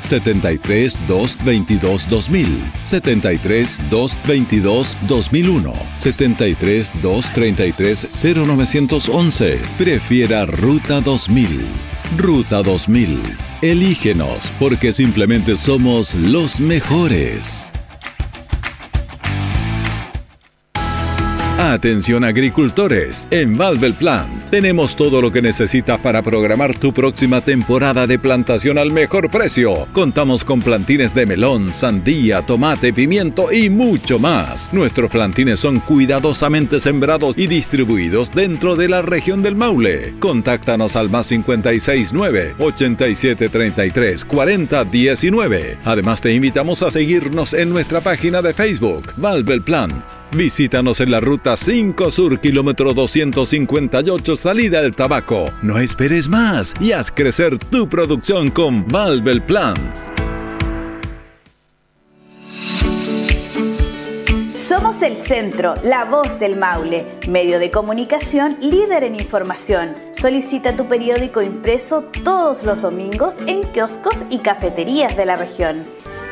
73 0.00 0.98
222 1.06 2.08
2000, 2.08 2.72
73 2.82 3.80
222 3.90 4.96
2001, 5.06 5.72
73 5.94 6.92
233 7.02 8.08
0911. 8.12 9.60
Prefiera 9.78 10.46
Ruta 10.46 11.00
2000. 11.00 11.64
Ruta 12.16 12.62
2000. 12.62 13.20
Elígenos 13.62 14.52
porque 14.58 14.92
simplemente 14.92 15.56
somos 15.56 16.14
los 16.14 16.60
mejores. 16.60 17.72
Atención 21.58 22.24
agricultores, 22.24 23.28
en 23.30 23.56
Valvel 23.56 23.92
Plant 23.92 24.39
tenemos 24.50 24.96
todo 24.96 25.22
lo 25.22 25.30
que 25.30 25.40
necesitas 25.40 26.00
para 26.00 26.22
programar 26.22 26.76
tu 26.76 26.92
próxima 26.92 27.40
temporada 27.40 28.06
de 28.06 28.18
plantación 28.18 28.78
al 28.78 28.90
mejor 28.90 29.30
precio. 29.30 29.86
Contamos 29.92 30.44
con 30.44 30.60
plantines 30.60 31.14
de 31.14 31.24
melón, 31.24 31.72
sandía, 31.72 32.42
tomate, 32.42 32.92
pimiento 32.92 33.52
y 33.52 33.70
mucho 33.70 34.18
más. 34.18 34.72
Nuestros 34.72 35.10
plantines 35.10 35.60
son 35.60 35.78
cuidadosamente 35.80 36.80
sembrados 36.80 37.36
y 37.38 37.46
distribuidos 37.46 38.32
dentro 38.32 38.76
de 38.76 38.88
la 38.88 39.02
región 39.02 39.42
del 39.42 39.54
Maule. 39.54 40.14
Contáctanos 40.18 40.96
al 40.96 41.08
más 41.10 41.28
569 41.28 42.56
8733 42.58 44.24
4019. 44.24 45.78
Además 45.84 46.20
te 46.20 46.32
invitamos 46.34 46.82
a 46.82 46.90
seguirnos 46.90 47.54
en 47.54 47.70
nuestra 47.70 48.00
página 48.00 48.42
de 48.42 48.52
Facebook, 48.52 49.12
Valvel 49.16 49.62
Plant. 49.62 50.02
Visítanos 50.32 51.00
en 51.00 51.10
la 51.10 51.20
ruta 51.20 51.56
5 51.56 52.10
Sur, 52.10 52.40
kilómetro 52.40 52.94
258, 52.94 54.36
salida 54.40 54.80
del 54.80 54.96
tabaco. 54.96 55.52
No 55.62 55.78
esperes 55.78 56.26
más 56.28 56.72
y 56.80 56.92
haz 56.92 57.12
crecer 57.12 57.58
tu 57.58 57.88
producción 57.88 58.50
con 58.50 58.86
Valvel 58.88 59.42
Plants. 59.42 60.08
Somos 64.54 65.02
el 65.02 65.16
centro, 65.16 65.74
la 65.82 66.04
voz 66.04 66.38
del 66.40 66.56
Maule, 66.56 67.18
medio 67.28 67.58
de 67.58 67.70
comunicación 67.70 68.56
líder 68.60 69.04
en 69.04 69.14
información. 69.14 69.94
Solicita 70.12 70.74
tu 70.74 70.86
periódico 70.86 71.42
impreso 71.42 72.04
todos 72.24 72.62
los 72.62 72.80
domingos 72.80 73.38
en 73.46 73.62
kioscos 73.72 74.24
y 74.30 74.38
cafeterías 74.38 75.16
de 75.16 75.26
la 75.26 75.36
región. 75.36 75.84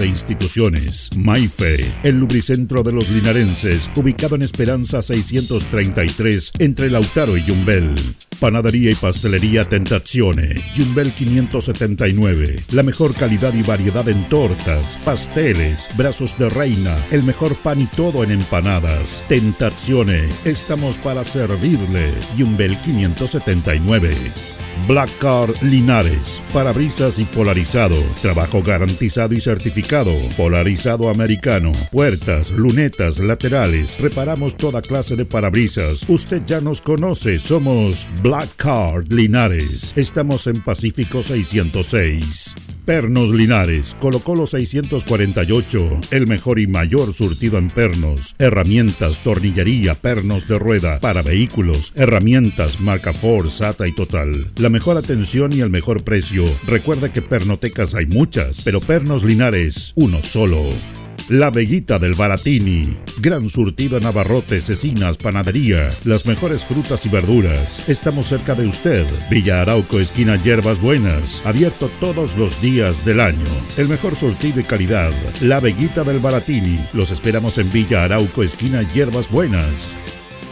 e 0.00 0.06
instituciones. 0.06 1.10
Maife, 1.16 1.92
el 2.02 2.18
lubricentro 2.18 2.82
de 2.82 2.92
los 2.92 3.08
linarenses, 3.08 3.90
ubicado 3.96 4.36
en 4.36 4.42
Esperanza 4.42 5.02
633, 5.02 6.52
entre 6.58 6.90
Lautaro 6.90 7.36
y 7.36 7.44
Yumbel. 7.44 7.94
Panadería 8.40 8.90
y 8.90 8.94
pastelería 8.94 9.64
Tentazione, 9.64 10.62
Yumbel 10.74 11.14
579. 11.14 12.64
La 12.72 12.82
mejor 12.82 13.14
calidad 13.14 13.54
y 13.54 13.62
variedad 13.62 14.08
en 14.08 14.28
tortas, 14.28 14.98
pasteles, 15.04 15.88
brazos 15.96 16.36
de 16.38 16.48
reina, 16.48 16.96
el 17.10 17.22
mejor 17.22 17.54
pan 17.56 17.80
y 17.80 17.86
todo 17.86 18.24
en 18.24 18.32
empanadas. 18.32 19.22
Tentazione, 19.28 20.28
estamos 20.44 20.96
para 20.98 21.24
servirle. 21.24 22.12
Yumbel 22.36 22.80
579. 22.80 24.61
Black 24.86 25.10
Car 25.18 25.48
Linares, 25.62 26.42
parabrisas 26.52 27.18
y 27.18 27.24
polarizado, 27.24 27.96
trabajo 28.20 28.62
garantizado 28.62 29.34
y 29.34 29.40
certificado, 29.40 30.12
polarizado 30.36 31.08
americano, 31.08 31.72
puertas, 31.90 32.50
lunetas, 32.50 33.18
laterales, 33.18 33.98
reparamos 33.98 34.56
toda 34.56 34.82
clase 34.82 35.16
de 35.16 35.24
parabrisas. 35.24 36.04
Usted 36.08 36.42
ya 36.46 36.60
nos 36.60 36.80
conoce, 36.80 37.38
somos 37.38 38.06
Black 38.22 38.56
Car 38.56 39.04
Linares. 39.08 39.92
Estamos 39.96 40.46
en 40.46 40.60
Pacífico 40.62 41.22
606. 41.22 42.54
Pernos 42.84 43.30
Linares, 43.30 43.96
Colo 44.00 44.18
Colo 44.18 44.44
648, 44.44 46.00
el 46.10 46.26
mejor 46.26 46.58
y 46.58 46.66
mayor 46.66 47.14
surtido 47.14 47.56
en 47.56 47.68
pernos, 47.68 48.34
herramientas, 48.40 49.22
tornillería, 49.22 49.94
pernos 49.94 50.48
de 50.48 50.58
rueda, 50.58 50.98
para 50.98 51.22
vehículos, 51.22 51.92
herramientas, 51.94 52.80
marca 52.80 53.12
Ford, 53.12 53.50
SATA 53.50 53.86
y 53.86 53.92
Total. 53.92 54.50
La 54.62 54.68
mejor 54.68 54.96
atención 54.96 55.52
y 55.52 55.60
el 55.60 55.70
mejor 55.70 56.04
precio. 56.04 56.44
Recuerda 56.64 57.10
que 57.10 57.20
pernotecas 57.20 57.96
hay 57.96 58.06
muchas, 58.06 58.62
pero 58.62 58.78
Pernos 58.80 59.24
Linares, 59.24 59.92
uno 59.96 60.22
solo. 60.22 60.62
La 61.28 61.50
Veguita 61.50 61.98
del 61.98 62.14
Baratini. 62.14 62.96
Gran 63.18 63.48
surtido 63.48 63.98
en 63.98 64.06
abarrotes, 64.06 64.66
cecinas, 64.66 65.16
panadería. 65.16 65.90
Las 66.04 66.26
mejores 66.26 66.64
frutas 66.64 67.04
y 67.04 67.08
verduras. 67.08 67.88
Estamos 67.88 68.28
cerca 68.28 68.54
de 68.54 68.68
usted. 68.68 69.04
Villa 69.28 69.62
Arauco, 69.62 69.98
esquina 69.98 70.36
Hierbas 70.36 70.80
Buenas. 70.80 71.42
Abierto 71.44 71.90
todos 71.98 72.36
los 72.36 72.62
días 72.62 73.04
del 73.04 73.18
año. 73.18 73.48
El 73.76 73.88
mejor 73.88 74.14
surtido 74.14 74.60
y 74.60 74.62
calidad. 74.62 75.10
La 75.40 75.58
Veguita 75.58 76.04
del 76.04 76.20
Baratini. 76.20 76.78
Los 76.92 77.10
esperamos 77.10 77.58
en 77.58 77.72
Villa 77.72 78.04
Arauco, 78.04 78.44
esquina 78.44 78.88
Hierbas 78.92 79.28
Buenas. 79.28 79.96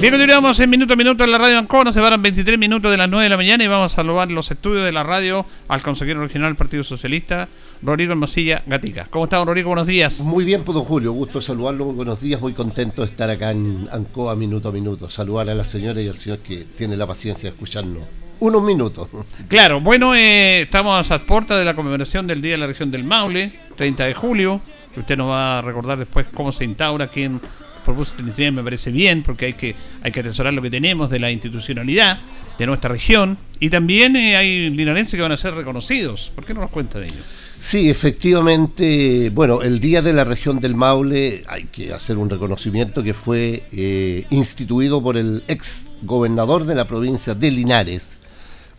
Bien, 0.00 0.12
continuamos 0.12 0.60
en 0.60 0.70
minuto 0.70 0.92
a 0.92 0.96
minuto 0.96 1.24
en 1.24 1.32
la 1.32 1.38
radio 1.38 1.58
Ancoa. 1.58 1.82
Nos 1.82 1.92
separan 1.92 2.22
23 2.22 2.56
minutos 2.56 2.88
de 2.88 2.96
las 2.96 3.08
9 3.08 3.24
de 3.24 3.28
la 3.30 3.36
mañana 3.36 3.64
y 3.64 3.66
vamos 3.66 3.92
a 3.92 3.96
saludar 3.96 4.30
los 4.30 4.48
estudios 4.48 4.84
de 4.84 4.92
la 4.92 5.02
radio 5.02 5.44
al 5.66 5.82
consejero 5.82 6.20
regional 6.20 6.50
del 6.50 6.56
Partido 6.56 6.84
Socialista, 6.84 7.48
Rodrigo 7.82 8.12
Hermosilla 8.12 8.62
Gatica. 8.64 9.08
¿Cómo 9.10 9.24
está, 9.24 9.38
don 9.38 9.48
Rodrigo? 9.48 9.70
Buenos 9.70 9.88
días. 9.88 10.20
Muy 10.20 10.44
bien, 10.44 10.62
pues, 10.62 10.76
don 10.76 10.84
Julio. 10.84 11.10
Gusto 11.10 11.40
saludarlo. 11.40 11.86
Muy 11.86 11.94
buenos 11.96 12.20
días. 12.20 12.40
Muy 12.40 12.52
contento 12.52 13.02
de 13.02 13.08
estar 13.08 13.28
acá 13.28 13.50
en 13.50 13.88
Ancoa 13.90 14.36
minuto 14.36 14.68
a 14.68 14.72
minuto. 14.72 15.10
Saludar 15.10 15.50
a 15.50 15.54
la 15.56 15.64
señora 15.64 16.00
y 16.00 16.06
al 16.06 16.16
señor 16.16 16.38
que 16.38 16.58
tiene 16.76 16.96
la 16.96 17.08
paciencia 17.08 17.50
de 17.50 17.56
escucharnos. 17.56 18.04
Unos 18.38 18.62
minutos. 18.62 19.08
Claro, 19.48 19.80
bueno, 19.80 20.14
eh, 20.14 20.60
estamos 20.60 21.10
a 21.10 21.18
puertas 21.18 21.58
de 21.58 21.64
la 21.64 21.74
conmemoración 21.74 22.28
del 22.28 22.40
Día 22.40 22.52
de 22.52 22.58
la 22.58 22.68
Región 22.68 22.92
del 22.92 23.02
Maule, 23.02 23.50
30 23.74 24.04
de 24.04 24.14
julio. 24.14 24.60
Usted 24.96 25.16
nos 25.16 25.28
va 25.28 25.58
a 25.58 25.62
recordar 25.62 25.98
después 25.98 26.26
cómo 26.32 26.52
se 26.52 26.64
instaura, 26.64 27.08
quién 27.08 27.40
propuso 27.40 27.67
esta 27.92 28.20
iniciativa, 28.20 28.50
me 28.50 28.62
parece 28.62 28.90
bien, 28.90 29.22
porque 29.22 29.46
hay 29.46 29.52
que, 29.54 29.74
hay 30.02 30.12
que 30.12 30.20
atesorar 30.20 30.54
lo 30.54 30.62
que 30.62 30.70
tenemos 30.70 31.10
de 31.10 31.18
la 31.18 31.30
institucionalidad 31.30 32.18
de 32.58 32.66
nuestra 32.66 32.90
región. 32.90 33.38
Y 33.60 33.70
también 33.70 34.16
eh, 34.16 34.36
hay 34.36 34.70
linarenses 34.70 35.14
que 35.14 35.22
van 35.22 35.32
a 35.32 35.36
ser 35.36 35.54
reconocidos. 35.54 36.32
¿Por 36.34 36.44
qué 36.44 36.54
no 36.54 36.60
nos 36.60 36.70
cuenta 36.70 36.98
de 36.98 37.06
ello? 37.06 37.20
Sí, 37.60 37.90
efectivamente, 37.90 39.30
bueno, 39.30 39.62
el 39.62 39.80
Día 39.80 40.00
de 40.00 40.12
la 40.12 40.24
Región 40.24 40.60
del 40.60 40.74
Maule, 40.74 41.44
hay 41.48 41.64
que 41.64 41.92
hacer 41.92 42.16
un 42.16 42.30
reconocimiento 42.30 43.02
que 43.02 43.14
fue 43.14 43.64
eh, 43.72 44.26
instituido 44.30 45.02
por 45.02 45.16
el 45.16 45.42
ex 45.48 45.90
gobernador 46.02 46.64
de 46.64 46.76
la 46.76 46.86
provincia 46.86 47.34
de 47.34 47.50
Linares, 47.50 48.18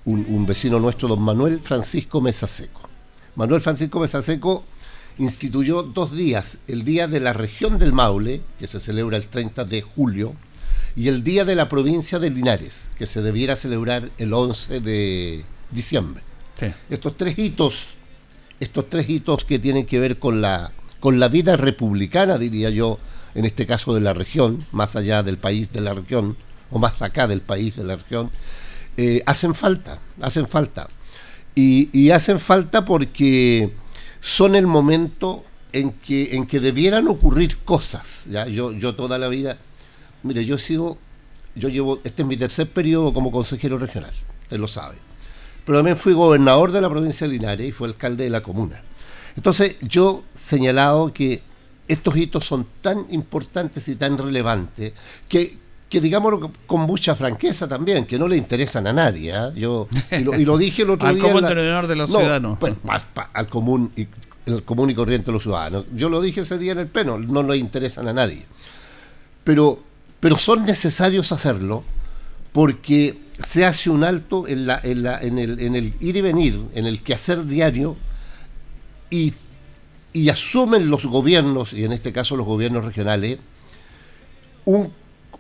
un, 0.06 0.26
un 0.30 0.46
vecino 0.46 0.80
nuestro, 0.80 1.10
don 1.10 1.22
Manuel 1.22 1.60
Francisco 1.60 2.22
Mesaseco. 2.22 2.90
Manuel 3.36 3.62
Francisco 3.62 4.00
Mesaseco 4.00 4.64
instituyó 5.20 5.84
dos 5.84 6.16
días, 6.16 6.58
el 6.68 6.84
Día 6.84 7.08
de 7.08 7.20
la 7.20 7.34
Región 7.34 7.78
del 7.78 7.94
Maule, 7.94 8.42
que 8.58 8.68
se 8.68 8.80
celebra 8.80 9.18
el 9.18 9.28
30 9.28 9.66
de 9.66 9.82
julio, 9.82 10.34
y 10.96 11.10
el 11.10 11.24
Día 11.24 11.46
de 11.46 11.56
la 11.56 11.70
Provincia 11.70 12.20
de 12.20 12.30
Linares, 12.30 12.84
que 12.98 13.06
se 13.06 13.22
debiera 13.22 13.56
celebrar 13.56 14.10
el 14.18 14.34
11 14.34 14.80
de 14.80 15.46
diciembre. 15.72 16.24
Estos 16.90 17.16
tres 17.16 17.38
hitos, 17.38 17.94
estos 18.60 18.90
tres 18.90 19.10
hitos 19.10 19.46
que 19.46 19.60
tienen 19.60 19.86
que 19.86 20.00
ver 20.00 20.20
con 20.20 20.42
la, 20.42 20.72
con 21.00 21.20
la 21.20 21.28
vida 21.28 21.56
republicana, 21.56 22.38
diría 22.38 22.70
yo, 22.70 23.00
en 23.36 23.46
este 23.46 23.66
caso 23.66 23.94
de 23.94 24.02
la 24.02 24.14
región, 24.14 24.66
más 24.72 24.96
allá 24.96 25.24
del 25.24 25.38
país 25.38 25.72
de 25.72 25.82
la 25.82 25.94
región, 25.94 26.36
o 26.72 26.80
más 26.80 27.02
acá 27.02 27.28
del 27.28 27.42
país 27.42 27.76
de 27.76 27.84
la 27.84 27.96
región, 27.96 28.32
eh, 28.98 29.24
hacen 29.26 29.56
falta, 29.56 30.00
hacen 30.22 30.48
falta. 30.48 30.88
Y, 31.56 31.90
y 31.98 32.12
hacen 32.12 32.40
falta 32.40 32.86
porque 32.86 33.74
son 34.22 34.56
el 34.56 34.68
momento 34.68 35.46
en 35.72 35.92
que, 35.94 36.36
en 36.36 36.48
que 36.48 36.60
debieran 36.60 37.08
ocurrir 37.08 37.58
cosas. 37.60 38.24
¿ya? 38.30 38.48
Yo, 38.48 38.72
yo 38.72 38.96
toda 38.96 39.18
la 39.18 39.28
vida, 39.28 39.58
mire, 40.24 40.46
yo 40.46 40.56
he 40.56 40.60
sido, 40.60 40.98
yo 41.56 41.70
llevo, 41.70 42.00
este 42.04 42.24
es 42.24 42.28
mi 42.28 42.38
tercer 42.38 42.70
periodo 42.70 43.14
como 43.14 43.32
consejero 43.32 43.78
regional, 43.78 44.14
usted 44.44 44.58
lo 44.58 44.68
sabe. 44.68 44.98
Pero 45.66 45.78
también 45.78 45.98
fui 45.98 46.14
gobernador 46.14 46.72
de 46.72 46.82
la 46.82 46.90
provincia 46.90 47.28
de 47.28 47.34
Linares 47.34 47.70
y 47.70 47.72
fui 47.72 47.88
alcalde 47.88 48.24
de 48.24 48.30
la 48.30 48.42
comuna. 48.42 48.82
Entonces 49.36 49.78
yo 49.82 50.24
he 50.34 50.38
señalado 50.38 51.14
que 51.14 51.44
estos 51.88 52.18
hitos 52.18 52.46
son 52.46 52.68
tan 52.82 53.06
importantes 53.10 53.88
y 53.88 53.96
tan 53.96 54.18
relevantes 54.18 54.94
que, 55.28 55.58
que 55.90 56.00
digámoslo 56.00 56.52
con 56.68 56.82
mucha 56.82 57.16
franqueza 57.16 57.68
también, 57.68 58.06
que 58.06 58.20
no 58.20 58.28
le 58.28 58.38
interesan 58.38 58.86
a 58.88 58.94
nadie. 58.94 59.34
¿ah? 59.34 59.52
Yo 59.56 59.88
y 60.12 60.20
lo, 60.24 60.36
y 60.40 60.46
lo 60.46 60.58
dije 60.58 60.84
el 60.84 60.92
otro 60.92 61.08
Al 61.10 61.16
día. 61.16 61.24
común 61.24 61.46
en 61.46 61.56
la- 61.72 61.82
de 61.88 61.96
los 61.96 62.10
No, 62.10 62.20
ciudadanos. 62.20 62.58
pues, 62.60 62.76
pa- 62.86 63.00
pa- 63.00 63.30
al 63.34 63.48
común 63.48 63.92
y 63.96 64.08
el 64.46 64.64
común 64.64 64.90
y 64.92 64.96
corriente 64.96 65.28
de 65.28 65.32
los 65.34 65.44
ciudadanos. 65.44 65.86
Yo 65.96 66.10
lo 66.10 66.22
dije 66.22 66.42
ese 66.42 66.58
día 66.58 66.72
en 66.74 66.80
el 66.80 66.88
pleno, 66.88 67.18
no 67.18 67.42
le 67.44 67.58
interesan 67.58 68.08
a 68.08 68.14
nadie. 68.14 68.46
Pero, 69.44 69.80
pero 70.20 70.38
son 70.38 70.66
necesarios 70.66 71.32
hacerlo 71.32 71.84
porque 72.52 73.20
se 73.46 73.66
hace 73.66 73.90
un 73.90 74.04
alto 74.04 74.48
en, 74.48 74.68
la, 74.68 74.80
en, 74.84 75.04
la- 75.04 75.20
en 75.22 75.38
el, 75.40 75.60
en 75.60 75.76
el 75.76 75.94
ir 76.00 76.16
y 76.18 76.22
venir, 76.22 76.60
en 76.76 76.86
el 76.86 77.02
quehacer 77.02 77.46
diario, 77.46 77.96
y, 79.10 79.34
y 80.14 80.30
asumen 80.30 80.90
los 80.90 81.06
gobiernos, 81.06 81.74
y 81.74 81.84
en 81.84 81.92
este 81.94 82.12
caso 82.12 82.36
los 82.36 82.46
gobiernos 82.46 82.86
regionales, 82.86 83.40
un, 84.66 84.92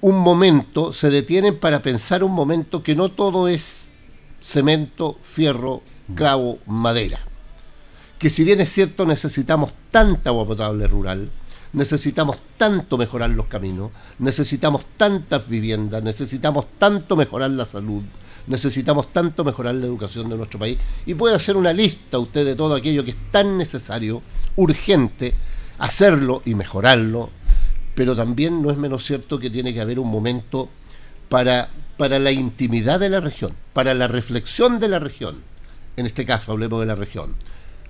un 0.02 0.18
momento, 0.18 0.93
se 0.93 1.10
detienen 1.10 1.60
para 1.60 1.82
pensar 1.82 2.24
un 2.24 2.32
momento 2.32 2.84
que 2.84 2.95
no 2.95 3.10
todo 3.10 3.47
es 3.47 3.91
cemento, 4.39 5.18
fierro, 5.24 5.82
clavo, 6.16 6.60
madera. 6.66 7.20
Que 8.18 8.30
si 8.30 8.43
bien 8.43 8.62
es 8.62 8.72
cierto 8.72 9.06
necesitamos 9.06 9.72
tanta 9.91 10.30
agua 10.30 10.45
potable 10.45 10.88
rural, 10.88 11.30
necesitamos 11.74 12.38
tanto 12.58 12.97
mejorar 12.97 13.30
los 13.32 13.47
caminos, 13.47 13.91
necesitamos 14.18 14.84
tantas 14.97 15.47
viviendas, 15.47 16.04
necesitamos 16.04 16.66
tanto 16.78 17.16
mejorar 17.16 17.52
la 17.52 17.66
salud, 17.66 18.04
necesitamos 18.47 19.14
tanto 19.14 19.43
mejorar 19.43 19.76
la 19.76 19.86
educación 19.86 20.30
de 20.30 20.38
nuestro 20.38 20.60
país. 20.60 20.78
Y 21.06 21.14
puede 21.14 21.36
hacer 21.36 21.58
una 21.58 21.74
lista 21.74 22.20
usted 22.20 22.45
de 22.45 22.56
todo 22.56 22.76
aquello 22.76 23.04
que 23.04 23.12
es 23.12 23.32
tan 23.32 23.58
necesario, 23.58 24.22
urgente, 24.56 25.36
hacerlo 25.78 26.41
y 26.45 26.56
mejorarlo, 26.56 27.30
pero 27.96 28.16
también 28.16 28.62
no 28.62 28.72
es 28.72 28.78
menos 28.78 29.06
cierto 29.06 29.40
que 29.40 29.50
tiene 29.50 29.74
que 29.74 29.82
haber 29.82 30.00
un 30.00 30.10
momento 30.10 30.70
para, 31.30 31.70
para 31.98 32.20
la 32.20 32.32
intimidad 32.32 33.00
de 33.00 33.10
la 33.10 33.20
región, 33.20 33.54
para 33.74 33.94
la 33.94 34.08
reflexión 34.08 34.80
de 34.80 34.88
la 34.88 35.00
región. 35.00 35.42
En 35.98 36.06
este 36.06 36.26
caso, 36.26 36.52
hablemos 36.52 36.80
de 36.80 36.86
la 36.86 36.96
región. 36.96 37.36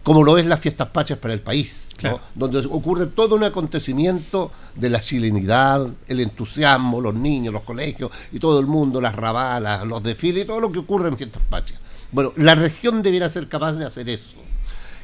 Como 0.04 0.24
lo 0.24 0.38
es 0.38 0.46
las 0.46 0.60
fiestas 0.60 0.88
patrias 0.90 1.20
para 1.20 1.34
el 1.34 1.42
país, 1.42 1.88
donde 2.34 2.60
ocurre 2.60 3.08
todo 3.08 3.36
un 3.36 3.44
acontecimiento 3.44 4.52
de 4.76 4.90
la 4.90 5.02
chilenidad, 5.02 5.88
el 6.08 6.22
entusiasmo, 6.22 7.02
los 7.02 7.14
niños, 7.14 7.54
los 7.54 7.64
colegios 7.64 8.10
y 8.32 8.40
todo 8.40 8.60
el 8.60 8.66
mundo, 8.66 9.02
las 9.02 9.16
rabalas, 9.16 9.86
los 9.86 10.02
desfiles 10.02 10.46
y 10.46 10.48
todo 10.48 10.62
lo 10.62 10.72
que 10.72 10.80
ocurre 10.80 11.10
en 11.10 11.18
fiestas 11.18 11.44
patrias. 11.50 11.80
Bueno, 12.12 12.34
la 12.38 12.56
región 12.56 13.04
debiera 13.04 13.30
ser 13.30 13.48
capaz 13.48 13.74
de 13.74 13.86
hacer 13.86 14.10
eso. 14.10 14.38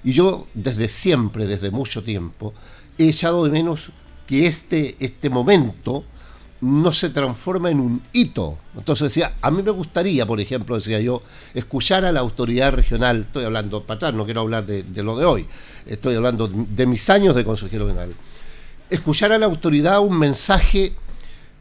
Y 0.04 0.14
yo 0.14 0.48
desde 0.54 0.88
siempre, 0.88 1.46
desde 1.46 1.72
mucho 1.72 2.04
tiempo, 2.04 2.54
he 2.98 3.10
echado 3.10 3.44
de 3.44 3.52
menos 3.52 3.92
que 4.28 4.48
este, 4.48 4.96
este 5.00 5.30
momento 5.30 6.04
no 6.62 6.92
se 6.92 7.10
transforma 7.10 7.70
en 7.70 7.80
un 7.80 8.02
hito. 8.12 8.58
Entonces 8.76 9.10
decía, 9.10 9.36
a 9.42 9.52
mí 9.52 9.62
me 9.62 9.72
gustaría, 9.72 10.26
por 10.26 10.40
ejemplo, 10.40 10.76
decía 10.76 11.00
yo, 11.00 11.22
escuchar 11.54 12.06
a 12.06 12.12
la 12.12 12.22
autoridad 12.22 12.72
regional, 12.72 13.22
estoy 13.22 13.46
hablando 13.46 13.84
para 13.84 13.98
atrás, 13.98 14.14
no 14.14 14.26
quiero 14.26 14.42
hablar 14.42 14.66
de, 14.66 15.04
lo 15.04 15.18
de 15.18 15.26
hoy, 15.26 15.46
estoy 15.86 16.16
hablando 16.16 16.48
de 16.48 16.86
mis 16.86 17.10
años 17.10 17.36
de 17.36 17.46
consejero 17.46 17.86
regional, 17.86 18.14
escuchar 18.90 19.32
a 19.32 19.38
la 19.38 19.46
autoridad 19.46 20.00
un 20.00 20.18
mensaje 20.18 20.94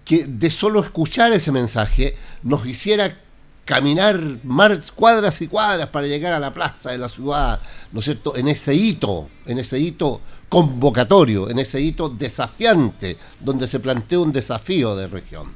que 0.05 0.27
de 0.27 0.51
solo 0.51 0.81
escuchar 0.81 1.33
ese 1.33 1.51
mensaje 1.51 2.17
nos 2.43 2.67
hiciera 2.67 3.17
caminar 3.65 4.21
mar, 4.45 4.81
cuadras 4.95 5.41
y 5.41 5.49
cuadras 5.49 5.89
para 5.89 6.07
llegar 6.07 6.33
a 6.33 6.39
la 6.39 6.53
plaza 6.53 6.91
de 6.91 6.99
la 6.99 7.09
ciudad, 7.09 7.61
¿no 7.93 8.01
es 8.01 8.05
cierto?, 8.05 8.37
en 8.37 8.49
ese 8.49 8.75
hito, 8.75 9.29
en 9.47 9.59
ese 9.59 9.79
hito 9.79 10.21
convocatorio, 10.49 11.51
en 11.51 11.59
ese 11.59 11.81
hito 11.81 12.09
desafiante, 12.09 13.17
donde 13.41 13.67
se 13.67 13.81
plantea 13.81 14.21
un 14.21 14.33
desafío 14.33 14.95
de 14.95 15.09
región. 15.09 15.47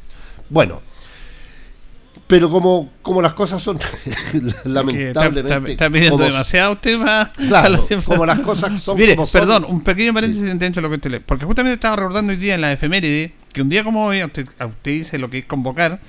Bueno, 0.49 0.81
pero 2.27 2.51
como, 2.51 2.91
como 3.01 3.23
las 3.23 3.33
cosas 3.33 3.63
son 3.63 3.79
lamentablemente... 4.65 5.73
Está, 5.73 5.91
pidiendo 5.91 6.19
demasiado 6.19 6.73
usted 6.75 7.01
va 7.01 7.31
Claro, 7.49 7.83
como 8.05 8.27
las 8.27 8.41
cosas 8.41 8.81
son 8.81 8.99
Mire, 8.99 9.15
como 9.15 9.27
son. 9.27 9.41
perdón, 9.41 9.67
un 9.69 9.83
pequeño 9.83 10.13
paréntesis 10.13 10.47
dentro 10.59 10.81
de 10.81 10.83
lo 10.83 10.89
que 10.91 10.97
usted 10.97 11.11
le... 11.11 11.21
Porque 11.21 11.45
justamente 11.45 11.75
estaba 11.75 11.97
recordando 11.97 12.33
hoy 12.33 12.39
día 12.39 12.55
en 12.55 12.61
la 12.61 12.73
efeméride 12.73 13.33
que 13.53 13.63
un 13.63 13.69
día 13.69 13.83
como 13.83 14.05
hoy, 14.05 14.21
a 14.21 14.27
usted, 14.27 14.47
a 14.59 14.67
usted 14.67 14.91
dice 14.91 15.19
lo 15.19 15.31
que 15.31 15.39
es 15.39 15.47
convocar, 15.47 16.01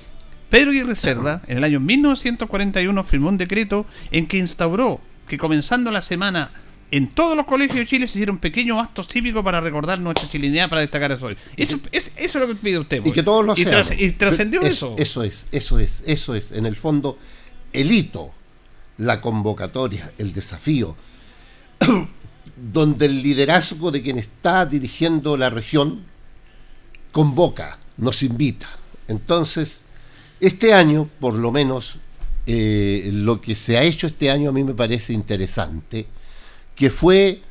Pedro 0.49 0.71
Aguirre 0.71 0.95
Cerda, 0.95 1.41
en 1.47 1.57
el 1.57 1.63
año 1.63 1.79
1941, 1.79 3.03
firmó 3.03 3.29
un 3.29 3.37
decreto 3.37 3.85
en 4.11 4.27
que 4.27 4.37
instauró 4.37 4.99
que 5.27 5.37
comenzando 5.37 5.91
la 5.91 6.01
semana 6.01 6.51
en 6.91 7.07
todos 7.07 7.37
los 7.37 7.45
colegios 7.45 7.77
de 7.77 7.85
Chile 7.85 8.07
se 8.07 8.17
hicieron 8.17 8.39
pequeños 8.39 8.79
actos 8.79 9.07
típicos 9.07 9.43
para 9.43 9.61
recordar 9.61 9.99
nuestra 9.99 10.27
chilenidad, 10.27 10.69
para 10.69 10.81
destacar 10.81 11.11
eso. 11.11 11.29
Eso, 11.29 11.79
es, 11.91 12.11
eso 12.15 12.39
es 12.39 12.47
lo 12.47 12.47
que 12.47 12.55
pide 12.55 12.79
usted. 12.79 12.97
y 12.97 13.01
pues. 13.01 13.13
que 13.13 13.21
todos 13.23 13.45
lo 13.45 13.51
hacemos. 13.51 13.91
y 13.95 14.11
trascendió 14.13 14.61
Es- 14.63 14.73
eso. 14.73 14.95
Eso 14.97 15.23
es, 15.23 15.47
eso 15.51 15.77
es, 15.77 16.01
eso 16.07 16.33
es. 16.33 16.51
En 16.51 16.65
el 16.65 16.75
fondo, 16.75 17.19
el 17.73 17.91
hito, 17.91 18.33
la 18.97 19.21
convocatoria, 19.21 20.11
el 20.17 20.33
desafío, 20.33 20.95
donde 22.73 23.05
el 23.05 23.21
liderazgo 23.21 23.91
de 23.91 24.01
quien 24.01 24.17
está 24.17 24.65
dirigiendo 24.65 25.37
la 25.37 25.51
región 25.51 26.03
convoca, 27.11 27.77
nos 27.97 28.23
invita. 28.23 28.67
Entonces, 29.07 29.83
este 30.39 30.73
año, 30.73 31.07
por 31.19 31.33
lo 31.33 31.51
menos, 31.51 31.99
eh, 32.45 33.09
lo 33.13 33.41
que 33.41 33.55
se 33.55 33.77
ha 33.77 33.83
hecho 33.83 34.07
este 34.07 34.31
año 34.31 34.49
a 34.49 34.53
mí 34.53 34.63
me 34.63 34.73
parece 34.73 35.13
interesante, 35.13 36.07
que 36.75 36.89
fue 36.89 37.41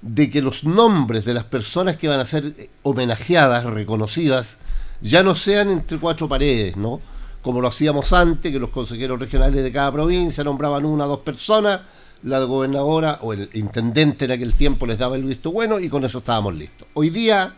de 0.00 0.30
que 0.30 0.40
los 0.40 0.64
nombres 0.64 1.24
de 1.24 1.34
las 1.34 1.44
personas 1.44 1.96
que 1.96 2.08
van 2.08 2.20
a 2.20 2.26
ser 2.26 2.70
homenajeadas, 2.82 3.64
reconocidas, 3.64 4.58
ya 5.00 5.22
no 5.22 5.34
sean 5.34 5.70
entre 5.70 5.98
cuatro 5.98 6.28
paredes, 6.28 6.76
¿no? 6.76 7.00
Como 7.42 7.60
lo 7.60 7.68
hacíamos 7.68 8.12
antes, 8.12 8.52
que 8.52 8.58
los 8.58 8.70
consejeros 8.70 9.18
regionales 9.18 9.62
de 9.62 9.72
cada 9.72 9.92
provincia 9.92 10.44
nombraban 10.44 10.84
una 10.84 11.06
o 11.06 11.08
dos 11.08 11.20
personas, 11.20 11.80
la 12.22 12.40
gobernadora 12.40 13.18
o 13.22 13.32
el 13.32 13.50
intendente 13.54 14.24
en 14.24 14.32
aquel 14.32 14.54
tiempo 14.54 14.86
les 14.86 14.98
daba 14.98 15.16
el 15.16 15.24
visto 15.24 15.52
bueno 15.52 15.78
y 15.78 15.88
con 15.88 16.04
eso 16.04 16.18
estábamos 16.18 16.54
listos. 16.54 16.88
Hoy 16.94 17.10
día 17.10 17.54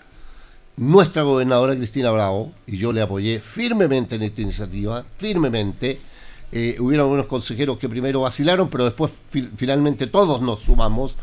nuestra 0.79 1.23
gobernadora 1.23 1.77
Cristina 1.77 2.11
Bravo, 2.11 2.53
y 2.67 2.79
yo 2.79 2.93
le 2.93 3.03
apoyé 3.03 3.41
firmemente 3.41 4.15
en 4.15 4.23
esta 4.23 4.41
iniciativa, 4.43 5.05
firmemente, 5.17 6.01
eh, 6.53 6.77
hubieron 6.79 7.07
algunos 7.07 7.27
consejeros 7.27 7.79
que 7.79 7.89
primero 7.89 8.23
vacilaron, 8.23 8.69
pero 8.71 8.85
después 8.85 9.13
fi- 9.29 9.51
finalmente 9.57 10.07
todos 10.07 10.41
nos 10.41 10.61
sumamos, 10.61 11.17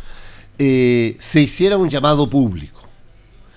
eh, 0.60 1.18
se 1.20 1.42
hiciera 1.42 1.78
un 1.78 1.90
llamado 1.90 2.30
público, 2.30 2.82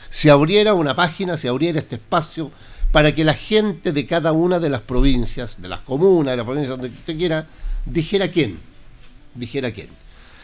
se 0.09 0.31
abriera 0.31 0.73
una 0.73 0.95
página, 0.95 1.37
se 1.37 1.49
abriera 1.49 1.79
este 1.81 1.97
espacio 1.97 2.51
para 2.93 3.15
que 3.15 3.25
la 3.25 3.35
gente 3.35 3.93
de 3.93 4.07
cada 4.07 4.33
una 4.33 4.59
de 4.59 4.71
las 4.71 4.81
provincias, 4.81 5.61
de 5.61 5.69
las 5.69 5.81
comunas, 5.81 6.33
de 6.33 6.37
las 6.39 6.47
provincias 6.47 6.79
donde 6.79 6.89
usted 6.97 7.17
quiera, 7.19 7.47
dijera 7.85 8.29
quién, 8.29 8.59
dijera 9.35 9.73
quién. 9.73 9.89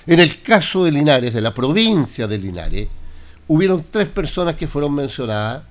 En 0.06 0.20
el 0.20 0.42
caso 0.42 0.84
de 0.84 0.92
Linares, 0.92 1.32
de 1.32 1.40
la 1.40 1.54
provincia 1.54 2.26
de 2.26 2.36
Linares, 2.38 2.88
hubieron 3.48 3.84
tres 3.90 4.08
personas 4.08 4.54
que 4.56 4.68
fueron 4.68 4.94
mencionadas 4.94 5.62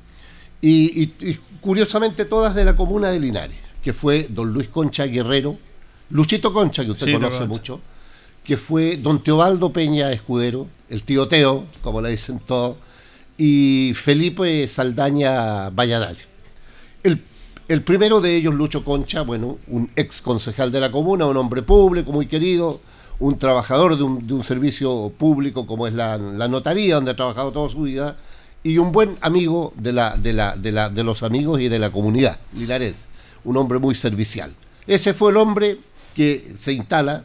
y, 0.62 1.04
y- 1.04 1.14
y 1.30 1.40
curiosamente 1.62 2.26
todas 2.26 2.56
de 2.56 2.66
la 2.66 2.76
comuna 2.76 3.10
de 3.10 3.20
Linares, 3.20 3.58
que 3.84 3.94
fue 3.94 4.28
don 4.30 4.54
Luis 4.54 4.68
Concha 4.70 5.06
Guerrero, 5.06 5.58
Luchito 6.10 6.54
Concha, 6.54 6.84
que 6.86 6.92
usted 6.92 7.06
Sí, 7.08 7.14
conoce 7.14 7.46
mucho, 7.46 7.80
que 8.44 8.58
fue 8.58 8.98
don 8.98 9.24
Teobaldo 9.24 9.72
Peña 9.74 10.12
Escudero, 10.12 10.68
el 10.90 11.04
tío 11.04 11.28
Teo, 11.28 11.66
como 11.82 12.02
le 12.02 12.10
dicen 12.12 12.40
todos, 12.46 12.78
y 13.38 13.94
Felipe 13.96 14.68
Saldaña 14.68 15.70
Valladolid. 15.70 16.18
El, 17.04 17.22
el 17.68 17.82
primero 17.82 18.22
de 18.22 18.36
ellos, 18.36 18.54
Lucho 18.54 18.84
Concha, 18.86 19.22
bueno, 19.24 19.58
un 19.68 19.90
ex 19.96 20.22
concejal 20.22 20.72
de 20.72 20.80
la 20.80 20.92
comuna, 20.92 21.26
un 21.26 21.38
hombre 21.38 21.62
público 21.64 22.12
muy 22.12 22.28
querido, 22.28 22.80
un 23.24 23.40
trabajador 23.40 23.96
de 23.96 24.04
un, 24.04 24.44
servicio 24.44 25.10
público 25.18 25.66
como 25.66 25.88
es 25.88 25.94
la, 25.94 26.18
notaría, 26.18 26.96
donde 26.96 27.12
ha 27.12 27.16
trabajado 27.16 27.54
toda 27.54 27.70
su 27.70 27.84
vida, 27.84 28.18
y 28.64 28.80
un 28.80 28.92
buen 28.92 29.18
amigo 29.22 29.74
de, 29.78 29.94
los 29.94 31.24
amigos 31.24 31.62
y 31.62 31.70
de 31.70 31.80
la 31.80 31.90
comunidad, 31.90 32.38
Linares, 32.54 33.06
un 33.46 33.56
hombre 33.56 33.80
muy 33.80 33.96
servicial. 33.96 34.52
Ese 34.88 35.14
fue 35.14 35.32
el 35.32 35.38
hombre 35.38 35.78
que 36.14 36.52
se 36.58 36.74
instala. 36.74 37.24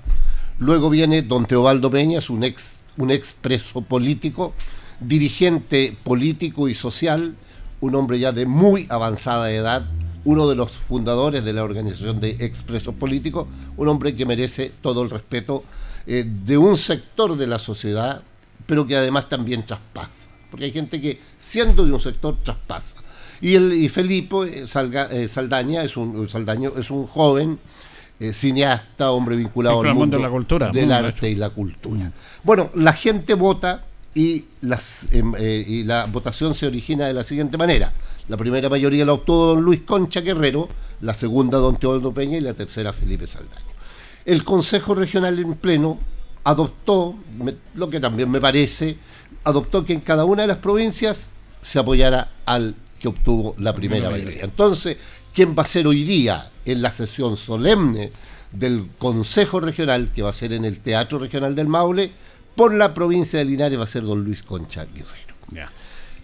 Luego 0.60 0.88
viene 0.88 1.22
don 1.22 1.46
Teobaldo 1.46 1.90
Peñas, 1.90 2.30
un 2.30 2.44
ex, 2.44 2.76
un 2.96 3.10
ex 3.10 3.34
político, 3.88 4.54
dirigente 5.00 5.96
político 6.04 6.68
y 6.68 6.76
social, 6.76 7.34
un 7.80 7.96
hombre 7.96 8.20
ya 8.20 8.30
de 8.30 8.46
muy 8.46 8.86
avanzada 8.88 9.50
edad, 9.50 9.84
uno 10.24 10.46
de 10.46 10.54
los 10.54 10.70
fundadores 10.70 11.44
de 11.44 11.52
la 11.54 11.64
organización 11.64 12.20
de 12.20 12.36
expresos 12.38 12.94
políticos, 12.94 13.48
un 13.76 13.88
hombre 13.88 14.14
que 14.14 14.26
merece 14.26 14.70
todo 14.80 15.02
el 15.02 15.10
respeto 15.10 15.64
eh, 16.08 16.24
de 16.26 16.58
un 16.58 16.76
sector 16.76 17.36
de 17.36 17.46
la 17.46 17.58
sociedad, 17.60 18.22
pero 18.66 18.86
que 18.86 18.96
además 18.96 19.28
también 19.28 19.64
traspasa, 19.64 20.26
porque 20.50 20.64
hay 20.64 20.72
gente 20.72 21.00
que 21.00 21.20
siendo 21.38 21.84
de 21.86 21.92
un 21.92 22.00
sector 22.00 22.36
traspasa. 22.42 22.96
Y, 23.40 23.54
el, 23.54 23.72
y 23.72 23.88
Felipe 23.88 24.36
eh, 24.62 24.64
Salga- 24.66 25.08
eh, 25.12 25.28
Saldaña 25.28 25.84
es 25.84 25.96
un, 25.96 26.28
Saldaño 26.28 26.72
es 26.76 26.90
un 26.90 27.06
joven 27.06 27.58
eh, 28.18 28.32
cineasta, 28.32 29.12
hombre 29.12 29.36
vinculado 29.36 29.76
al 29.80 29.94
mundo 29.94 30.16
de 30.16 30.22
la 30.24 30.30
cultura, 30.30 30.70
del 30.70 30.90
arte 31.06 31.30
y 31.30 31.34
la 31.36 31.50
cultura. 31.50 32.10
Bueno, 32.42 32.70
la 32.74 32.92
gente 32.94 33.34
vota 33.34 33.84
y, 34.12 34.46
las, 34.62 35.06
em, 35.12 35.34
eh, 35.38 35.64
y 35.68 35.84
la 35.84 36.06
votación 36.06 36.54
se 36.56 36.66
origina 36.66 37.06
de 37.06 37.14
la 37.14 37.22
siguiente 37.22 37.56
manera. 37.56 37.92
La 38.28 38.36
primera 38.36 38.68
mayoría 38.68 39.04
la 39.04 39.12
obtuvo 39.12 39.46
don 39.54 39.62
Luis 39.62 39.82
Concha 39.82 40.20
Guerrero, 40.20 40.68
la 41.00 41.14
segunda 41.14 41.58
don 41.58 41.76
Teodoro 41.78 42.12
Peña 42.12 42.38
y 42.38 42.40
la 42.40 42.54
tercera 42.54 42.92
Felipe 42.92 43.26
Saldaña. 43.28 43.67
El 44.28 44.44
Consejo 44.44 44.94
Regional 44.94 45.38
en 45.38 45.54
pleno 45.54 45.98
adoptó, 46.44 47.16
me- 47.38 47.54
lo 47.74 47.88
que 47.88 47.98
también 47.98 48.30
me 48.30 48.40
parece, 48.40 48.96
adoptó 49.44 49.84
que 49.84 49.94
en 49.94 50.00
cada 50.00 50.24
una 50.24 50.42
de 50.42 50.48
las 50.48 50.58
provincias 50.58 51.26
se 51.62 51.78
apoyara 51.78 52.32
al 52.44 52.74
que 53.00 53.08
obtuvo 53.08 53.54
la 53.58 53.74
primera 53.74 54.10
mayoría. 54.10 54.24
mayoría. 54.26 54.44
Entonces, 54.44 54.98
¿quién 55.34 55.54
va 55.58 55.62
a 55.62 55.66
ser 55.66 55.86
hoy 55.86 56.04
día 56.04 56.50
en 56.64 56.82
la 56.82 56.92
sesión 56.92 57.36
solemne 57.36 58.12
del 58.52 58.88
Consejo 58.98 59.60
Regional, 59.60 60.10
que 60.14 60.22
va 60.22 60.30
a 60.30 60.32
ser 60.34 60.52
en 60.52 60.64
el 60.64 60.78
Teatro 60.80 61.18
Regional 61.18 61.54
del 61.54 61.68
Maule, 61.68 62.10
por 62.54 62.74
la 62.74 62.92
provincia 62.94 63.38
de 63.38 63.44
Linares 63.46 63.78
va 63.78 63.84
a 63.84 63.86
ser 63.86 64.02
don 64.02 64.24
Luis 64.24 64.42
Concha 64.42 64.84
Guerrero? 64.84 65.34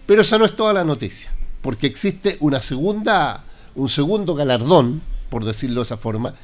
Pero 0.05 0.21
esa 0.21 0.37
no 0.37 0.45
es 0.45 0.55
toda 0.55 0.73
la 0.73 0.83
noticia, 0.83 1.31
porque 1.61 1.87
existe 1.87 2.37
una 2.39 2.61
segunda, 2.61 3.43
un 3.73 3.89
segundo 3.89 4.35
galardón, 4.35 5.01
por 5.29 5.43
decirlo 5.45 5.81
de 5.81 5.85
esa 5.85 5.97
forma, 5.97 6.35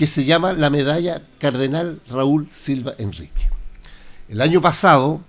que 0.00 0.06
se 0.06 0.24
llama 0.24 0.54
la 0.54 0.70
medalla 0.70 1.20
Cardenal 1.38 2.00
Raúl 2.08 2.48
Silva 2.56 2.94
Enrique. 2.96 3.50
El 4.30 4.40
año 4.40 4.62
pasado 4.62 5.20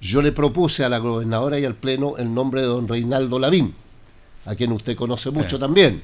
yo 0.00 0.22
le 0.22 0.30
propuse 0.30 0.84
a 0.84 0.88
la 0.88 0.98
gobernadora 0.98 1.58
y 1.58 1.64
al 1.64 1.74
Pleno 1.74 2.16
el 2.16 2.32
nombre 2.32 2.60
de 2.60 2.68
don 2.68 2.86
Reinaldo 2.86 3.40
Lavín, 3.40 3.74
a 4.44 4.54
quien 4.54 4.70
usted 4.70 4.94
conoce 4.94 5.32
mucho 5.32 5.56
Sí. 5.56 5.58
también, 5.58 6.00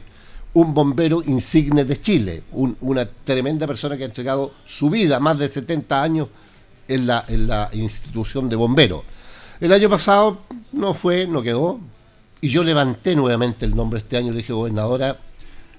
un 0.55 0.75
bombero 0.75 1.23
insigne 1.25 1.85
de 1.85 2.01
Chile, 2.01 2.43
un- 2.51 2.77
una 2.81 3.07
tremenda 3.07 3.69
persona 3.69 3.97
que 3.97 4.03
ha 4.03 4.07
entregado 4.07 4.53
su 4.67 4.91
vida, 4.91 5.21
más 5.21 5.39
de 5.39 5.49
70 5.49 6.03
años, 6.03 6.27
en 6.89 7.07
la, 7.07 7.25
en 7.29 7.47
la 7.47 7.71
institución 7.73 8.49
de 8.49 8.57
bomberos. 8.57 9.03
El 9.61 9.73
año 9.73 9.89
pasado 9.89 10.41
no 10.73 10.93
fue, 10.93 11.29
no 11.29 11.41
quedó, 11.41 11.79
y 12.41 12.49
yo 12.49 12.65
levanté 12.65 13.15
nuevamente 13.15 13.65
el 13.65 13.77
nombre 13.77 13.99
este 13.99 14.17
año, 14.17 14.33
le 14.33 14.39
dije, 14.39 14.53
gobernadora, 14.53 15.17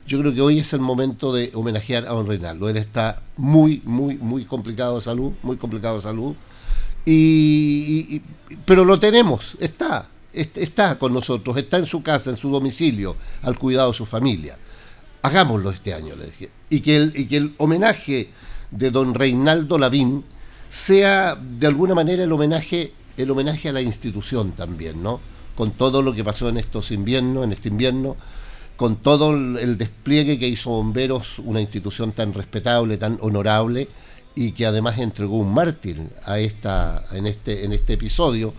yo 0.06 0.20
creo 0.20 0.34
que 0.34 0.42
hoy 0.42 0.60
es 0.60 0.74
el 0.74 0.80
momento 0.80 1.34
de 1.34 1.52
homenajear 1.54 2.06
a 2.06 2.10
don 2.10 2.28
Reinaldo. 2.28 2.70
Él 2.70 2.78
está 2.78 3.22
muy, 3.38 3.82
muy, 3.86 4.18
muy 4.18 4.46
complicado 4.46 4.96
de 4.98 5.02
salud, 5.02 5.32
muy 5.44 5.58
complicado 5.58 5.96
de 5.96 6.02
salud. 6.02 6.36
Y, 7.06 8.22
pero 8.66 8.86
lo 8.86 9.00
tenemos, 9.00 9.56
está, 9.60 10.08
est- 10.32 10.58
está 10.58 10.98
con 10.98 11.14
nosotros, 11.14 11.58
está 11.58 11.78
en 11.78 11.86
su 11.86 12.02
casa, 12.02 12.30
en 12.30 12.38
su 12.38 12.50
domicilio, 12.50 13.16
al 13.42 13.58
cuidado 13.58 13.92
de 13.92 13.98
su 13.98 14.06
familia. 14.06 14.58
Hagámoslo 15.22 15.70
este 15.70 15.94
año, 15.94 16.16
le 16.16 16.26
dije. 16.26 16.50
Y 16.70 16.82
que 16.82 16.96
el, 16.98 17.14
y 17.16 17.26
que 17.26 17.38
el 17.38 17.54
homenaje 17.58 18.30
de 18.72 18.92
don 18.92 19.14
Reinaldo 19.14 19.78
Lavín 19.78 20.24
sea 20.70 21.36
de 21.36 21.68
alguna 21.68 21.94
manera 21.94 22.24
el 22.24 22.32
homenaje, 22.32 22.94
el 23.16 23.30
homenaje 23.32 23.70
a 23.70 23.74
la 23.74 23.82
institución 23.82 24.52
también, 24.52 25.04
¿no? 25.04 25.20
Con 25.56 25.72
todo 25.72 26.02
lo 26.02 26.14
que 26.14 26.24
pasó 26.24 26.50
en 26.50 26.58
estos 26.58 26.92
inviernos, 26.92 27.44
en 27.44 27.52
este 27.52 27.70
invierno, 27.70 28.18
con 28.76 28.98
todo 28.98 29.34
el, 29.34 29.78
despliegue 29.78 30.40
que 30.40 30.48
hizo 30.48 30.72
Bomberos, 30.72 31.40
una 31.40 31.62
institución 31.62 32.12
tan 32.12 32.34
respetable, 32.34 32.98
tan 32.98 33.18
honorable, 33.22 33.88
y 34.36 34.54
que 34.54 34.66
además 34.66 34.98
entregó 34.98 35.38
un 35.38 35.54
mártir 35.54 36.02
a 36.26 36.40
esta, 36.40 37.06
en 37.12 37.28
este, 37.28 37.66
en 37.66 37.74
este 37.74 37.94
episodio, 37.94 38.54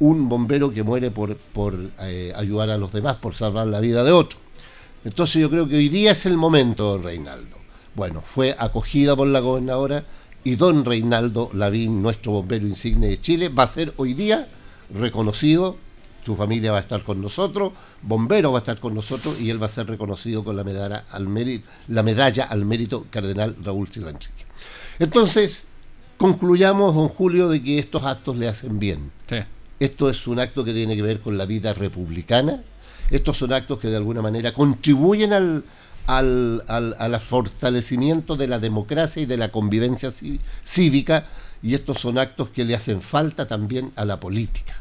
un 0.00 0.28
bombero 0.28 0.72
que 0.72 0.82
muere 0.82 1.10
por, 1.10 1.36
por 1.36 1.76
eh, 2.00 2.32
ayudar 2.34 2.70
a 2.70 2.78
los 2.78 2.92
demás, 2.92 3.16
por 3.16 3.34
salvar 3.34 3.66
la 3.66 3.80
vida 3.80 4.02
de 4.02 4.12
otro. 4.12 4.38
Entonces 5.04 5.40
yo 5.40 5.50
creo 5.50 5.68
que 5.68 5.76
hoy 5.76 5.88
día 5.88 6.12
es 6.12 6.26
el 6.26 6.36
momento, 6.36 6.84
don 6.84 7.02
Reinaldo. 7.02 7.56
Bueno, 7.94 8.22
fue 8.24 8.56
acogida 8.58 9.14
por 9.14 9.28
la 9.28 9.40
gobernadora 9.40 10.04
y 10.42 10.56
don 10.56 10.84
Reinaldo 10.84 11.50
Lavín, 11.52 12.02
nuestro 12.02 12.32
bombero 12.32 12.66
insigne 12.66 13.08
de 13.08 13.20
Chile, 13.20 13.48
va 13.48 13.64
a 13.64 13.68
ser 13.68 13.92
hoy 13.96 14.14
día 14.14 14.48
reconocido, 14.92 15.76
su 16.22 16.36
familia 16.36 16.72
va 16.72 16.78
a 16.78 16.82
estar 16.82 17.02
con 17.02 17.20
nosotros, 17.20 17.72
bombero 18.02 18.52
va 18.52 18.58
a 18.58 18.60
estar 18.60 18.78
con 18.78 18.94
nosotros 18.94 19.40
y 19.40 19.50
él 19.50 19.60
va 19.62 19.66
a 19.66 19.70
ser 19.70 19.86
reconocido 19.86 20.44
con 20.44 20.56
la 20.56 20.64
medalla 20.64 21.04
al 21.10 21.28
mérito, 21.28 21.68
la 21.88 22.02
medalla 22.02 22.44
al 22.44 22.64
mérito 22.64 23.06
cardenal 23.10 23.56
Raúl 23.62 23.88
Silva 23.88 24.10
Enrique. 24.10 24.44
Entonces, 24.98 25.66
concluyamos, 26.16 26.94
don 26.94 27.08
Julio, 27.08 27.48
de 27.48 27.62
que 27.62 27.78
estos 27.78 28.04
actos 28.04 28.36
le 28.36 28.48
hacen 28.48 28.78
bien. 28.78 29.10
Sí. 29.28 29.36
Esto 29.78 30.10
es 30.10 30.26
un 30.26 30.38
acto 30.38 30.64
que 30.64 30.74
tiene 30.74 30.94
que 30.94 31.02
ver 31.02 31.20
con 31.20 31.38
la 31.38 31.46
vida 31.46 31.72
republicana. 31.72 32.62
Estos 33.10 33.38
son 33.38 33.52
actos 33.52 33.78
que 33.78 33.88
de 33.88 33.96
alguna 33.96 34.20
manera 34.20 34.52
contribuyen 34.52 35.32
al, 35.32 35.64
al, 36.06 36.62
al- 36.68 36.94
al 36.98 37.18
fortalecimiento 37.20 38.36
de 38.36 38.46
la 38.46 38.58
democracia 38.58 39.22
y 39.22 39.26
de 39.26 39.36
la 39.38 39.50
convivencia 39.50 40.10
ci- 40.10 40.38
cívica. 40.64 41.26
Y 41.62 41.74
estos 41.74 41.98
son 41.98 42.18
actos 42.18 42.50
que 42.50 42.64
le 42.64 42.74
hacen 42.74 43.00
falta 43.00 43.48
también 43.48 43.92
a 43.96 44.04
la 44.04 44.20
política. 44.20 44.80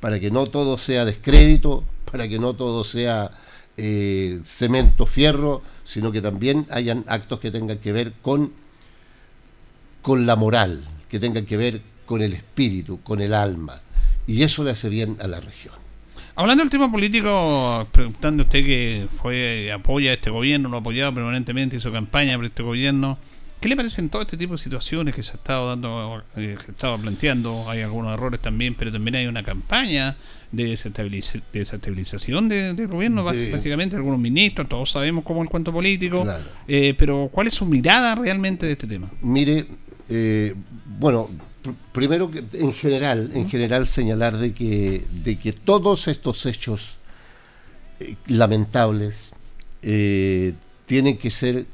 Para 0.00 0.20
que 0.20 0.30
no 0.30 0.46
todo 0.46 0.78
sea 0.78 1.04
descrédito, 1.04 1.84
para 2.10 2.28
que 2.28 2.38
no 2.38 2.54
todo 2.54 2.84
sea 2.84 3.30
eh, 3.76 4.40
cemento, 4.44 5.06
fierro, 5.06 5.62
sino 5.84 6.12
que 6.12 6.20
también 6.20 6.66
hayan 6.70 7.04
actos 7.08 7.40
que 7.40 7.50
tengan 7.50 7.78
que 7.78 7.92
ver 7.92 8.12
con 8.22 8.52
con 10.02 10.26
la 10.26 10.36
moral, 10.36 10.86
que 11.10 11.18
tengan 11.18 11.44
que 11.44 11.56
ver 11.56 11.82
con 12.06 12.22
el 12.22 12.32
espíritu, 12.32 13.02
con 13.02 13.20
el 13.20 13.34
alma. 13.34 13.80
Y 14.26 14.42
eso 14.42 14.64
le 14.64 14.70
hace 14.70 14.88
bien 14.88 15.18
a 15.20 15.26
la 15.26 15.38
región. 15.38 15.74
Hablando 16.34 16.62
del 16.62 16.70
tema 16.70 16.90
político, 16.90 17.86
preguntando 17.92 18.44
usted 18.44 18.64
que 18.64 19.08
fue 19.10 19.70
apoya 19.72 20.12
a 20.12 20.14
este 20.14 20.30
gobierno, 20.30 20.68
lo 20.68 20.76
ha 20.76 20.80
apoyado 20.80 21.12
permanentemente, 21.12 21.76
hizo 21.76 21.92
campaña 21.92 22.36
por 22.36 22.46
este 22.46 22.62
gobierno. 22.62 23.18
¿Qué 23.60 23.68
le 23.68 23.74
parecen 23.74 24.08
todo 24.08 24.22
este 24.22 24.36
tipo 24.36 24.52
de 24.52 24.58
situaciones 24.58 25.14
que 25.16 25.22
se 25.24 25.32
ha 25.32 25.34
estado 25.34 25.68
dando, 25.68 26.22
eh, 26.36 26.56
que 26.64 26.70
estaba 26.70 26.96
planteando? 26.96 27.68
Hay 27.68 27.80
algunos 27.82 28.12
errores 28.12 28.40
también, 28.40 28.74
pero 28.76 28.92
también 28.92 29.16
hay 29.16 29.26
una 29.26 29.42
campaña 29.42 30.16
de 30.52 30.72
desestabiliz- 30.74 31.42
desestabilización 31.52 32.48
de- 32.48 32.72
del 32.74 32.86
gobierno, 32.86 33.24
De- 33.32 33.50
básicamente 33.50 33.96
algunos 33.96 34.20
ministros, 34.20 34.68
todos 34.68 34.92
sabemos 34.92 35.24
cómo 35.24 35.42
el 35.42 35.48
cuento 35.48 35.72
político, 35.72 36.22
Claro. 36.22 36.44
eh, 36.68 36.94
pero 36.96 37.28
¿cuál 37.32 37.48
es 37.48 37.54
su 37.54 37.66
mirada 37.66 38.14
realmente 38.14 38.64
de 38.64 38.72
este 38.72 38.86
tema? 38.86 39.10
Mire, 39.22 39.66
eh, 40.08 40.54
bueno, 40.98 41.28
pr- 41.64 41.74
primero 41.92 42.30
que 42.30 42.44
en 42.52 42.72
general, 42.72 43.30
en 43.34 43.48
general 43.50 43.88
señalar 43.88 44.36
de 44.38 44.52
que, 44.52 45.04
de 45.24 45.36
que 45.36 45.52
todos 45.52 46.06
estos 46.06 46.46
hechos 46.46 46.96
eh, 47.98 48.14
lamentables 48.28 49.32
tienen 50.86 51.18
que 51.18 51.30
ser 51.30 51.66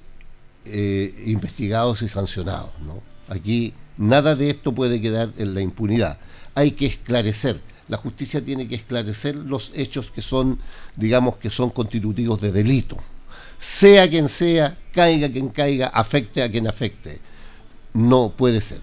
eh, 0.66 1.24
investigados 1.26 2.02
y 2.02 2.08
sancionados. 2.08 2.70
¿no? 2.86 3.02
Aquí 3.28 3.74
nada 3.96 4.34
de 4.34 4.50
esto 4.50 4.72
puede 4.72 5.00
quedar 5.00 5.30
en 5.38 5.54
la 5.54 5.60
impunidad. 5.60 6.18
Hay 6.54 6.72
que 6.72 6.86
esclarecer. 6.86 7.60
La 7.88 7.96
justicia 7.96 8.42
tiene 8.42 8.66
que 8.66 8.76
esclarecer 8.76 9.36
los 9.36 9.72
hechos 9.74 10.10
que 10.10 10.22
son, 10.22 10.58
digamos, 10.96 11.36
que 11.36 11.50
son 11.50 11.70
constitutivos 11.70 12.40
de 12.40 12.50
delito. 12.50 12.96
Sea 13.58 14.08
quien 14.08 14.28
sea, 14.28 14.78
caiga 14.92 15.30
quien 15.30 15.48
caiga, 15.48 15.88
afecte 15.88 16.42
a 16.42 16.50
quien 16.50 16.66
afecte. 16.66 17.20
No 17.92 18.30
puede 18.30 18.60
ser. 18.60 18.80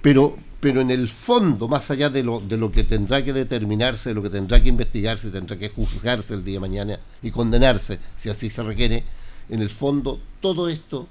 Pero, 0.00 0.36
pero 0.60 0.80
en 0.80 0.90
el 0.90 1.08
fondo, 1.08 1.66
más 1.66 1.90
allá 1.90 2.08
de 2.08 2.22
lo, 2.22 2.40
de 2.40 2.56
lo 2.56 2.70
que 2.70 2.84
tendrá 2.84 3.24
que 3.24 3.32
determinarse, 3.32 4.10
de 4.10 4.14
lo 4.14 4.22
que 4.22 4.30
tendrá 4.30 4.62
que 4.62 4.68
investigarse, 4.68 5.30
tendrá 5.30 5.58
que 5.58 5.68
juzgarse 5.68 6.34
el 6.34 6.44
día 6.44 6.54
de 6.54 6.60
mañana 6.60 7.00
y 7.22 7.30
condenarse, 7.32 7.98
si 8.16 8.28
así 8.28 8.48
se 8.48 8.62
requiere, 8.62 9.02
en 9.48 9.60
el 9.60 9.70
fondo 9.70 10.20
todo 10.40 10.68
esto 10.68 11.08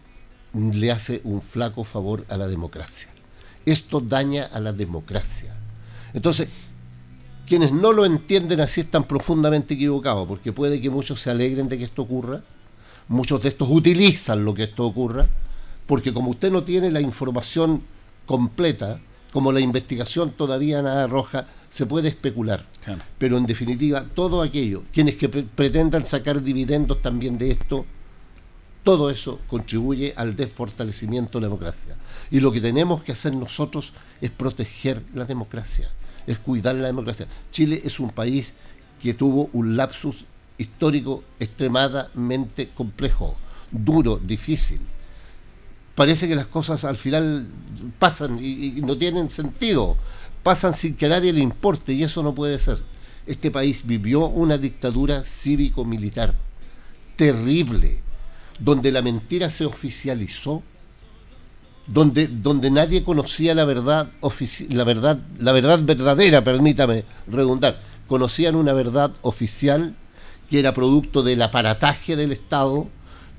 le 0.56 0.92
hace 0.92 1.22
un 1.24 1.42
flaco 1.42 1.84
favor 1.84 2.26
a 2.30 2.38
la 2.38 2.48
democracia. 2.48 3.10
Esto 3.66 4.00
daña 4.00 4.46
a 4.46 4.60
la 4.60 4.74
democracia. 4.74 5.54
Entonces, 6.14 6.48
quienes 7.46 7.72
no 7.72 7.94
lo 7.94 8.06
entienden 8.06 8.62
así 8.62 8.82
están 8.82 9.04
profundamente 9.04 9.74
equivocados, 9.74 10.28
porque 10.28 10.54
puede 10.54 10.80
que 10.82 10.90
muchos 10.90 11.22
se 11.22 11.30
alegren 11.30 11.68
de 11.68 11.78
que 11.78 11.84
esto 11.84 12.04
ocurra, 12.04 12.42
muchos 13.08 13.42
de 13.44 13.50
estos 13.50 13.70
utilizan 13.70 14.46
lo 14.46 14.54
que 14.54 14.64
esto 14.64 14.86
ocurra, 14.86 15.28
porque 15.86 16.14
como 16.14 16.32
usted 16.32 16.52
no 16.52 16.64
tiene 16.64 16.90
la 16.90 17.02
información 17.02 17.84
completa, 18.26 19.00
como 19.32 19.52
la 19.52 19.60
investigación 19.60 20.32
todavía 20.32 20.82
nada 20.82 21.04
arroja, 21.04 21.48
se 21.72 21.86
puede 21.86 22.08
especular. 22.08 22.66
Pero 23.18 23.38
en 23.38 23.46
definitiva, 23.46 24.06
todo 24.14 24.42
aquello, 24.42 24.84
quienes 24.94 25.18
que 25.18 25.28
pretendan 25.28 26.06
sacar 26.06 26.42
dividendos 26.42 27.02
también 27.02 27.38
de 27.38 27.52
esto, 27.52 27.86
todo 28.86 29.10
eso 29.10 29.42
contribuye 29.48 30.14
al 30.16 30.36
desfortalecimiento 30.36 31.40
de 31.40 31.42
la 31.42 31.48
democracia. 31.48 31.98
Y 32.30 32.40
lo 32.40 32.52
que 32.52 32.62
tenemos 32.62 33.04
que 33.04 33.12
hacer 33.12 33.34
nosotros 33.36 33.94
es 34.22 34.30
proteger 34.30 35.02
la 35.16 35.26
democracia, 35.26 35.90
es 36.28 36.38
cuidar 36.38 36.76
la 36.76 36.86
democracia. 36.86 37.28
Chile 37.52 37.82
es 37.84 38.00
un 38.00 38.12
país 38.12 38.54
que 39.02 39.16
tuvo 39.16 39.50
un 39.54 39.76
lapsus 39.76 40.26
histórico 40.60 41.24
extremadamente 41.40 42.68
complejo, 42.68 43.36
duro, 43.72 44.18
difícil. 44.18 44.82
Parece 45.96 46.28
que 46.28 46.36
las 46.36 46.48
cosas 46.48 46.86
al 46.86 46.98
final 46.98 47.48
pasan 47.98 48.38
y, 48.40 48.82
no 48.82 48.96
tienen 48.98 49.32
sentido, 49.32 49.98
pasan 50.44 50.76
sin 50.76 50.96
que 50.96 51.08
a 51.08 51.10
nadie 51.10 51.34
le 51.34 51.40
importe 51.40 51.92
y 51.92 52.04
eso 52.04 52.22
no 52.22 52.36
puede 52.36 52.60
ser. 52.60 52.78
Este 53.26 53.50
país 53.50 53.88
vivió 53.88 54.28
una 54.28 54.60
dictadura 54.60 55.24
cívico-militar 55.24 56.36
terrible, 57.16 58.05
donde 58.60 58.92
la 58.92 59.02
mentira 59.02 59.50
se 59.50 59.66
oficializó, 59.66 60.64
donde, 61.88 62.28
donde 62.28 62.72
nadie 62.72 63.04
conocía 63.04 63.54
la 63.54 63.66
verdad, 63.66 64.10
la 64.70 64.84
verdad, 64.84 65.20
la 65.40 65.52
verdad 65.52 65.80
verdadera, 65.84 66.44
permítame 66.44 67.04
redundar, 67.28 67.80
conocían 68.08 68.56
una 68.56 68.74
verdad 68.74 69.12
oficial 69.22 69.96
que 70.50 70.60
era 70.60 70.74
producto 70.74 71.24
del 71.24 71.42
aparataje 71.42 72.16
del 72.16 72.32
Estado, 72.32 72.88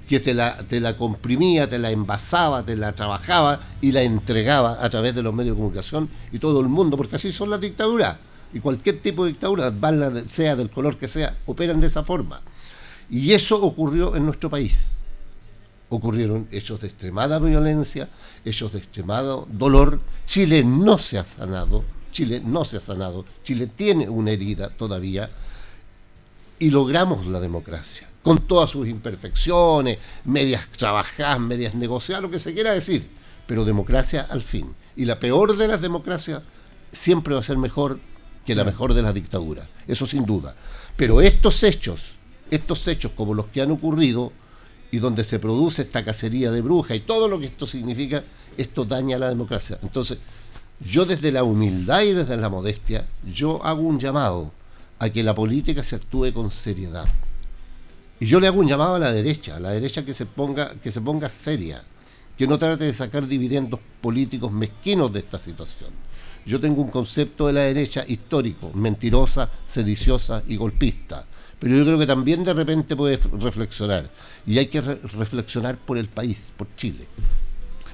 que 0.09 0.21
te 0.21 0.35
la, 0.35 0.59
te 0.69 0.79
la 0.81 0.97
comprimía, 0.97 1.69
te 1.69 1.79
la 1.79 1.91
envasaba, 1.91 2.63
te 2.63 2.77
la 2.77 2.93
trabajaba 2.93 3.61
y 3.81 3.91
la 3.91 4.03
entregaba 4.03 4.85
a 4.85 4.89
través 4.91 5.15
de 5.15 5.23
los 5.23 5.35
medios 5.35 5.57
de 5.57 5.61
comunicación 5.61 6.09
y 6.31 6.39
todo 6.39 6.61
el 6.61 6.69
mundo, 6.69 6.97
porque 6.97 7.17
así 7.17 7.33
son 7.33 7.51
las 7.51 7.61
dictaduras. 7.61 8.19
Y 8.53 8.61
cualquier 8.61 9.01
tipo 9.03 9.25
de 9.25 9.33
dictadura, 9.33 9.73
sea 10.27 10.55
del 10.55 10.71
color 10.71 10.97
que 10.97 11.09
sea, 11.09 11.37
operan 11.47 11.81
de 11.81 11.89
esa 11.89 12.05
forma. 12.05 12.41
Y 13.11 13.33
eso 13.33 13.61
ocurrió 13.61 14.15
en 14.15 14.25
nuestro 14.25 14.49
país 14.49 14.96
ocurrieron 15.89 16.49
hechos 16.51 16.81
de 16.81 16.89
extremada 16.89 17.39
violencia, 17.39 18.09
hechos 18.45 18.73
de 18.73 18.79
extremado 18.79 19.47
dolor. 19.51 20.01
Chile 20.27 20.65
no 20.65 20.99
se 20.99 21.19
ha 21.19 21.25
sanado, 21.25 21.85
Chile 22.13 22.43
no 22.45 22.65
se 22.65 22.79
ha 22.79 22.81
sanado, 22.81 23.25
Chile 23.43 23.69
tiene 23.69 24.09
una 24.09 24.33
herida 24.33 24.71
todavía 24.71 25.31
y 26.59 26.71
logramos 26.71 27.27
la 27.27 27.41
democracia, 27.41 28.09
con 28.23 28.39
todas 28.39 28.71
sus 28.71 28.89
imperfecciones, 28.89 29.99
medias 30.25 30.67
trabajadas, 30.77 31.41
medias 31.41 31.75
negociadas, 31.75 32.23
lo 32.23 32.31
que 32.31 32.39
se 32.39 32.55
quiera 32.55 32.73
decir, 32.73 33.07
pero 33.47 33.65
democracia 33.65 34.27
al 34.29 34.43
fin. 34.43 34.75
Y 34.97 35.05
la 35.05 35.21
peor 35.21 35.57
de 35.57 35.69
las 35.69 35.81
democracias 35.81 36.43
siempre 36.91 37.35
va 37.35 37.41
a 37.41 37.45
ser 37.45 37.59
mejor 37.59 38.01
que 38.47 38.55
la 38.55 38.65
mejor 38.65 38.95
de 38.95 39.03
las 39.03 39.13
dictaduras, 39.13 39.69
eso 39.87 40.07
sin 40.07 40.25
duda. 40.25 40.55
Pero 40.97 41.21
estos 41.21 41.63
hechos, 41.63 42.13
estos 42.51 42.87
hechos 42.89 43.13
como 43.15 43.35
los 43.35 43.49
que 43.49 43.61
han 43.61 43.71
ocurrido, 43.71 44.33
y 44.91 44.99
donde 44.99 45.25
se 45.25 45.39
produce 45.39 45.83
esta 45.83 46.05
cacería 46.05 46.51
de 46.51 46.61
brujas 46.61 46.97
y 46.97 47.01
todo 47.01 47.29
lo 47.29 47.39
que 47.39 47.47
esto 47.47 47.67
significa, 47.67 48.23
esto 48.57 48.85
daña 48.85 49.17
a 49.17 49.21
la 49.21 49.29
democracia. 49.29 49.79
Entonces, 49.83 50.19
yo 50.81 51.05
desde 51.05 51.33
la 51.33 51.43
humildad 51.43 52.03
y 52.03 52.13
desde 52.13 52.37
la 52.37 52.49
modestia, 52.49 53.07
yo 53.25 53.65
hago 53.65 53.83
un 53.83 53.99
llamado 53.99 54.53
a 54.99 55.09
que 55.11 55.23
la 55.23 55.35
política 55.35 55.83
se 55.83 55.97
actúe 55.97 56.33
con 56.33 56.51
seriedad. 56.51 57.07
Y 58.21 58.27
yo 58.27 58.41
le 58.41 58.47
hago 58.47 58.61
un 58.61 58.69
llamado 58.69 58.95
a 58.95 58.99
la 58.99 59.13
derecha, 59.13 59.57
a 59.57 59.61
la 59.61 59.71
derecha 59.71 60.05
que 60.05 60.15
se 60.15 60.27
ponga, 60.27 60.75
que 60.83 60.91
se 60.91 61.01
ponga 61.01 61.29
seria, 61.29 61.83
que 62.37 62.47
no 62.47 62.59
trate 62.59 62.85
de 62.85 62.95
sacar 62.95 63.27
dividendos 63.27 63.81
políticos 64.01 64.53
mezquinos 64.53 65.13
de 65.13 65.21
esta 65.21 65.39
situación. 65.39 65.91
Yo 66.47 66.61
tengo 66.61 66.81
un 66.81 66.91
concepto 66.91 67.47
de 67.47 67.55
la 67.55 67.61
derecha 67.63 68.05
histórico, 68.07 68.71
mentirosa, 68.73 69.51
sediciosa 69.67 70.43
y 70.47 70.57
golpista 70.57 71.27
pero 71.59 71.75
yo 71.75 71.85
creo 71.85 71.99
que 71.99 72.07
también 72.07 72.45
de 72.45 72.55
repente 72.55 72.97
puede 72.97 73.19
reflexionar. 73.39 74.11
Y 74.47 74.59
hay 74.59 74.67
que 74.67 74.81
reflexionar 74.81 75.77
por 75.77 75.99
el 75.99 76.09
país, 76.09 76.53
por 76.57 76.69
Chile. 76.77 77.07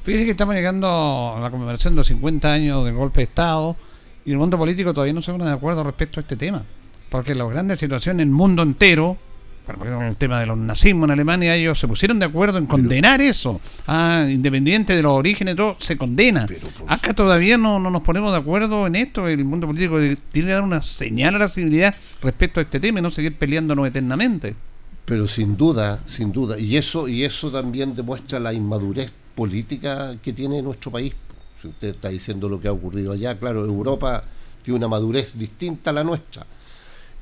Fíjese 0.03 0.25
que 0.25 0.33
estamos 0.33 0.55
llegando 0.55 1.35
a 1.37 1.41
la 1.41 1.51
conmemoración 1.51 1.95
de 1.95 1.99
los 1.99 2.07
50 2.09 2.53
años 2.53 2.85
del 2.85 2.95
golpe 2.95 3.21
de 3.21 3.25
Estado 3.25 3.77
y 4.25 4.33
el 4.33 4.39
mundo 4.39 4.59
político 4.59 4.93
todavía 4.93 5.15
no 5.15 5.23
se 5.23 5.31
pone 5.31 5.45
de 5.45 5.53
acuerdo 5.53 5.85
respecto 5.85 6.19
a 6.19 6.23
este 6.23 6.37
tema. 6.37 6.65
Porque 7.09 7.35
las 7.35 7.49
grandes 7.51 7.79
situaciones 7.79 8.23
en 8.23 8.29
el 8.29 8.35
mundo 8.35 8.63
entero 8.63 9.17
ejemplo, 9.65 10.03
el 10.03 10.17
tema 10.17 10.41
de 10.41 10.47
los 10.47 10.59
nazismos 10.59 11.05
en 11.05 11.13
Alemania, 11.13 11.55
ellos 11.55 11.79
se 11.79 11.87
pusieron 11.87 12.19
de 12.19 12.27
acuerdo 12.27 12.59
en 12.59 12.67
condenar 12.67 13.21
eso. 13.21 13.61
Ah, 13.87 14.27
independiente 14.29 14.95
de 14.97 15.03
los 15.03 15.13
orígenes, 15.13 15.55
todo 15.57 15.77
se 15.79 15.97
condena. 15.97 16.47
Acá 16.89 17.15
todavía 17.15 17.57
no, 17.57 17.79
no, 17.79 17.91
nos 17.91 18.03
ponemos 18.03 18.33
de 18.33 18.39
acuerdo 18.39 18.87
en 18.87 18.97
esto. 18.97 19.29
El 19.29 19.45
mundo 19.45 19.69
político 19.69 19.99
tiene 20.33 20.49
que 20.49 20.53
dar 20.53 20.63
una 20.63 20.83
señal 20.83 21.37
a 21.37 21.39
la 21.39 21.49
civilidad 21.49 21.95
respecto 22.21 22.61
a 22.61 22.65
este 22.65 22.81
tema 22.81 22.99
y 22.99 23.03
no 23.03 23.13
seguir 23.13 23.37
peleándonos 23.39 23.87
eternamente. 23.87 24.57
Pero 25.05 25.29
sin 25.29 25.57
duda, 25.57 26.01
sin 26.07 26.33
duda. 26.33 26.59
Y 26.59 26.77
eso, 26.77 27.07
y 27.07 27.23
eso 27.23 27.51
también 27.51 27.95
demuestra 27.95 28.41
la 28.41 28.53
inmadurez 28.53 29.13
política 29.35 30.17
que 30.21 30.33
tiene 30.33 30.61
nuestro 30.61 30.91
país. 30.91 31.15
Si 31.61 31.69
usted 31.69 31.89
está 31.89 32.09
diciendo 32.09 32.49
lo 32.49 32.61
que 32.61 32.67
ha 32.67 32.73
ocurrido 32.73 33.13
allá, 33.13 33.39
claro, 33.39 33.65
Europa 33.65 34.25
tiene 34.65 34.79
una 34.79 34.89
madurez 34.89 35.39
distinta 35.39 35.91
a 35.91 35.93
la 35.93 36.03
nuestra 36.03 36.47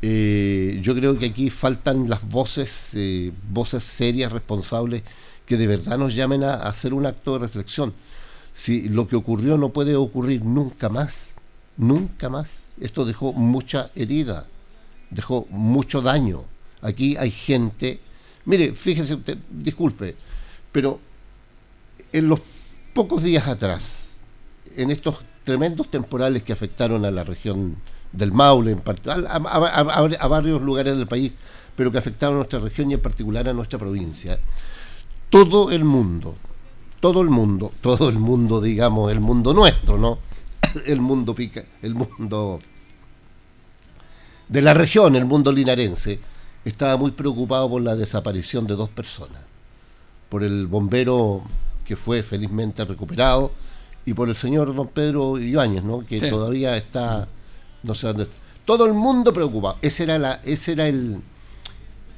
eh, 0.02 0.78
yo 0.82 0.94
creo 0.94 1.18
que 1.18 1.26
aquí 1.26 1.50
faltan 1.50 2.08
las 2.08 2.26
voces, 2.26 2.90
eh, 2.94 3.32
voces 3.50 3.84
serias, 3.84 4.32
responsables, 4.32 5.02
que 5.44 5.56
de 5.56 5.66
verdad 5.66 5.98
nos 5.98 6.14
llamen 6.14 6.42
a, 6.44 6.54
hacer 6.54 6.94
un 6.94 7.06
acto 7.06 7.34
de 7.34 7.40
reflexión. 7.40 7.92
Si 8.54 8.88
lo 8.88 9.08
que 9.08 9.16
ocurrió 9.16 9.58
no 9.58 9.70
puede 9.70 9.96
ocurrir 9.96 10.44
nunca 10.44 10.88
más, 10.88 11.28
nunca 11.76 12.28
más. 12.28 12.72
Esto 12.80 13.04
dejó 13.04 13.32
mucha 13.32 13.90
herida, 13.94 14.46
dejó 15.10 15.46
mucho 15.50 16.00
daño. 16.00 16.44
Aquí 16.82 17.16
hay 17.16 17.30
gente, 17.30 18.00
mire, 18.46 18.74
fíjese 18.74 19.14
usted, 19.14 19.36
disculpe, 19.50 20.16
pero 20.72 20.98
en 22.12 22.28
los 22.28 22.40
pocos 22.94 23.22
días 23.22 23.46
atrás, 23.46 24.16
en 24.76 24.90
estos 24.90 25.24
tremendos 25.44 25.90
temporales 25.90 26.42
que 26.42 26.52
afectaron 26.52 27.04
a 27.04 27.10
la 27.10 27.24
región 27.24 27.76
del 28.12 28.32
Maule, 28.32 28.72
en 28.72 28.82
a, 29.08 29.36
a, 29.36 30.28
varios 30.28 30.60
lugares 30.60 30.96
del 30.96 31.06
país, 31.06 31.32
pero 31.76 31.92
que 31.92 31.98
afectaron 31.98 32.36
a 32.36 32.38
nuestra 32.38 32.58
región 32.58 32.90
y 32.90 32.94
en 32.94 33.00
particular 33.00 33.48
a 33.48 33.52
nuestra 33.52 33.78
provincia. 33.78 34.38
Todo 35.28 35.70
el 35.70 35.84
mundo, 35.84 36.36
todo 37.00 37.22
el 37.22 37.30
mundo, 37.30 37.72
todo 37.80 38.08
el 38.08 38.18
mundo, 38.18 38.60
digamos, 38.60 39.10
el 39.12 39.20
mundo 39.20 39.54
nuestro, 39.54 39.98
¿no? 39.98 40.18
El 40.86 41.00
mundo 41.00 41.34
pica, 41.34 41.64
el 41.82 41.96
mundo 41.96 42.60
de 44.50 44.62
la 44.62 44.74
región, 44.74 45.16
el 45.16 45.24
mundo 45.24 45.52
linarense, 45.52 46.18
estaba 46.64 46.96
muy 46.96 47.12
preocupado 47.12 47.70
por 47.70 47.82
la 47.82 47.96
desaparición 47.96 48.66
de 48.66 48.74
dos 48.74 48.88
personas. 48.88 49.42
Por 50.28 50.44
el 50.44 50.66
bombero 50.66 51.42
que 51.84 51.96
fue 51.96 52.22
felizmente 52.22 52.84
recuperado 52.84 53.52
y 54.04 54.12
por 54.12 54.28
el 54.28 54.36
señor 54.36 54.74
don 54.74 54.88
Pedro 54.88 55.38
Ibáñez, 55.38 55.84
¿no? 55.84 56.04
que 56.04 56.20
todavía 56.28 56.76
está 56.76 57.28
no 57.82 57.94
sé 57.94 58.06
dónde. 58.08 58.26
Todo 58.64 58.86
el 58.86 58.92
mundo 58.92 59.32
preocupado. 59.32 59.78
Ese 59.82 60.04
era 60.04 60.18
la, 60.18 60.40
ese 60.44 60.72
era 60.72 60.86
el, 60.86 61.20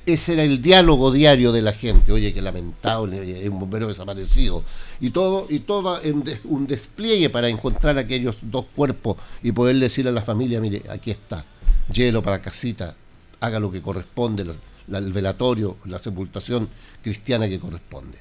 ese 0.04 0.34
era 0.34 0.42
el 0.42 0.60
diálogo 0.60 1.12
diario 1.12 1.52
de 1.52 1.62
la 1.62 1.72
gente. 1.72 2.12
Oye, 2.12 2.34
qué 2.34 2.42
lamentable, 2.42 3.42
es 3.42 3.48
un 3.48 3.60
bombero 3.60 3.88
desaparecido. 3.88 4.62
Y 5.00 5.10
todo, 5.10 5.46
y 5.48 5.60
todo 5.60 6.00
en 6.02 6.24
un 6.44 6.66
despliegue 6.66 7.30
para 7.30 7.48
encontrar 7.48 7.98
aquellos 7.98 8.38
dos 8.42 8.66
cuerpos 8.74 9.16
y 9.42 9.52
poder 9.52 9.76
decir 9.76 10.06
a 10.08 10.12
la 10.12 10.22
familia, 10.22 10.60
mire, 10.60 10.82
aquí 10.90 11.10
está, 11.10 11.44
hielo 11.92 12.22
para 12.22 12.42
casita, 12.42 12.96
haga 13.40 13.60
lo 13.60 13.70
que 13.70 13.82
corresponde. 13.82 14.44
el 14.92 15.12
velatorio, 15.12 15.76
la 15.84 15.98
sepultación 15.98 16.68
cristiana 17.02 17.48
que 17.48 17.60
corresponde. 17.60 18.18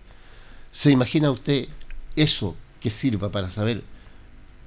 ¿Se 0.71 0.91
imagina 0.91 1.31
usted 1.31 1.67
eso 2.15 2.55
que 2.79 2.89
sirva 2.89 3.29
para 3.29 3.49
saber 3.49 3.83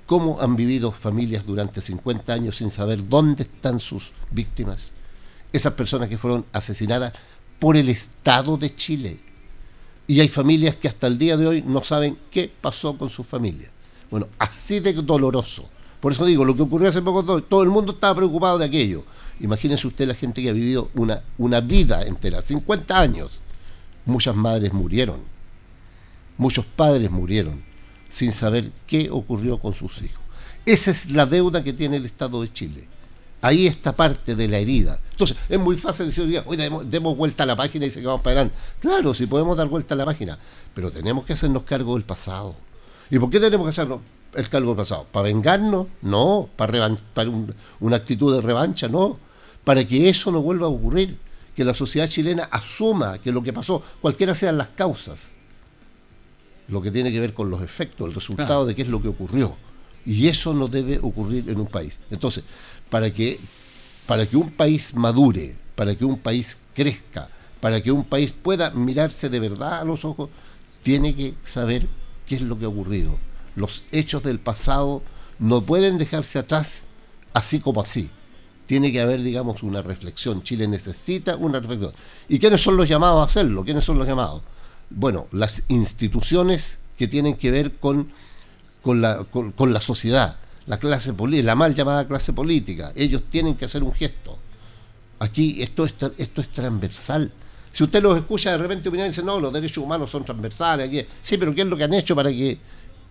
cómo 0.06 0.40
han 0.40 0.56
vivido 0.56 0.92
familias 0.92 1.46
durante 1.46 1.80
50 1.80 2.32
años 2.32 2.56
sin 2.56 2.70
saber 2.70 3.08
dónde 3.08 3.44
están 3.44 3.80
sus 3.80 4.12
víctimas? 4.30 4.92
Esas 5.52 5.74
personas 5.74 6.08
que 6.08 6.18
fueron 6.18 6.44
asesinadas 6.52 7.12
por 7.58 7.76
el 7.76 7.88
Estado 7.88 8.56
de 8.56 8.74
Chile. 8.74 9.20
Y 10.06 10.20
hay 10.20 10.28
familias 10.28 10.76
que 10.76 10.88
hasta 10.88 11.06
el 11.06 11.16
día 11.16 11.36
de 11.36 11.46
hoy 11.46 11.62
no 11.62 11.82
saben 11.82 12.18
qué 12.30 12.52
pasó 12.60 12.98
con 12.98 13.08
sus 13.08 13.26
familias. 13.26 13.70
Bueno, 14.10 14.28
así 14.38 14.80
de 14.80 14.92
doloroso. 14.92 15.68
Por 16.00 16.12
eso 16.12 16.26
digo, 16.26 16.44
lo 16.44 16.54
que 16.54 16.62
ocurrió 16.62 16.90
hace 16.90 17.00
poco, 17.00 17.24
todo, 17.24 17.42
todo 17.42 17.62
el 17.62 17.70
mundo 17.70 17.92
estaba 17.92 18.16
preocupado 18.16 18.58
de 18.58 18.66
aquello. 18.66 19.04
Imagínense 19.40 19.86
usted 19.86 20.06
la 20.06 20.14
gente 20.14 20.42
que 20.42 20.50
ha 20.50 20.52
vivido 20.52 20.90
una, 20.94 21.22
una 21.38 21.60
vida 21.60 22.02
entera, 22.02 22.42
50 22.42 22.98
años. 23.00 23.40
Muchas 24.04 24.36
madres 24.36 24.72
murieron, 24.72 25.20
muchos 26.36 26.66
padres 26.66 27.10
murieron, 27.10 27.62
sin 28.14 28.32
saber 28.32 28.70
qué 28.86 29.08
ocurrió 29.10 29.58
con 29.58 29.74
sus 29.74 30.00
hijos. 30.02 30.22
Esa 30.64 30.92
es 30.92 31.10
la 31.10 31.26
deuda 31.26 31.64
que 31.64 31.72
tiene 31.72 31.96
el 31.96 32.06
Estado 32.06 32.40
de 32.40 32.52
Chile. 32.52 32.86
Ahí 33.42 33.66
está 33.66 33.92
parte 33.92 34.34
de 34.34 34.48
la 34.48 34.58
herida. 34.58 34.98
Entonces, 35.10 35.36
es 35.48 35.58
muy 35.58 35.76
fácil 35.76 36.06
decir, 36.06 36.42
oye, 36.46 36.62
demos, 36.62 36.88
demos 36.88 37.16
vuelta 37.16 37.42
a 37.42 37.46
la 37.46 37.56
página 37.56 37.84
y 37.84 37.90
se 37.90 38.00
vamos 38.00 38.22
para 38.22 38.40
adelante. 38.40 38.56
Claro, 38.80 39.12
si 39.12 39.26
podemos 39.26 39.56
dar 39.56 39.68
vuelta 39.68 39.94
a 39.94 39.98
la 39.98 40.04
página, 40.06 40.38
pero 40.74 40.90
tenemos 40.90 41.26
que 41.26 41.34
hacernos 41.34 41.64
cargo 41.64 41.94
del 41.94 42.04
pasado. 42.04 42.54
¿Y 43.10 43.18
por 43.18 43.28
qué 43.28 43.40
tenemos 43.40 43.66
que 43.66 43.70
hacernos 43.70 44.00
el 44.34 44.48
cargo 44.48 44.68
del 44.68 44.76
pasado? 44.76 45.06
¿Para 45.10 45.24
vengarnos? 45.24 45.88
No. 46.00 46.48
¿Para, 46.56 46.96
una 47.80 47.96
actitud 47.96 48.34
de 48.34 48.40
revancha? 48.40 48.88
No. 48.88 49.18
Para 49.64 49.86
que 49.86 50.08
eso 50.08 50.30
no 50.30 50.40
vuelva 50.40 50.66
a 50.66 50.70
ocurrir. 50.70 51.18
Que 51.54 51.64
la 51.64 51.74
sociedad 51.74 52.08
chilena 52.08 52.48
asuma 52.50 53.18
que 53.18 53.30
lo 53.30 53.42
que 53.42 53.52
pasó, 53.52 53.82
cualquiera 54.00 54.34
sean 54.34 54.56
las 54.56 54.68
causas, 54.68 55.33
lo 56.68 56.80
que 56.82 56.90
tiene 56.90 57.12
que 57.12 57.20
ver 57.20 57.34
con 57.34 57.50
los 57.50 57.62
efectos, 57.62 58.08
el 58.08 58.14
resultado 58.14 58.48
Claro. 58.48 58.64
de 58.66 58.74
qué 58.74 58.82
es 58.82 58.88
lo 58.88 59.00
que 59.02 59.08
ocurrió. 59.08 59.56
Y 60.06 60.28
eso 60.28 60.52
no 60.54 60.68
debe 60.68 60.98
ocurrir 61.02 61.48
en 61.48 61.58
un 61.60 61.66
país. 61.66 62.00
Entonces, 62.10 62.44
para 62.90 63.10
que, 63.10 63.38
para 64.06 64.26
que 64.26 64.36
un 64.36 64.50
país 64.50 64.94
madure, 64.94 65.56
para 65.74 65.94
que 65.94 66.04
un 66.04 66.18
país 66.18 66.58
crezca, 66.74 67.28
para 67.60 67.82
que 67.82 67.90
un 67.90 68.04
país 68.04 68.32
pueda 68.32 68.70
mirarse 68.70 69.28
de 69.30 69.40
verdad 69.40 69.80
a 69.80 69.84
los 69.84 70.04
ojos, 70.04 70.28
tiene 70.82 71.14
que 71.14 71.34
saber 71.46 71.86
qué 72.26 72.36
es 72.36 72.42
lo 72.42 72.58
que 72.58 72.66
ha 72.66 72.68
ocurrido. 72.68 73.18
Los 73.56 73.84
hechos 73.92 74.22
del 74.22 74.38
pasado 74.40 75.02
no 75.38 75.62
pueden 75.62 75.96
dejarse 75.96 76.38
atrás 76.38 76.82
así 77.32 77.60
como 77.60 77.80
así. 77.80 78.10
Tiene 78.66 78.92
que 78.92 79.00
haber, 79.00 79.22
digamos, 79.22 79.62
una 79.62 79.82
reflexión. 79.82 80.42
Chile 80.42 80.66
necesita 80.68 81.36
una 81.36 81.60
reflexión. 81.60 81.92
¿Y 82.28 82.38
quiénes 82.38 82.62
son 82.62 82.76
los 82.76 82.88
llamados 82.88 83.20
a 83.20 83.24
hacerlo? 83.24 83.64
¿Quiénes 83.64 83.84
son 83.84 83.98
los 83.98 84.06
llamados? 84.06 84.42
Bueno, 84.96 85.26
las 85.32 85.62
instituciones 85.68 86.78
que 86.96 87.08
tienen 87.08 87.34
que 87.34 87.50
ver 87.50 87.72
con, 87.72 88.08
con, 88.80 89.00
la, 89.00 89.24
con, 89.24 89.72
la 89.72 89.80
sociedad, 89.80 90.36
la 90.66 90.78
clase 90.78 91.12
política, 91.12 91.46
la 91.46 91.56
mal 91.56 91.74
llamada 91.74 92.06
clase 92.06 92.32
política. 92.32 92.92
Ellos 92.94 93.24
tienen 93.28 93.56
que 93.56 93.64
hacer 93.64 93.82
un 93.82 93.92
gesto. 93.92 94.38
Aquí 95.18 95.60
esto 95.62 95.84
es, 95.84 95.94
esto 96.18 96.40
es 96.40 96.48
transversal. 96.48 97.32
Si 97.72 97.82
usted 97.82 98.02
los 98.02 98.16
escucha 98.16 98.52
de 98.52 98.58
repente 98.58 98.88
opinar 98.88 99.06
y 99.06 99.10
dice, 99.10 99.24
no, 99.24 99.40
los 99.40 99.52
derechos 99.52 99.78
humanos 99.78 100.10
son 100.10 100.24
transversales. 100.24 101.06
Sí, 101.20 101.38
pero 101.38 101.52
¿qué 101.52 101.62
es 101.62 101.66
lo 101.66 101.76
que 101.76 101.84
han 101.84 101.94
hecho 101.94 102.14
para 102.14 102.30
que... 102.30 102.58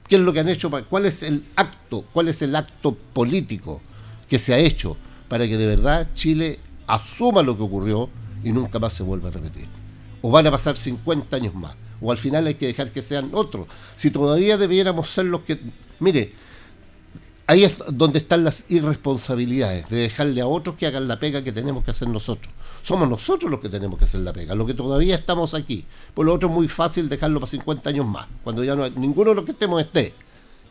¿Qué 0.07 0.15
es 0.15 0.21
lo 0.21 0.31
que 0.31 0.39
han 0.39 0.49
hecho? 0.49 0.69
Para, 0.69 0.85
¿Cuál 0.85 1.05
es 1.05 1.23
el 1.23 1.43
acto? 1.55 2.05
¿Cuál 2.13 2.29
es 2.29 2.41
el 2.41 2.55
acto 2.55 2.95
político 3.13 3.81
que 4.29 4.39
se 4.39 4.53
ha 4.53 4.57
hecho 4.57 4.95
para 5.27 5.47
que 5.47 5.57
de 5.57 5.65
verdad 5.65 6.07
Chile 6.13 6.59
asuma 6.87 7.41
lo 7.41 7.57
que 7.57 7.63
ocurrió 7.63 8.09
y 8.43 8.51
nunca 8.51 8.79
más 8.79 8.93
se 8.93 9.03
vuelva 9.03 9.29
a 9.29 9.31
repetir? 9.31 9.82
O 10.25 10.31
van 10.31 10.47
a 10.47 10.51
pasar 10.51 10.77
50 10.77 11.35
años 11.35 11.53
más. 11.53 11.75
O 12.01 12.11
al 12.11 12.17
final 12.17 12.47
hay 12.47 12.55
que 12.55 12.65
dejar 12.67 12.91
que 12.91 13.01
sean 13.01 13.29
otros. 13.33 13.67
Si 13.95 14.09
todavía 14.09 14.57
debiéramos 14.57 15.09
ser 15.09 15.25
los 15.25 15.41
que... 15.41 15.59
Mire, 15.99 16.33
ahí 17.45 17.63
es 17.65 17.81
donde 17.91 18.19
están 18.19 18.43
las 18.43 18.63
irresponsabilidades, 18.69 19.87
de 19.89 19.97
dejarle 19.97 20.41
a 20.41 20.47
otros 20.47 20.75
que 20.77 20.87
hagan 20.87 21.07
la 21.07 21.19
pega 21.19 21.43
que 21.43 21.51
tenemos 21.51 21.83
que 21.83 21.91
hacer 21.91 22.07
nosotros. 22.07 22.51
Somos 22.81 23.07
nosotros 23.09 23.51
los 23.51 23.59
que 23.59 23.69
tenemos 23.69 23.99
que 23.99 24.05
hacer 24.05 24.21
la 24.21 24.33
pega, 24.33 24.55
los 24.55 24.65
que 24.65 24.73
todavía 24.73 25.15
estamos 25.15 25.53
aquí. 25.53 25.85
Por 26.13 26.25
lo 26.25 26.33
otro 26.33 26.49
es 26.49 26.55
muy 26.55 26.67
fácil 26.67 27.09
dejarlo 27.09 27.39
para 27.39 27.49
50 27.51 27.89
años 27.89 28.05
más, 28.05 28.27
cuando 28.43 28.63
ya 28.63 28.75
no 28.75 28.83
hay- 28.85 28.93
ninguno 28.95 29.31
de 29.31 29.35
los 29.35 29.45
que 29.45 29.51
estemos 29.51 29.81
esté. 29.81 30.13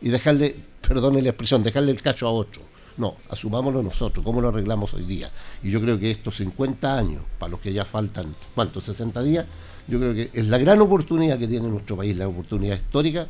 Y 0.01 0.09
dejarle, 0.09 0.55
perdone 0.87 1.21
la 1.21 1.29
expresión, 1.29 1.63
dejarle 1.63 1.91
el 1.91 2.01
cacho 2.01 2.27
a 2.27 2.31
otro. 2.31 2.61
No, 2.97 3.15
asumámoslo 3.29 3.81
nosotros, 3.81 4.23
¿cómo 4.23 4.39
lo 4.39 4.49
arreglamos 4.49 4.93
hoy 4.93 5.03
día? 5.03 5.31
Y 5.63 5.71
yo 5.71 5.81
creo 5.81 5.97
que 5.97 6.11
estos 6.11 6.35
50 6.37 6.97
años, 6.97 7.23
para 7.39 7.51
los 7.51 7.59
que 7.59 7.73
ya 7.73 7.85
faltan, 7.85 8.35
¿cuántos? 8.53 8.83
60 8.83 9.23
días, 9.23 9.45
yo 9.87 9.99
creo 9.99 10.13
que 10.13 10.29
es 10.33 10.47
la 10.47 10.57
gran 10.57 10.79
oportunidad 10.81 11.39
que 11.39 11.47
tiene 11.47 11.67
nuestro 11.67 11.97
país, 11.97 12.15
la 12.15 12.27
oportunidad 12.27 12.75
histórica 12.75 13.27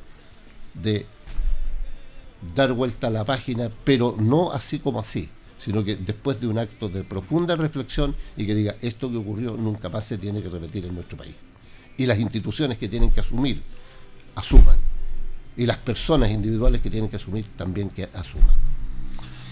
de 0.73 1.05
dar 2.55 2.73
vuelta 2.73 3.07
a 3.07 3.09
la 3.09 3.23
página, 3.23 3.71
pero 3.83 4.15
no 4.19 4.51
así 4.51 4.79
como 4.79 4.99
así, 4.99 5.29
sino 5.57 5.83
que 5.83 5.95
después 5.95 6.41
de 6.41 6.47
un 6.47 6.57
acto 6.57 6.89
de 6.89 7.03
profunda 7.03 7.55
reflexión 7.55 8.15
y 8.35 8.45
que 8.45 8.53
diga, 8.53 8.75
esto 8.81 9.09
que 9.09 9.17
ocurrió 9.17 9.55
nunca 9.55 9.87
más 9.89 10.05
se 10.05 10.17
tiene 10.17 10.41
que 10.41 10.49
repetir 10.49 10.85
en 10.85 10.95
nuestro 10.95 11.17
país. 11.17 11.35
Y 11.95 12.05
las 12.05 12.19
instituciones 12.19 12.77
que 12.77 12.89
tienen 12.89 13.11
que 13.11 13.21
asumir, 13.21 13.61
asuman. 14.35 14.77
Y 15.55 15.65
las 15.65 15.77
personas 15.77 16.31
individuales 16.31 16.81
que 16.81 16.89
tienen 16.89 17.09
que 17.09 17.15
asumir, 17.15 17.45
también 17.55 17.91
que 17.91 18.09
asuman. 18.13 18.55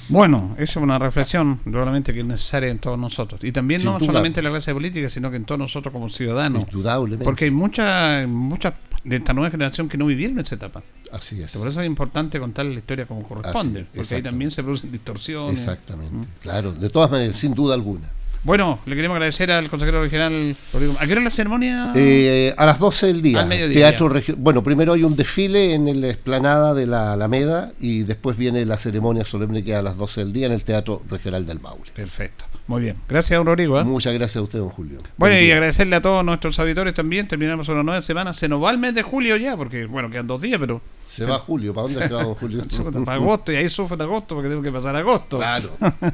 Bueno, 0.09 0.55
esa 0.57 0.63
es 0.79 0.83
una 0.83 0.99
reflexión 0.99 1.59
realmente 1.65 2.13
que 2.13 2.19
es 2.19 2.25
necesaria 2.25 2.69
en 2.69 2.79
todos 2.79 2.99
nosotros. 2.99 3.43
Y 3.43 3.51
también 3.51 3.81
Sin 3.81 3.91
no 3.91 3.99
duda. 3.99 4.07
solamente 4.07 4.39
en 4.39 4.45
la 4.45 4.49
clase 4.51 4.73
política, 4.73 5.09
sino 5.09 5.29
que 5.31 5.37
en 5.37 5.45
todos 5.45 5.59
nosotros 5.59 5.93
como 5.93 6.09
ciudadanos. 6.09 6.63
Indudablemente. 6.63 7.23
Porque 7.23 7.45
hay 7.45 7.51
muchas 7.51 8.27
muchas 8.27 8.73
de 9.03 9.15
esta 9.15 9.33
nueva 9.33 9.49
generación 9.49 9.89
que 9.89 9.97
no 9.97 10.05
vivieron 10.05 10.39
esa 10.39 10.55
etapa. 10.55 10.83
Así 11.11 11.41
es. 11.41 11.51
Por 11.51 11.67
eso 11.67 11.81
es 11.81 11.87
importante 11.87 12.39
contar 12.39 12.65
la 12.65 12.75
historia 12.75 13.05
como 13.05 13.23
corresponde. 13.23 13.81
Así, 13.81 13.89
porque 13.95 14.15
ahí 14.15 14.21
también 14.21 14.51
se 14.51 14.63
producen 14.63 14.91
distorsiones. 14.91 15.59
Exactamente. 15.59 16.27
Claro, 16.41 16.71
de 16.71 16.89
todas 16.89 17.09
maneras, 17.11 17.37
sin 17.37 17.53
duda 17.53 17.73
alguna. 17.73 18.07
Bueno, 18.43 18.79
le 18.87 18.95
queremos 18.95 19.15
agradecer 19.15 19.51
al 19.51 19.69
consejero 19.69 20.01
regional. 20.01 20.55
Rodrigo- 20.73 20.95
¿A 20.99 21.05
qué 21.05 21.11
hora 21.11 21.21
la 21.21 21.29
ceremonia? 21.29 21.91
Eh, 21.95 22.53
a 22.57 22.65
las 22.65 22.79
12 22.79 23.07
del 23.07 23.21
día. 23.21 23.39
Al 23.41 23.47
mediodía. 23.47 23.89
Teatro 23.95 24.11
Bueno, 24.37 24.63
primero 24.63 24.93
hay 24.93 25.03
un 25.03 25.15
desfile 25.15 25.75
en 25.75 26.01
la 26.01 26.07
explanada 26.09 26.73
de 26.73 26.87
la 26.87 27.13
Alameda 27.13 27.71
y 27.79 28.01
después 28.01 28.37
viene 28.37 28.65
la 28.65 28.79
ceremonia 28.79 29.23
solemne 29.25 29.63
que 29.63 29.71
es 29.73 29.77
a 29.77 29.83
las 29.83 29.95
12 29.95 30.21
del 30.21 30.33
día 30.33 30.47
en 30.47 30.53
el 30.53 30.63
Teatro 30.63 31.03
Regional 31.07 31.45
del 31.45 31.59
Maule. 31.59 31.91
Perfecto. 31.93 32.45
Muy 32.71 32.83
bien. 32.83 32.95
Gracias, 33.09 33.37
don 33.37 33.45
Rodrigo. 33.45 33.77
¿eh? 33.81 33.83
Muchas 33.83 34.13
gracias 34.13 34.37
a 34.37 34.41
usted, 34.43 34.59
don 34.59 34.69
Julio. 34.69 34.99
Bueno, 35.17 35.35
Buen 35.35 35.45
y 35.45 35.51
agradecerle 35.51 35.97
a 35.97 36.01
todos 36.01 36.23
nuestros 36.23 36.57
auditores 36.57 36.93
también. 36.93 37.27
Terminamos 37.27 37.67
una 37.67 37.83
nueva 37.83 38.01
semana. 38.01 38.33
Se 38.33 38.47
nos 38.47 38.63
va 38.63 38.71
el 38.71 38.77
mes 38.77 38.95
de 38.95 39.01
julio 39.01 39.35
ya, 39.35 39.57
porque, 39.57 39.87
bueno, 39.87 40.09
quedan 40.09 40.25
dos 40.25 40.41
días, 40.41 40.57
pero. 40.57 40.81
Se 41.05 41.25
va 41.25 41.37
julio. 41.37 41.73
¿Para 41.73 41.87
dónde 41.87 42.07
se 42.07 42.13
va 42.13 42.23
don 42.23 42.35
Julio? 42.35 42.63
Para 43.05 43.17
agosto, 43.17 43.51
y 43.51 43.57
ahí 43.57 43.69
sufre 43.69 44.01
agosto, 44.01 44.35
porque 44.35 44.47
tengo 44.47 44.61
que 44.61 44.71
pasar 44.71 44.95
agosto. 44.95 45.37
Claro. 45.37 45.71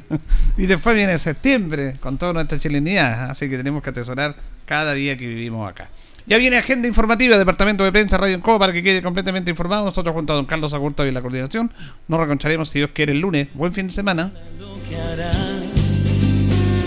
y 0.57 0.65
después 0.65 0.95
viene 0.95 1.19
septiembre, 1.19 1.95
con 1.99 2.17
toda 2.17 2.33
nuestra 2.33 2.57
chilenidad. 2.57 3.29
Así 3.29 3.47
que 3.47 3.57
tenemos 3.57 3.83
que 3.83 3.91
atesorar 3.91 4.35
cada 4.65 4.95
día 4.95 5.15
que 5.15 5.27
vivimos 5.27 5.69
acá. 5.69 5.89
Ya 6.25 6.39
viene 6.39 6.57
agenda 6.57 6.87
informativa, 6.87 7.37
Departamento 7.37 7.83
de 7.83 7.91
Prensa, 7.91 8.17
Radio 8.17 8.33
en 8.33 8.41
Co, 8.41 8.57
para 8.57 8.73
que 8.73 8.81
quede 8.81 9.03
completamente 9.03 9.51
informado. 9.51 9.85
Nosotros, 9.85 10.15
junto 10.15 10.33
a 10.33 10.35
don 10.35 10.47
Carlos 10.47 10.73
Agurto 10.73 11.05
y 11.05 11.11
la 11.11 11.21
coordinación, 11.21 11.71
nos 12.07 12.19
reconcharemos, 12.19 12.69
si 12.69 12.79
Dios 12.79 12.89
quiere, 12.95 13.11
el 13.11 13.19
lunes. 13.19 13.47
Buen 13.53 13.73
fin 13.73 13.85
de 13.85 13.93
semana. 13.93 14.31